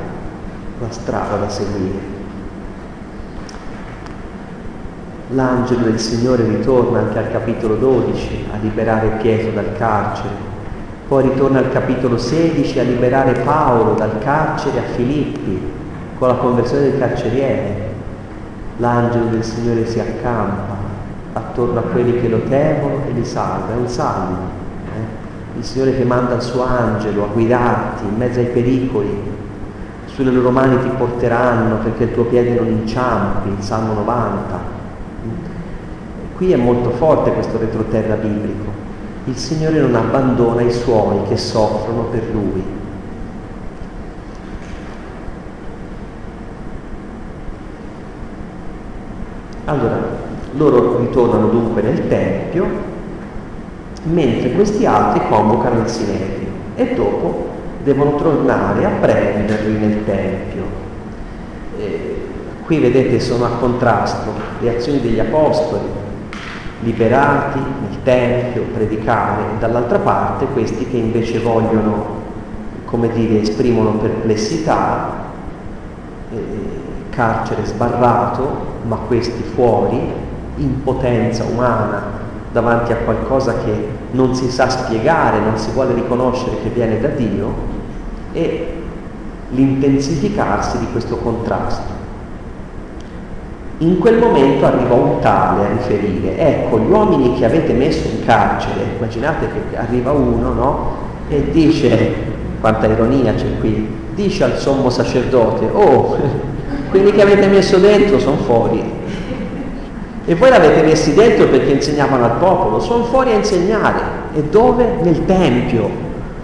la 0.78 0.90
strada 0.90 1.36
da 1.36 1.48
seguire. 1.48 2.18
L'angelo 5.32 5.84
del 5.84 5.98
Signore 5.98 6.44
ritorna 6.44 7.00
anche 7.00 7.18
al 7.18 7.30
capitolo 7.30 7.74
12 7.74 8.46
a 8.52 8.56
liberare 8.60 9.18
Pietro 9.20 9.50
dal 9.50 9.76
carcere, 9.76 10.48
poi 11.08 11.24
ritorna 11.24 11.58
al 11.58 11.72
capitolo 11.72 12.18
16 12.18 12.78
a 12.78 12.82
liberare 12.84 13.40
Paolo 13.40 13.94
dal 13.94 14.18
carcere 14.20 14.78
a 14.78 14.94
Filippi, 14.94 15.60
con 16.18 16.28
la 16.28 16.34
conversione 16.34 16.90
del 16.90 16.98
carceriere. 16.98 17.89
L'angelo 18.80 19.26
del 19.26 19.44
Signore 19.44 19.86
si 19.86 20.00
accampa 20.00 20.74
attorno 21.34 21.78
a 21.78 21.82
quelli 21.82 22.20
che 22.20 22.28
lo 22.28 22.42
temono 22.44 23.04
e 23.06 23.12
li 23.12 23.24
salva, 23.24 23.72
è 23.74 23.76
un 23.76 23.88
salmo. 23.88 24.38
Eh? 24.86 25.58
Il 25.58 25.64
Signore 25.64 25.96
che 25.96 26.04
manda 26.04 26.34
il 26.34 26.42
suo 26.42 26.64
angelo 26.64 27.24
a 27.24 27.28
guidarti 27.28 28.04
in 28.04 28.16
mezzo 28.16 28.40
ai 28.40 28.46
pericoli, 28.46 29.30
sulle 30.06 30.30
loro 30.30 30.50
mani 30.50 30.80
ti 30.82 30.88
porteranno 30.96 31.76
perché 31.76 32.04
il 32.04 32.12
tuo 32.14 32.24
piede 32.24 32.54
non 32.54 32.66
inciampi, 32.66 33.50
il 33.50 33.62
Salmo 33.62 33.92
90. 33.92 34.58
Qui 36.36 36.52
è 36.52 36.56
molto 36.56 36.90
forte 36.90 37.32
questo 37.32 37.58
retroterra 37.58 38.14
biblico. 38.14 38.70
Il 39.24 39.36
Signore 39.36 39.78
non 39.78 39.94
abbandona 39.94 40.62
i 40.62 40.72
suoi 40.72 41.22
che 41.28 41.36
soffrono 41.36 42.04
per 42.04 42.22
Lui. 42.32 42.78
Allora, 49.70 50.00
loro 50.60 50.98
ritornano 50.98 51.48
dunque 51.48 51.80
nel 51.80 52.06
Tempio, 52.06 52.66
mentre 54.02 54.52
questi 54.52 54.84
altri 54.84 55.22
convocano 55.28 55.80
il 55.80 55.88
Sinedrio 55.88 56.48
e 56.74 56.94
dopo 56.94 57.48
devono 57.82 58.16
tornare 58.16 58.84
a 58.84 58.90
prenderli 59.00 59.78
nel 59.78 60.04
Tempio. 60.04 60.62
E 61.78 62.16
qui 62.66 62.78
vedete 62.78 63.18
sono 63.20 63.46
a 63.46 63.50
contrasto 63.58 64.32
le 64.60 64.76
azioni 64.76 65.00
degli 65.00 65.18
Apostoli, 65.18 65.86
liberati 66.82 67.58
nel 67.58 68.02
Tempio, 68.02 68.64
predicare, 68.74 69.42
e 69.42 69.58
dall'altra 69.58 69.98
parte 69.98 70.44
questi 70.52 70.86
che 70.86 70.96
invece 70.98 71.38
vogliono, 71.38 72.18
come 72.84 73.10
dire, 73.12 73.40
esprimono 73.40 73.92
perplessità, 73.92 75.28
eh, 76.32 76.38
carcere 77.08 77.64
sbarrato, 77.64 78.68
ma 78.86 78.96
questi 79.06 79.42
fuori, 79.42 80.28
impotenza 80.60 81.44
umana 81.44 82.02
davanti 82.52 82.92
a 82.92 82.96
qualcosa 82.96 83.54
che 83.64 83.88
non 84.12 84.34
si 84.34 84.50
sa 84.50 84.68
spiegare, 84.68 85.38
non 85.38 85.56
si 85.56 85.70
vuole 85.70 85.94
riconoscere 85.94 86.56
che 86.62 86.68
viene 86.68 87.00
da 87.00 87.08
Dio 87.08 87.54
e 88.32 88.74
l'intensificarsi 89.50 90.78
di 90.78 90.86
questo 90.92 91.16
contrasto. 91.16 91.98
In 93.78 93.98
quel 93.98 94.18
momento 94.18 94.66
arriva 94.66 94.94
un 94.94 95.20
tale 95.20 95.64
a 95.64 95.68
riferire, 95.70 96.36
ecco 96.36 96.78
gli 96.78 96.90
uomini 96.90 97.38
che 97.38 97.46
avete 97.46 97.72
messo 97.72 98.08
in 98.08 98.24
carcere, 98.26 98.84
immaginate 98.96 99.48
che 99.70 99.76
arriva 99.76 100.12
uno 100.12 100.52
no? 100.52 100.96
e 101.28 101.50
dice, 101.50 102.12
quanta 102.60 102.86
ironia 102.86 103.32
c'è 103.32 103.58
qui, 103.58 103.88
dice 104.14 104.44
al 104.44 104.58
sommo 104.58 104.90
sacerdote, 104.90 105.66
oh, 105.72 106.16
quelli 106.90 107.10
che 107.12 107.22
avete 107.22 107.46
messo 107.46 107.78
dentro 107.78 108.18
sono 108.18 108.36
fuori, 108.36 108.82
e 110.24 110.34
voi 110.34 110.50
l'avete 110.50 110.82
messi 110.82 111.14
dentro 111.14 111.46
perché 111.46 111.72
insegnavano 111.72 112.24
al 112.24 112.36
popolo, 112.36 112.78
sono 112.80 113.04
fuori 113.04 113.32
a 113.32 113.36
insegnare. 113.36 114.00
E 114.34 114.42
dove? 114.44 114.98
Nel 115.02 115.24
Tempio, 115.24 115.88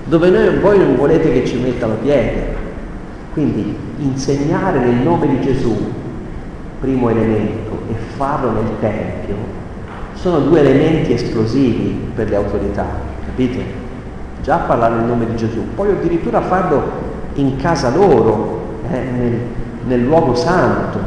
dove 0.05 0.31
noi, 0.31 0.59
voi 0.59 0.79
non 0.79 0.97
volete 0.97 1.33
che 1.33 1.47
ci 1.47 1.59
mettano 1.59 1.95
piede. 2.03 2.55
Quindi 3.33 3.77
insegnare 3.99 4.79
nel 4.79 4.95
nome 4.95 5.29
di 5.29 5.41
Gesù, 5.41 5.77
primo 6.81 7.11
elemento, 7.11 7.79
e 7.91 7.95
farlo 8.17 8.51
nel 8.51 8.71
Tempio, 8.81 9.35
sono 10.15 10.39
due 10.41 10.61
elementi 10.61 11.13
esplosivi 11.13 12.11
per 12.15 12.31
le 12.31 12.37
autorità, 12.37 12.87
capite? 13.27 13.85
Già 14.43 14.57
parlare 14.59 14.95
nel 14.95 15.05
nome 15.05 15.27
di 15.27 15.37
Gesù, 15.37 15.63
poi 15.75 15.91
addirittura 15.91 16.41
farlo 16.41 16.83
in 17.35 17.57
casa 17.57 17.91
loro, 17.95 18.79
eh, 18.91 18.99
nel, 18.99 19.39
nel 19.87 20.03
luogo 20.03 20.35
santo, 20.35 20.99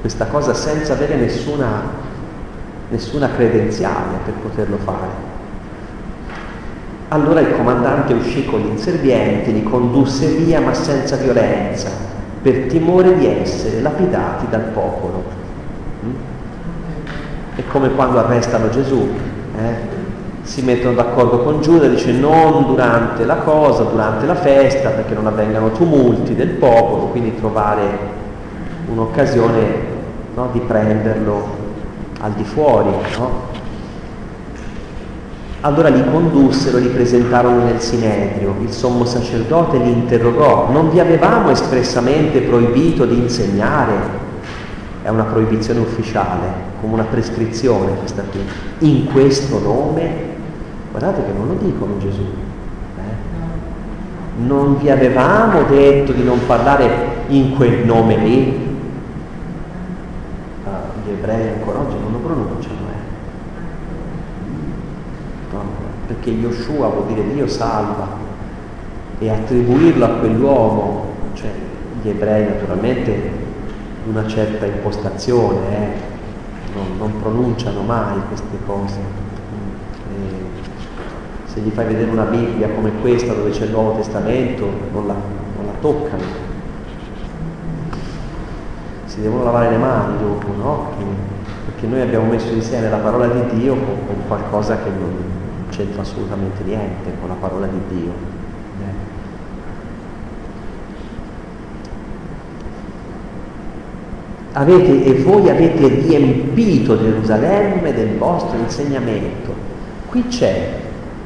questa 0.00 0.26
cosa 0.26 0.54
senza 0.54 0.92
avere 0.92 1.16
nessuna 1.16 1.99
nessuna 2.90 3.30
credenziale 3.30 4.18
per 4.24 4.34
poterlo 4.34 4.76
fare. 4.78 5.28
Allora 7.08 7.40
il 7.40 7.52
comandante 7.56 8.12
uscì 8.12 8.44
con 8.44 8.60
gli 8.60 8.68
inservienti, 8.68 9.52
li 9.52 9.62
condusse 9.62 10.26
via 10.28 10.60
ma 10.60 10.74
senza 10.74 11.16
violenza, 11.16 11.88
per 12.42 12.66
timore 12.66 13.16
di 13.16 13.26
essere 13.26 13.80
lapidati 13.80 14.46
dal 14.48 14.70
popolo. 14.72 15.24
Mm? 16.04 16.10
È 17.56 17.62
come 17.68 17.90
quando 17.90 18.18
arrestano 18.18 18.68
Gesù, 18.68 19.08
eh? 19.56 19.98
si 20.42 20.62
mettono 20.62 20.94
d'accordo 20.94 21.40
con 21.40 21.60
Giuda, 21.60 21.86
dice 21.86 22.12
non 22.12 22.66
durante 22.66 23.24
la 23.24 23.36
cosa, 23.36 23.84
durante 23.84 24.26
la 24.26 24.36
festa, 24.36 24.90
perché 24.90 25.14
non 25.14 25.26
avvengano 25.26 25.70
tumulti 25.72 26.34
del 26.34 26.50
popolo, 26.50 27.06
quindi 27.06 27.36
trovare 27.36 27.82
un'occasione 28.86 29.62
no, 30.34 30.48
di 30.52 30.60
prenderlo 30.60 31.59
al 32.20 32.32
di 32.32 32.44
fuori, 32.44 32.90
no? 33.16 33.48
Allora 35.62 35.88
li 35.88 36.02
condussero, 36.10 36.78
li 36.78 36.88
presentarono 36.88 37.64
nel 37.64 37.80
Sinedrio. 37.80 38.54
Il 38.62 38.70
sommo 38.70 39.04
sacerdote 39.04 39.76
li 39.76 39.92
interrogò, 39.92 40.70
non 40.70 40.90
vi 40.90 41.00
avevamo 41.00 41.50
espressamente 41.50 42.40
proibito 42.40 43.04
di 43.04 43.18
insegnare? 43.18 44.18
È 45.02 45.08
una 45.08 45.24
proibizione 45.24 45.80
ufficiale, 45.80 46.46
come 46.80 46.94
una 46.94 47.04
prescrizione 47.04 47.94
questa 47.98 48.22
qui. 48.22 48.40
In 48.88 49.12
questo 49.12 49.58
nome, 49.58 50.10
guardate 50.90 51.24
che 51.24 51.32
non 51.36 51.48
lo 51.48 51.54
dicono 51.62 51.98
Gesù. 51.98 52.24
Eh? 52.96 54.42
Non 54.42 54.78
vi 54.78 54.88
avevamo 54.88 55.62
detto 55.64 56.12
di 56.12 56.22
non 56.22 56.38
parlare 56.46 56.88
in 57.28 57.54
quel 57.54 57.84
nome 57.84 58.16
lì? 58.16 58.69
Ebrei 61.20 61.48
ancora 61.48 61.80
oggi 61.80 61.96
non 62.00 62.12
lo 62.12 62.18
pronunciano, 62.18 62.78
eh. 65.52 65.56
perché 66.06 66.30
Yoshua 66.30 66.88
vuol 66.88 67.06
dire 67.06 67.32
Dio 67.32 67.46
salva 67.46 68.08
e 69.18 69.30
attribuirlo 69.30 70.04
a 70.04 70.08
quell'uomo, 70.08 71.04
cioè 71.34 71.50
gli 72.02 72.08
ebrei 72.08 72.46
naturalmente 72.46 73.38
una 74.10 74.26
certa 74.26 74.64
impostazione, 74.64 75.68
eh, 75.70 75.88
non, 76.74 76.96
non, 76.96 77.20
pronunciano 77.20 77.82
mai 77.82 78.18
queste 78.28 78.56
cose. 78.64 78.98
E 80.08 81.48
se 81.52 81.60
gli 81.60 81.70
fai 81.70 81.84
vedere 81.84 82.10
una 82.10 82.24
Bibbia 82.24 82.70
come 82.70 82.92
questa 83.00 83.34
dove 83.34 83.50
c'è 83.50 83.64
il 83.64 83.70
Nuovo 83.70 83.96
Testamento, 83.96 84.66
non 84.92 85.06
la, 85.06 85.14
non 85.14 85.66
la 85.66 85.72
toccano 85.80 86.49
si 89.10 89.20
devono 89.22 89.42
lavare 89.42 89.70
le 89.70 89.76
mani 89.76 90.18
dopo, 90.18 90.46
no? 90.56 90.92
Perché 91.64 91.88
noi 91.88 92.00
abbiamo 92.00 92.30
messo 92.30 92.52
insieme 92.52 92.88
la 92.88 92.98
parola 92.98 93.26
di 93.26 93.58
Dio 93.58 93.74
con, 93.74 94.06
con 94.06 94.16
qualcosa 94.28 94.76
che 94.76 94.88
non 94.88 95.12
c'entra 95.70 96.02
assolutamente 96.02 96.62
niente 96.62 97.10
con 97.18 97.28
la 97.28 97.34
parola 97.34 97.66
di 97.66 97.80
Dio. 97.88 98.12
Eh. 98.78 99.08
Avete, 104.52 105.04
e 105.04 105.14
voi 105.24 105.50
avete 105.50 105.88
riempito 105.88 106.96
Gerusalemme 106.96 107.92
del 107.92 108.16
vostro 108.16 108.58
insegnamento. 108.58 109.52
Qui 110.06 110.28
c'è 110.28 110.78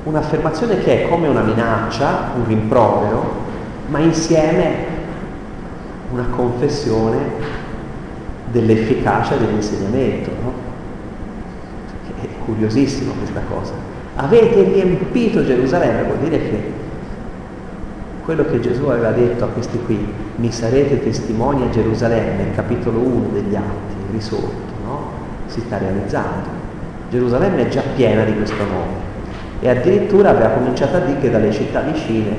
un'affermazione 0.04 0.78
che 0.78 1.02
è 1.04 1.08
come 1.10 1.28
una 1.28 1.42
minaccia, 1.42 2.30
un 2.34 2.46
rimprovero, 2.46 3.42
ma 3.88 3.98
insieme 3.98 4.92
una 6.10 6.28
confessione 6.30 7.62
dell'efficacia 8.54 9.34
dell'insegnamento. 9.34 10.30
No? 10.40 10.52
È 12.20 12.26
curiosissima 12.44 13.12
questa 13.18 13.40
cosa. 13.50 13.72
Avete 14.16 14.62
riempito 14.62 15.44
Gerusalemme, 15.44 16.04
vuol 16.04 16.18
dire 16.18 16.38
che 16.38 16.72
quello 18.24 18.44
che 18.44 18.60
Gesù 18.60 18.84
aveva 18.86 19.10
detto 19.10 19.44
a 19.44 19.48
questi 19.48 19.78
qui, 19.84 20.06
mi 20.36 20.50
sarete 20.52 21.02
testimoni 21.02 21.64
a 21.64 21.70
Gerusalemme, 21.70 22.54
capitolo 22.54 23.00
1 23.00 23.28
degli 23.32 23.54
Atti, 23.54 23.94
risorto, 24.12 24.72
no? 24.84 25.08
si 25.46 25.60
sta 25.60 25.78
realizzando. 25.78 26.62
Gerusalemme 27.10 27.66
è 27.66 27.68
già 27.68 27.82
piena 27.94 28.24
di 28.24 28.34
questo 28.34 28.62
nome 28.64 29.12
e 29.60 29.68
addirittura 29.68 30.30
aveva 30.30 30.48
cominciato 30.50 30.96
a 30.96 31.00
dire 31.00 31.20
che 31.20 31.30
dalle 31.30 31.52
città 31.52 31.80
vicine 31.80 32.36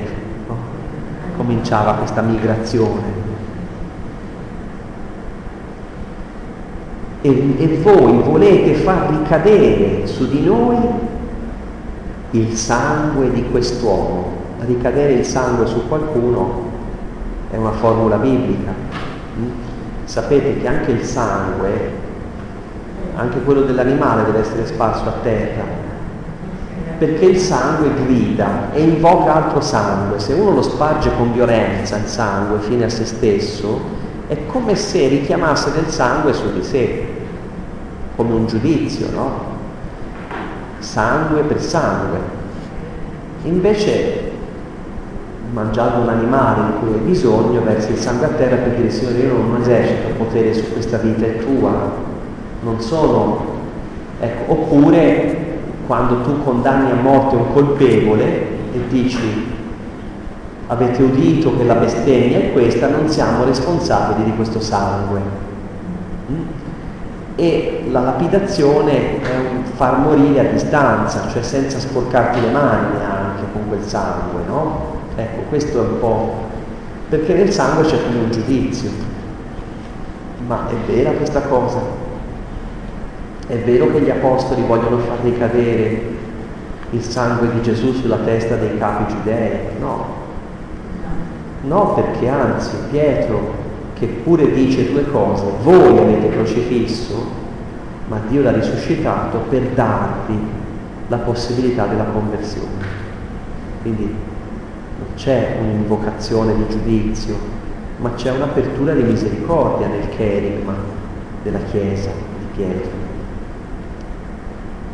no? 0.48 0.56
cominciava 1.36 1.94
questa 1.94 2.20
migrazione 2.20 3.25
e, 7.26 7.54
e 7.58 7.78
voi 7.82 8.22
volete 8.22 8.74
far 8.74 9.08
ricadere 9.10 10.06
su 10.06 10.28
di 10.28 10.44
noi 10.44 10.76
il 12.30 12.56
sangue 12.56 13.30
di 13.32 13.44
quest'uomo. 13.50 14.44
Ricadere 14.60 15.14
il 15.14 15.24
sangue 15.24 15.66
su 15.66 15.88
qualcuno 15.88 16.64
è 17.50 17.56
una 17.56 17.72
formula 17.72 18.16
biblica. 18.16 18.72
Mm? 19.38 19.48
Sapete 20.04 20.58
che 20.60 20.68
anche 20.68 20.92
il 20.92 21.04
sangue, 21.04 21.90
anche 23.16 23.42
quello 23.42 23.62
dell'animale 23.62 24.24
deve 24.24 24.40
essere 24.40 24.66
sparso 24.66 25.08
a 25.08 25.14
terra, 25.22 25.64
perché 26.98 27.24
il 27.24 27.38
sangue 27.38 27.90
grida 28.04 28.72
e 28.72 28.82
invoca 28.82 29.34
altro 29.34 29.60
sangue. 29.60 30.20
Se 30.20 30.32
uno 30.32 30.52
lo 30.52 30.62
sparge 30.62 31.10
con 31.16 31.32
violenza 31.32 31.96
il 31.96 32.06
sangue 32.06 32.60
fine 32.60 32.84
a 32.84 32.88
se 32.88 33.04
stesso, 33.04 34.04
è 34.28 34.36
come 34.46 34.74
se 34.76 35.08
richiamasse 35.08 35.72
del 35.72 35.88
sangue 35.88 36.32
su 36.32 36.52
di 36.52 36.62
sé, 36.62 37.14
come 38.16 38.32
un 38.32 38.46
giudizio, 38.46 39.10
no? 39.12 39.54
Sangue 40.78 41.42
per 41.42 41.60
sangue. 41.60 42.18
Invece, 43.44 44.32
mangiando 45.52 46.00
un 46.00 46.08
animale 46.08 46.72
di 46.72 46.78
cui 46.80 46.92
hai 46.94 47.04
bisogno, 47.04 47.62
versi 47.62 47.92
il 47.92 47.98
sangue 47.98 48.26
a 48.26 48.30
terra 48.30 48.56
per 48.56 48.74
dire, 48.74 48.90
Signore, 48.90 49.18
io 49.18 49.36
non 49.36 49.60
esercito 49.60 50.08
potere 50.16 50.52
su 50.52 50.72
questa 50.72 50.96
vita, 50.98 51.26
è 51.26 51.38
tua, 51.38 51.92
non 52.62 52.80
sono... 52.80 53.54
Ecco, 54.18 54.52
oppure 54.52 55.44
quando 55.86 56.22
tu 56.22 56.42
condanni 56.42 56.90
a 56.90 56.94
morte 56.94 57.36
un 57.36 57.52
colpevole 57.52 58.24
e 58.72 58.80
dici 58.88 59.54
avete 60.68 61.02
udito 61.02 61.56
che 61.56 61.64
la 61.64 61.74
bestemmia 61.74 62.38
è 62.38 62.52
questa, 62.52 62.88
non 62.88 63.08
siamo 63.08 63.44
responsabili 63.44 64.24
di 64.24 64.36
questo 64.36 64.60
sangue. 64.60 65.20
Mm? 66.30 66.42
E 67.36 67.84
la 67.90 68.00
lapidazione 68.00 69.20
è 69.20 69.36
un 69.36 69.64
far 69.74 69.98
morire 69.98 70.40
a 70.40 70.52
distanza, 70.52 71.28
cioè 71.28 71.42
senza 71.42 71.78
sporcarti 71.78 72.40
le 72.40 72.50
mani 72.50 72.96
anche 73.04 73.44
con 73.52 73.68
quel 73.68 73.82
sangue, 73.82 74.40
no? 74.46 74.94
Ecco, 75.16 75.42
questo 75.48 75.78
è 75.78 75.86
un 75.86 75.98
po'... 75.98 76.34
perché 77.08 77.34
nel 77.34 77.52
sangue 77.52 77.84
c'è 77.84 77.98
come 78.04 78.24
un 78.24 78.30
giudizio. 78.30 78.90
Ma 80.46 80.68
è 80.68 80.90
vera 80.90 81.10
questa 81.10 81.42
cosa? 81.42 81.80
È 83.46 83.56
vero 83.58 83.92
che 83.92 84.00
gli 84.00 84.10
apostoli 84.10 84.62
vogliono 84.62 84.98
far 84.98 85.18
ricadere 85.22 86.14
il 86.90 87.02
sangue 87.02 87.52
di 87.52 87.62
Gesù 87.62 87.92
sulla 87.92 88.18
testa 88.18 88.56
dei 88.56 88.78
capi 88.78 89.12
giudei? 89.12 89.58
No, 89.78 90.24
No, 91.66 91.94
perché 91.94 92.28
anzi 92.28 92.76
Pietro, 92.90 93.64
che 93.98 94.06
pure 94.06 94.52
dice 94.52 94.92
due 94.92 95.06
cose, 95.10 95.44
voi 95.62 95.96
avete 95.96 96.28
crocifisso, 96.28 97.14
ma 98.08 98.20
Dio 98.28 98.42
l'ha 98.42 98.52
risuscitato 98.52 99.38
per 99.48 99.62
darvi 99.68 100.38
la 101.08 101.16
possibilità 101.16 101.86
della 101.86 102.04
conversione. 102.04 102.84
Quindi 103.80 104.04
non 104.04 105.08
c'è 105.14 105.56
un'invocazione 105.62 106.54
di 106.56 106.66
giudizio, 106.68 107.36
ma 107.98 108.12
c'è 108.14 108.32
un'apertura 108.32 108.92
di 108.92 109.02
misericordia 109.02 109.86
nel 109.86 110.10
cherigma 110.10 110.74
della 111.42 111.60
Chiesa 111.70 112.10
di 112.10 112.46
Pietro. 112.54 113.04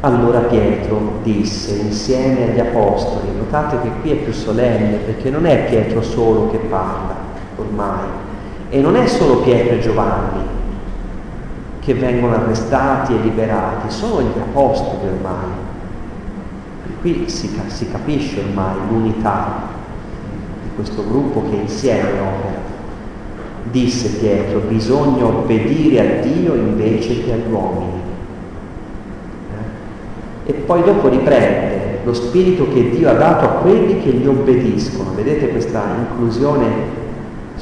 Allora 0.01 0.41
Pietro 0.41 1.19
disse 1.25 1.75
insieme 1.75 2.51
agli 2.51 2.61
apostoli, 2.61 3.37
notate 3.37 3.81
che 3.83 3.91
qui 4.01 4.11
è 4.13 4.17
più 4.17 4.33
solenne 4.33 4.99
perché 4.99 5.29
non 5.29 5.45
è 5.47 5.65
Pietro 5.69 6.03
solo 6.03 6.51
che 6.51 6.59
parla 6.59 7.17
ormai 7.57 8.31
e 8.73 8.81
non 8.81 8.97
è 8.97 9.07
solo 9.07 9.43
Pietro 9.43 9.75
e 9.75 9.81
Giovanni 9.81 10.41
che 11.81 11.93
vengono 11.93 12.37
arrestati 12.37 13.13
e 13.13 13.19
liberati, 13.19 13.91
sono 13.91 14.23
gli 14.23 14.39
apostoli 14.41 15.09
ormai. 15.09 15.51
Qui 17.03 17.25
si, 17.29 17.51
si 17.67 17.91
capisce 17.91 18.41
ormai 18.41 18.77
l'unità 18.89 19.69
di 20.63 20.71
questo 20.75 21.07
gruppo 21.07 21.43
che 21.51 21.57
insieme 21.57 22.13
opera. 22.13 22.61
Disse 23.71 24.09
Pietro, 24.19 24.61
bisogna 24.61 25.27
obbedire 25.27 26.01
a 26.01 26.23
Dio 26.23 26.55
invece 26.55 27.23
che 27.25 27.33
agli 27.33 27.53
uomini 27.53 28.01
e 30.47 30.53
poi 30.55 30.83
dopo 30.83 31.09
riprende 31.09 32.01
lo 32.05 32.15
spirito 32.15 32.67
che 32.73 32.89
Dio 32.89 33.11
ha 33.11 33.15
dato 33.15 33.45
a 33.45 33.49
quelli 33.61 34.01
che 34.01 34.11
gli 34.11 34.27
obbediscono. 34.27 35.13
Vedete 35.15 35.51
questa 35.51 35.83
inclusione 35.99 37.01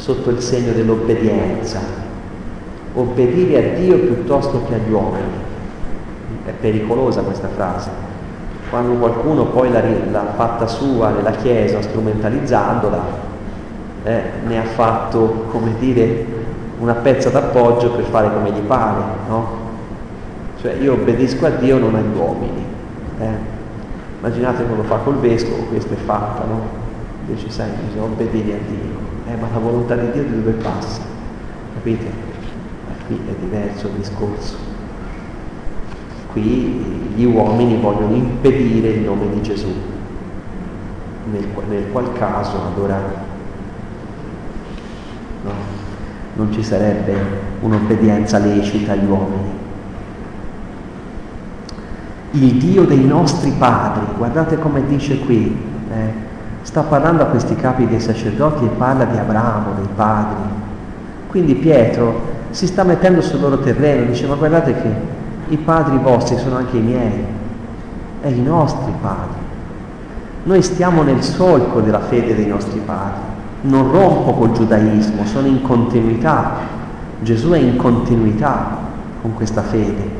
sotto 0.01 0.31
il 0.31 0.41
segno 0.41 0.73
dell'obbedienza. 0.73 1.81
Obbedire 2.95 3.59
a 3.59 3.79
Dio 3.79 3.99
piuttosto 3.99 4.65
che 4.67 4.75
agli 4.75 4.91
uomini. 4.91 5.49
È 6.47 6.51
pericolosa 6.59 7.21
questa 7.21 7.49
frase. 7.49 7.91
Quando 8.71 8.95
qualcuno 8.95 9.47
poi 9.47 9.71
l'ha, 9.71 9.83
l'ha 10.11 10.33
fatta 10.35 10.67
sua 10.67 11.11
nella 11.11 11.33
Chiesa, 11.33 11.83
strumentalizzandola, 11.83 13.29
eh, 14.05 14.23
ne 14.47 14.59
ha 14.59 14.65
fatto, 14.65 15.47
come 15.51 15.75
dire, 15.79 16.25
una 16.79 16.95
pezza 16.95 17.29
d'appoggio 17.29 17.91
per 17.91 18.05
fare 18.05 18.33
come 18.33 18.53
gli 18.53 18.61
pare, 18.61 19.03
no? 19.29 19.59
Cioè 20.61 20.75
io 20.75 20.95
obbedisco 20.95 21.47
a 21.47 21.51
Dio, 21.51 21.79
non 21.79 21.95
agli 21.95 22.17
uomini. 22.17 22.65
Eh? 23.19 23.59
Immaginate 24.19 24.65
come 24.65 24.77
lo 24.77 24.83
fa 24.85 24.97
col 24.97 25.17
vescovo, 25.17 25.65
questo 25.65 25.93
è 25.93 25.97
fatta, 25.97 26.45
no? 26.45 26.61
Dice, 27.27 27.51
sai, 27.51 27.69
bisogna 27.85 28.05
obbedire 28.05 28.53
a 28.53 28.59
Dio. 28.67 29.10
Eh, 29.31 29.37
ma 29.37 29.47
la 29.53 29.59
volontà 29.59 29.95
di 29.95 30.11
Dio 30.11 30.25
di 30.25 30.43
dove 30.43 30.51
passa? 30.63 31.01
Capite? 31.75 32.05
Ma 32.05 33.05
qui 33.07 33.21
è 33.29 33.35
diverso 33.39 33.87
il 33.87 33.93
discorso. 33.93 34.57
Qui 36.33 37.13
gli 37.15 37.25
uomini 37.25 37.81
vogliono 37.81 38.15
impedire 38.15 38.89
il 38.89 39.01
nome 39.03 39.31
di 39.31 39.43
Gesù, 39.43 39.73
nel, 41.31 41.47
nel 41.69 41.91
qual 41.93 42.13
caso 42.13 42.61
allora 42.75 42.99
no, 45.45 45.53
non 46.35 46.53
ci 46.53 46.63
sarebbe 46.65 47.15
un'obbedienza 47.61 48.39
lecita 48.39 48.93
agli 48.93 49.07
uomini 49.07 49.59
il 52.33 52.55
Dio 52.55 52.85
dei 52.85 53.05
nostri 53.05 53.51
padri, 53.51 54.05
guardate 54.17 54.57
come 54.57 54.87
dice 54.87 55.19
qui, 55.19 55.57
eh, 55.91 56.13
sta 56.63 56.83
parlando 56.83 57.23
a 57.23 57.27
questi 57.27 57.57
capi 57.57 57.87
dei 57.87 58.01
sacerdoti 58.01 58.65
e 58.65 58.69
parla 58.69 59.05
di 59.05 59.17
Abramo, 59.17 59.75
dei 59.77 59.89
padri. 59.95 60.43
Quindi 61.29 61.55
Pietro 61.55 62.29
si 62.51 62.67
sta 62.67 62.85
mettendo 62.85 63.21
sul 63.23 63.41
loro 63.41 63.59
terreno, 63.59 64.07
dice 64.07 64.27
ma 64.27 64.35
guardate 64.35 64.75
che 64.75 64.89
i 65.49 65.57
padri 65.57 65.99
vostri 65.99 66.37
sono 66.39 66.57
anche 66.57 66.77
i 66.77 66.81
miei, 66.81 67.25
è 68.21 68.29
i 68.29 68.43
nostri 68.43 68.93
padri. 69.01 69.39
Noi 70.43 70.63
stiamo 70.63 71.03
nel 71.03 71.23
solco 71.23 71.81
della 71.81 72.01
fede 72.01 72.35
dei 72.35 72.47
nostri 72.47 72.81
padri, 72.85 73.21
non 73.63 73.91
rompo 73.91 74.33
col 74.33 74.53
giudaismo, 74.53 75.25
sono 75.25 75.47
in 75.47 75.63
continuità. 75.63 76.79
Gesù 77.23 77.51
è 77.51 77.59
in 77.59 77.77
continuità 77.77 78.79
con 79.21 79.35
questa 79.35 79.61
fede 79.61 80.20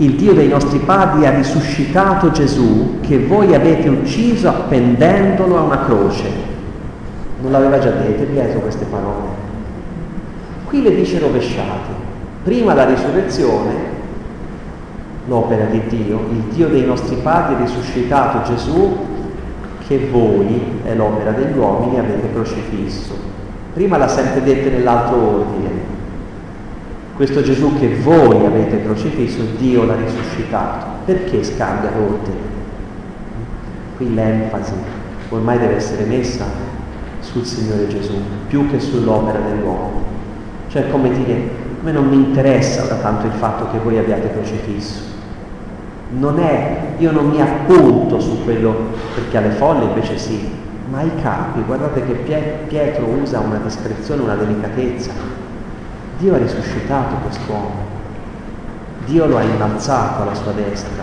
il 0.00 0.14
Dio 0.14 0.32
dei 0.32 0.48
nostri 0.48 0.78
padri 0.78 1.26
ha 1.26 1.30
risuscitato 1.30 2.30
Gesù 2.30 3.00
che 3.00 3.18
voi 3.18 3.54
avete 3.54 3.86
ucciso 3.90 4.48
appendendolo 4.48 5.58
a 5.58 5.62
una 5.62 5.84
croce. 5.84 6.24
Non 7.42 7.52
l'aveva 7.52 7.78
già 7.78 7.90
detto 7.90 8.24
Pietro 8.24 8.60
queste 8.60 8.86
parole. 8.86 9.28
Qui 10.64 10.80
le 10.82 10.94
dice 10.94 11.18
rovesciate. 11.18 12.08
Prima 12.42 12.72
la 12.72 12.86
risurrezione, 12.86 13.74
l'opera 15.26 15.66
di 15.66 15.82
Dio, 15.88 16.18
il 16.30 16.44
Dio 16.54 16.68
dei 16.68 16.86
nostri 16.86 17.16
padri 17.16 17.56
ha 17.56 17.58
risuscitato 17.58 18.50
Gesù 18.50 18.96
che 19.86 20.08
voi, 20.10 20.80
è 20.82 20.94
l'opera 20.94 21.32
degli 21.32 21.58
uomini, 21.58 21.98
avete 21.98 22.32
crocifisso. 22.32 23.14
Prima 23.74 23.98
l'ha 23.98 24.08
sempre 24.08 24.42
detta 24.42 24.70
nell'altro 24.70 25.16
ordine, 25.16 25.69
questo 27.20 27.42
Gesù 27.42 27.78
che 27.78 27.96
voi 27.96 28.46
avete 28.46 28.82
crocifisso, 28.82 29.42
Dio 29.58 29.84
l'ha 29.84 29.94
risuscitato. 29.94 30.86
Perché 31.04 31.44
scambia 31.44 31.90
l'ordine? 31.94 32.38
Qui 33.98 34.14
l'enfasi 34.14 34.72
ormai 35.28 35.58
deve 35.58 35.76
essere 35.76 36.04
messa 36.04 36.46
sul 37.20 37.44
Signore 37.44 37.88
Gesù, 37.88 38.14
più 38.48 38.70
che 38.70 38.80
sull'opera 38.80 39.38
dell'uomo. 39.38 40.02
Cioè 40.68 40.88
come 40.88 41.10
dire, 41.10 41.34
a 41.34 41.84
me 41.84 41.92
non 41.92 42.08
mi 42.08 42.16
interessa 42.16 42.84
ora 42.84 42.94
tanto 42.94 43.26
il 43.26 43.32
fatto 43.32 43.70
che 43.70 43.80
voi 43.80 43.98
abbiate 43.98 44.32
crocifisso. 44.32 45.02
Non 46.12 46.38
è, 46.38 46.94
io 46.96 47.12
non 47.12 47.28
mi 47.28 47.42
appunto 47.42 48.18
su 48.18 48.44
quello, 48.44 48.74
perché 49.14 49.36
alle 49.36 49.50
folle 49.50 49.84
invece 49.84 50.16
sì, 50.16 50.48
ma 50.88 51.00
ai 51.00 51.10
capi, 51.20 51.60
guardate 51.66 52.02
che 52.02 52.64
Pietro 52.66 53.04
usa 53.04 53.40
una 53.40 53.60
discrezione, 53.62 54.22
una 54.22 54.36
delicatezza 54.36 55.39
Dio 56.20 56.34
ha 56.34 56.38
risuscitato 56.38 57.14
quest'uomo, 57.22 57.88
Dio 59.06 59.26
lo 59.26 59.38
ha 59.38 59.42
innalzato 59.42 60.22
alla 60.22 60.34
sua 60.34 60.52
destra 60.52 61.02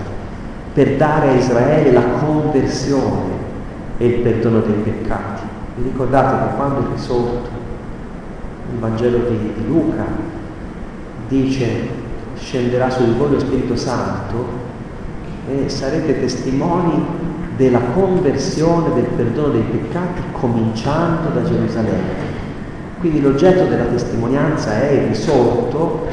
per 0.74 0.96
dare 0.96 1.30
a 1.30 1.34
Israele 1.34 1.92
la 1.92 2.04
conversione 2.20 3.34
e 3.98 4.06
il 4.06 4.22
perdono 4.22 4.60
dei 4.60 4.76
peccati. 4.76 5.42
Vi 5.78 5.90
ricordate 5.90 6.48
che 6.48 6.56
quando 6.56 6.88
è 6.88 6.92
risorto 6.94 7.50
il 8.72 8.78
Vangelo 8.78 9.18
di, 9.28 9.54
di 9.58 9.68
Luca 9.68 10.06
dice 11.28 11.90
scenderà 12.36 12.88
su 12.92 13.04
di 13.04 13.18
voi 13.18 13.32
lo 13.32 13.40
Spirito 13.40 13.76
Santo 13.76 14.46
e 15.50 15.68
sarete 15.68 16.20
testimoni 16.20 17.04
della 17.56 17.80
conversione, 17.96 18.94
del 18.94 19.06
perdono 19.06 19.48
dei 19.48 19.64
peccati 19.64 20.22
cominciando 20.32 21.30
da 21.30 21.44
Gerusalemme. 21.44 22.37
Quindi 23.00 23.22
l'oggetto 23.22 23.66
della 23.66 23.86
testimonianza 23.86 24.82
è 24.82 24.92
il 24.92 25.08
risorto, 25.08 26.08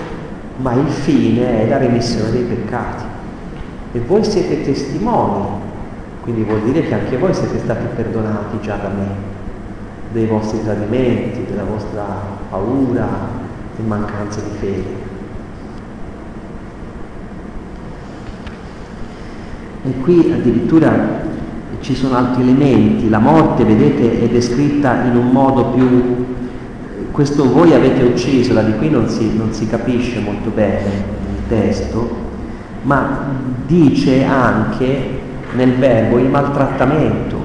ma 0.59 0.75
il 0.75 0.89
fine 0.89 1.63
è 1.63 1.69
la 1.69 1.79
remissione 1.79 2.31
dei 2.31 2.43
peccati. 2.43 3.05
E 3.93 4.01
voi 4.01 4.23
siete 4.23 4.63
testimoni, 4.63 5.47
quindi 6.23 6.43
vuol 6.43 6.61
dire 6.63 6.83
che 6.83 6.95
anche 6.95 7.17
voi 7.17 7.33
siete 7.33 7.59
stati 7.59 7.87
perdonati 7.95 8.59
già 8.61 8.77
da 8.77 8.89
me, 8.89 9.07
dei 10.13 10.27
vostri 10.27 10.63
tradimenti, 10.63 11.47
la 11.55 11.65
vostra 11.65 12.05
paura 12.51 13.09
e 13.79 13.83
mancanza 13.83 14.41
di 14.41 14.57
fede. 14.59 15.03
E 19.87 20.01
qui 20.01 20.33
addirittura 20.33 21.23
ci 21.81 21.95
sono 21.95 22.17
altri 22.17 22.43
elementi, 22.43 23.09
la 23.09 23.19
morte, 23.19 23.65
vedete, 23.65 24.23
è 24.23 24.29
descritta 24.29 25.05
in 25.05 25.17
un 25.17 25.31
modo 25.31 25.67
più... 25.67 26.43
Questo 27.15 27.49
voi 27.49 27.73
avete 27.73 28.03
ucciso, 28.03 28.55
da 28.55 28.63
di 28.63 28.77
qui 28.77 28.91
non 28.91 29.09
si, 29.09 29.37
non 29.37 29.53
si 29.53 29.69
capisce 29.69 30.19
molto 30.19 30.51
bene 30.51 30.83
il 30.83 31.47
testo, 31.47 32.11
ma 32.83 33.29
dice 33.65 34.25
anche 34.25 35.21
nel 35.53 35.75
verbo 35.75 36.19
il 36.19 36.27
maltrattamento, 36.27 37.37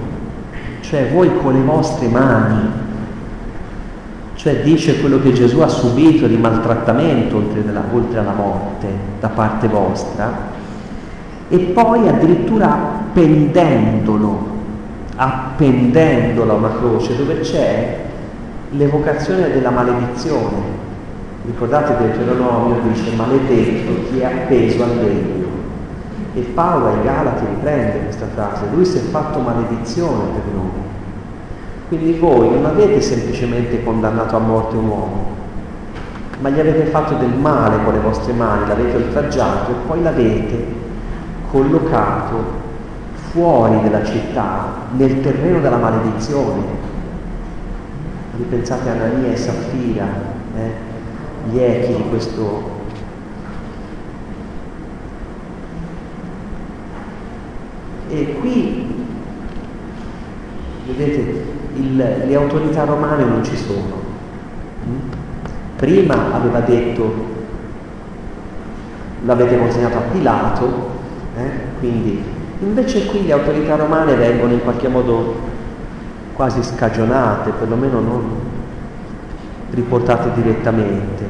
cioè 0.80 1.12
voi 1.12 1.30
con 1.38 1.54
le 1.54 1.62
vostre 1.62 2.08
mani, 2.08 2.68
cioè 4.34 4.64
dice 4.64 5.00
quello 5.02 5.22
che 5.22 5.34
Gesù 5.34 5.60
ha 5.60 5.68
subito 5.68 6.26
di 6.26 6.38
maltrattamento 6.38 7.36
oltre, 7.36 7.64
della, 7.64 7.84
oltre 7.94 8.18
alla 8.18 8.34
morte 8.34 8.88
da 9.20 9.28
parte 9.28 9.68
vostra, 9.68 10.36
e 11.48 11.58
poi 11.60 12.08
addirittura 12.08 12.74
appendendolo, 12.74 14.48
appendendolo 15.16 16.54
a 16.54 16.56
una 16.56 16.72
croce 16.72 17.16
dove 17.16 17.42
c'è 17.42 18.08
l'evocazione 18.72 19.52
della 19.52 19.72
maledizione. 19.72 20.78
Ricordate 21.46 21.98
Deuteronomio 21.98 22.82
dice 22.84 23.16
maledetto 23.16 24.10
chi 24.10 24.20
è 24.20 24.26
appeso 24.26 24.84
al 24.84 24.98
legno. 24.98 25.48
E 26.36 26.42
Paolo 26.42 26.88
ai 26.88 27.02
Galati 27.04 27.46
riprende 27.46 28.04
questa 28.04 28.28
frase, 28.34 28.66
lui 28.72 28.86
si 28.86 28.98
è 28.98 29.02
fatto 29.02 29.40
maledizione 29.40 30.26
per 30.34 30.54
noi. 30.54 30.88
Quindi 31.88 32.20
voi 32.20 32.52
non 32.52 32.66
avete 32.66 33.02
semplicemente 33.02 33.84
condannato 33.84 34.36
a 34.36 34.40
morte 34.40 34.76
un 34.76 34.88
uomo, 34.88 35.28
ma 36.40 36.50
gli 36.50 36.60
avete 36.60 36.86
fatto 36.86 37.16
del 37.16 37.34
male 37.34 37.84
con 37.84 37.94
le 37.94 38.00
vostre 38.00 38.34
mani, 38.34 38.68
l'avete 38.68 38.96
oltraggiato 38.96 39.72
e 39.72 39.76
poi 39.88 40.04
l'avete 40.04 40.66
collocato 41.50 42.58
fuori 43.32 43.82
della 43.82 44.04
città, 44.04 44.66
nel 44.96 45.22
terreno 45.22 45.60
della 45.60 45.78
maledizione. 45.78 46.88
Ripensate 48.40 48.90
a 48.90 48.94
Anania 48.94 49.34
e 49.34 49.36
Saffira, 49.36 50.08
eh? 50.56 50.72
gli 51.52 51.60
echi 51.60 51.94
di 51.94 52.04
questo 52.10 52.78
E 58.12 58.36
qui, 58.40 58.88
vedete, 60.88 61.44
il, 61.76 61.96
le 61.96 62.36
autorità 62.36 62.84
romane 62.84 63.24
non 63.24 63.44
ci 63.44 63.56
sono. 63.56 64.02
Mm? 64.88 65.10
Prima 65.76 66.34
aveva 66.34 66.60
detto, 66.62 67.14
l'avete 69.26 69.60
consegnato 69.60 69.98
a 69.98 70.02
Pilato, 70.12 70.90
eh? 71.38 71.50
quindi 71.78 72.24
invece 72.62 73.06
qui 73.06 73.28
le 73.28 73.34
autorità 73.34 73.76
romane 73.76 74.16
vengono 74.16 74.54
in 74.54 74.64
qualche 74.64 74.88
modo 74.88 75.36
quasi 76.40 76.64
scagionate, 76.64 77.52
perlomeno 77.52 78.00
non 78.00 78.24
riportate 79.72 80.32
direttamente. 80.42 81.28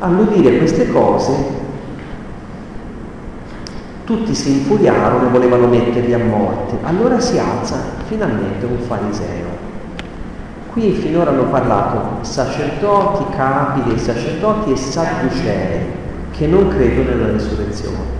All'udire 0.00 0.58
queste 0.58 0.90
cose 0.90 1.32
tutti 4.02 4.34
si 4.34 4.50
infuriarono 4.50 5.28
e 5.28 5.30
volevano 5.30 5.68
metterli 5.68 6.12
a 6.12 6.18
morte. 6.18 6.78
Allora 6.82 7.20
si 7.20 7.38
alza 7.38 7.76
finalmente 8.06 8.66
un 8.66 8.78
fariseo. 8.78 9.46
Qui 10.72 10.94
finora 10.94 11.30
hanno 11.30 11.44
parlato 11.44 12.24
sacerdoti, 12.24 13.36
capi 13.36 13.82
dei 13.88 13.98
sacerdoti 14.00 14.72
e 14.72 14.76
sadducei 14.76 15.80
che 16.32 16.48
non 16.48 16.66
credono 16.66 17.10
nella 17.10 17.30
risurrezione. 17.30 18.17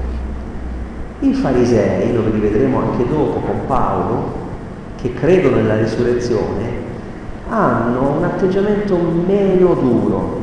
I 1.21 1.35
farisei, 1.35 2.15
lo 2.15 2.23
rivedremo 2.31 2.81
anche 2.81 3.09
dopo 3.09 3.41
con 3.41 3.67
Paolo, 3.67 4.33
che 5.01 5.15
credono 5.15 5.57
nella 5.57 5.77
risurrezione, 5.77 6.87
hanno 7.49 8.17
un 8.19 8.25
atteggiamento 8.25 8.97
meno 8.97 9.75
duro, 9.75 10.41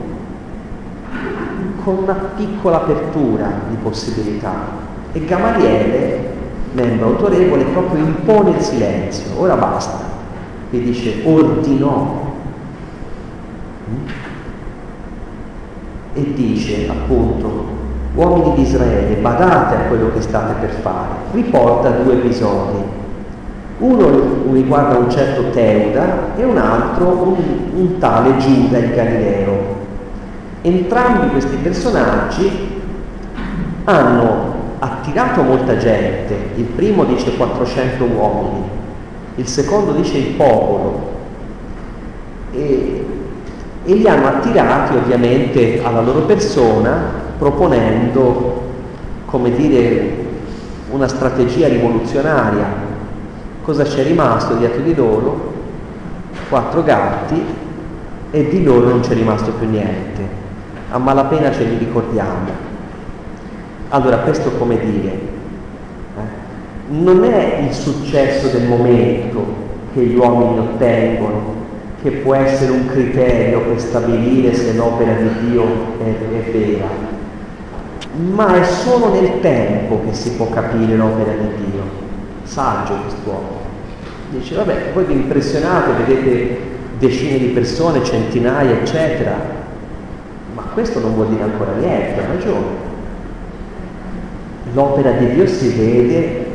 con 1.84 1.98
una 2.04 2.14
piccola 2.36 2.78
apertura 2.78 3.52
di 3.70 3.76
possibilità, 3.82 4.54
e 5.12 5.24
Gamaliele, 5.24 6.34
membro 6.74 7.08
autorevole, 7.08 7.64
proprio 7.66 8.04
impone 8.04 8.50
il 8.52 8.62
silenzio, 8.62 9.40
ora 9.40 9.56
basta, 9.56 10.04
e 10.72 10.82
dice 10.82 11.22
ordinò. 11.24 12.24
E 16.18 16.34
dice 16.34 16.88
appunto, 16.90 17.75
uomini 18.16 18.56
di 18.56 18.62
Israele, 18.62 19.16
badate 19.16 19.76
a 19.76 19.80
quello 19.88 20.12
che 20.14 20.22
state 20.22 20.54
per 20.60 20.70
fare. 20.82 21.14
Riporta 21.32 21.90
due 21.90 22.14
episodi. 22.14 23.04
Uno 23.78 24.54
riguarda 24.54 24.98
un 24.98 25.12
certo 25.12 25.50
Teuda 25.50 26.36
e 26.38 26.44
un 26.44 26.58
altro 26.58 27.08
un, 27.08 27.36
un 27.76 27.98
tale 28.00 28.38
Giuda 28.38 28.78
il 28.78 28.94
Galileo. 28.94 29.74
Entrambi 30.62 31.30
questi 31.30 31.58
personaggi 31.58 32.82
hanno 33.84 34.54
attirato 34.80 35.42
molta 35.42 35.78
gente, 35.78 36.36
il 36.56 36.64
primo 36.64 37.04
dice 37.04 37.36
400 37.36 38.04
uomini, 38.04 38.64
il 39.36 39.48
secondo 39.48 39.92
dice 39.92 40.18
il 40.18 40.34
popolo, 40.36 41.14
e, 42.52 43.06
e 43.84 43.94
li 43.94 44.08
hanno 44.08 44.28
attirati 44.28 44.96
ovviamente 44.96 45.82
alla 45.84 46.02
loro 46.02 46.22
persona 46.22 47.25
proponendo, 47.38 48.62
come 49.26 49.52
dire, 49.52 50.24
una 50.92 51.08
strategia 51.08 51.68
rivoluzionaria. 51.68 52.84
Cosa 53.64 53.84
c'è 53.84 54.04
rimasto 54.04 54.56
dietro 54.56 54.82
di 54.82 54.96
loro? 54.96 55.54
Quattro 56.50 56.84
gatti 56.84 57.44
e 58.32 58.48
di 58.50 58.64
loro 58.64 58.90
non 58.90 59.00
c'è 59.00 59.14
rimasto 59.14 59.52
più 59.52 59.68
niente. 59.68 60.44
A 60.92 60.98
malapena 60.98 61.52
ce 61.52 61.64
li 61.64 61.78
ricordiamo. 61.78 62.74
Allora 63.90 64.18
questo 64.18 64.52
come 64.52 64.78
dire, 64.80 65.10
eh? 65.10 66.44
non 66.90 67.24
è 67.24 67.60
il 67.66 67.74
successo 67.74 68.48
del 68.50 68.68
momento 68.68 69.64
che 69.94 70.02
gli 70.02 70.16
uomini 70.16 70.60
ottengono, 70.60 71.54
che 72.02 72.12
può 72.12 72.36
essere 72.36 72.72
un 72.72 72.86
criterio 72.86 73.62
per 73.62 73.80
stabilire 73.80 74.54
se 74.54 74.74
l'opera 74.74 75.14
di 75.14 75.50
Dio 75.50 75.64
è, 76.04 76.04
è 76.10 76.52
vera, 76.52 76.88
ma 78.16 78.56
è 78.56 78.64
solo 78.64 79.12
nel 79.12 79.40
tempo 79.42 80.02
che 80.06 80.14
si 80.14 80.32
può 80.32 80.50
capire 80.50 80.96
l'opera 80.96 81.32
di 81.32 81.48
Dio. 81.72 81.82
Saggio 82.44 82.94
quest'uomo. 83.02 83.64
Dice, 84.30 84.56
vabbè, 84.56 84.92
voi 84.94 85.06
vi 85.06 85.14
impressionate, 85.14 86.04
vedete 86.04 86.58
decine 87.00 87.38
di 87.38 87.48
persone, 87.48 88.04
centinaia, 88.04 88.72
eccetera, 88.72 89.36
ma 90.54 90.64
questo 90.74 91.00
non 91.00 91.14
vuol 91.14 91.28
dire 91.30 91.44
ancora 91.44 91.72
niente, 91.74 92.22
ha 92.22 92.28
ragione 92.28 92.86
l'opera 94.76 95.12
di 95.12 95.34
Dio 95.34 95.48
si 95.48 95.70
vede, 95.70 96.46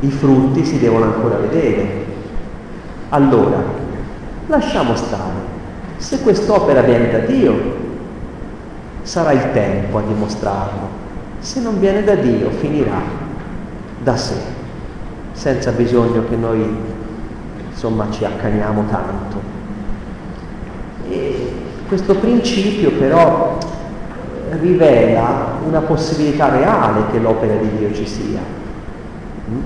i 0.00 0.10
frutti 0.10 0.64
si 0.64 0.78
devono 0.80 1.04
ancora 1.04 1.36
vedere. 1.36 2.04
Allora, 3.10 3.62
lasciamo 4.48 4.96
stare. 4.96 5.50
Se 5.96 6.20
quest'opera 6.20 6.82
viene 6.82 7.10
da 7.10 7.18
Dio, 7.18 7.80
sarà 9.02 9.32
il 9.32 9.52
tempo 9.52 9.98
a 9.98 10.02
dimostrarlo. 10.02 10.91
Se 11.42 11.58
non 11.58 11.80
viene 11.80 12.04
da 12.04 12.14
Dio, 12.14 12.50
finirà 12.50 13.02
da 14.00 14.16
sé, 14.16 14.36
senza 15.32 15.72
bisogno 15.72 16.24
che 16.28 16.36
noi 16.36 16.64
insomma 17.68 18.06
ci 18.12 18.24
accaniamo 18.24 18.84
tanto. 18.88 19.40
E 21.10 21.52
questo 21.88 22.14
principio 22.14 22.92
però 22.92 23.58
rivela 24.60 25.58
una 25.66 25.80
possibilità 25.80 26.48
reale 26.48 27.10
che 27.10 27.18
l'opera 27.18 27.54
di 27.54 27.70
Dio 27.76 27.92
ci 27.92 28.06
sia. 28.06 28.38
Mm? 29.50 29.60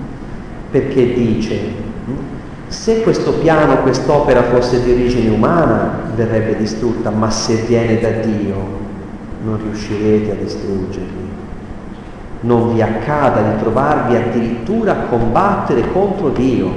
Perché 0.70 1.12
dice, 1.12 1.60
mm? 2.08 2.14
se 2.68 3.02
questo 3.02 3.32
piano, 3.32 3.82
quest'opera 3.82 4.44
fosse 4.44 4.82
di 4.82 4.92
origine 4.92 5.28
umana, 5.28 6.04
verrebbe 6.14 6.56
distrutta, 6.56 7.10
ma 7.10 7.28
se 7.28 7.56
viene 7.66 8.00
da 8.00 8.08
Dio 8.12 8.54
non 9.44 9.58
riuscirete 9.62 10.30
a 10.30 10.34
distruggerli. 10.36 11.25
Non 12.46 12.74
vi 12.74 12.80
accada 12.80 13.42
di 13.42 13.58
trovarvi 13.58 14.14
addirittura 14.14 14.92
a 14.92 15.06
combattere 15.08 15.90
contro 15.90 16.28
Dio. 16.28 16.70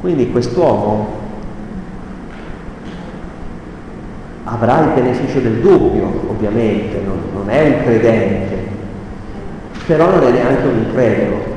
Quindi 0.00 0.30
quest'uomo 0.30 1.16
avrà 4.44 4.80
il 4.80 4.90
beneficio 4.94 5.40
del 5.40 5.60
dubbio, 5.60 6.06
ovviamente, 6.28 7.00
non, 7.04 7.18
non 7.34 7.50
è 7.50 7.68
un 7.68 7.82
credente, 7.84 8.56
però 9.86 10.10
non 10.10 10.22
è 10.24 10.30
neanche 10.30 10.66
un 10.66 10.78
incredulo. 10.78 11.56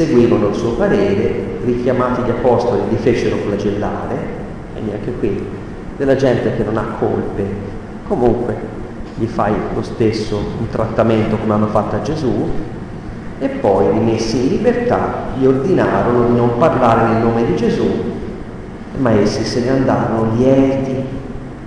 seguivano 0.00 0.48
il 0.48 0.54
suo 0.54 0.70
parere, 0.76 1.58
richiamati 1.64 2.22
gli 2.22 2.30
apostoli 2.30 2.80
li 2.88 2.96
fecero 2.96 3.36
flagellare, 3.36 4.16
e 4.74 4.80
neanche 4.80 5.12
qui, 5.18 5.46
della 6.00 6.16
gente 6.16 6.56
che 6.56 6.64
non 6.64 6.78
ha 6.78 6.94
colpe, 6.98 7.44
comunque 8.08 8.56
gli 9.16 9.26
fai 9.26 9.52
lo 9.74 9.82
stesso 9.82 10.38
un 10.58 10.70
trattamento 10.70 11.36
come 11.36 11.52
hanno 11.52 11.66
fatto 11.66 11.96
a 11.96 12.00
Gesù, 12.00 12.48
e 13.38 13.48
poi 13.48 13.90
rimessi 13.90 14.44
in 14.44 14.48
libertà 14.48 15.26
gli 15.36 15.44
ordinarono 15.44 16.28
di 16.28 16.36
non 16.36 16.56
parlare 16.56 17.12
nel 17.12 17.22
nome 17.22 17.44
di 17.44 17.54
Gesù, 17.54 17.86
ma 18.96 19.10
essi 19.10 19.44
se 19.44 19.60
ne 19.60 19.70
andarono 19.72 20.36
lieti 20.36 21.04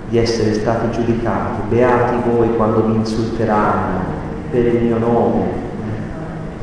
di 0.10 0.18
essere 0.18 0.56
stati 0.56 0.90
giudicati, 0.90 1.62
beati 1.70 2.16
voi 2.28 2.56
quando 2.56 2.88
vi 2.88 2.96
insulteranno 2.96 4.00
per 4.50 4.66
il 4.66 4.82
mio 4.82 4.98
nome, 4.98 5.46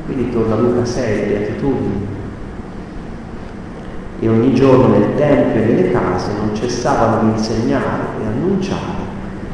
quindi 0.06 0.28
torna 0.30 0.56
Luca 0.56 0.84
6, 0.84 1.26
beatitudini. 1.28 2.18
E 4.22 4.28
ogni 4.28 4.54
giorno 4.54 4.88
nel 4.88 5.14
Tempio 5.16 5.62
e 5.62 5.64
nelle 5.64 5.90
case 5.90 6.30
non 6.36 6.54
cessavano 6.54 7.22
di 7.22 7.38
insegnare 7.38 8.04
e 8.20 8.26
annunciare 8.26 9.08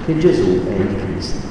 che 0.04 0.18
Gesù 0.18 0.66
è 0.66 0.74
il 0.74 0.96
Cristo. 0.96 1.45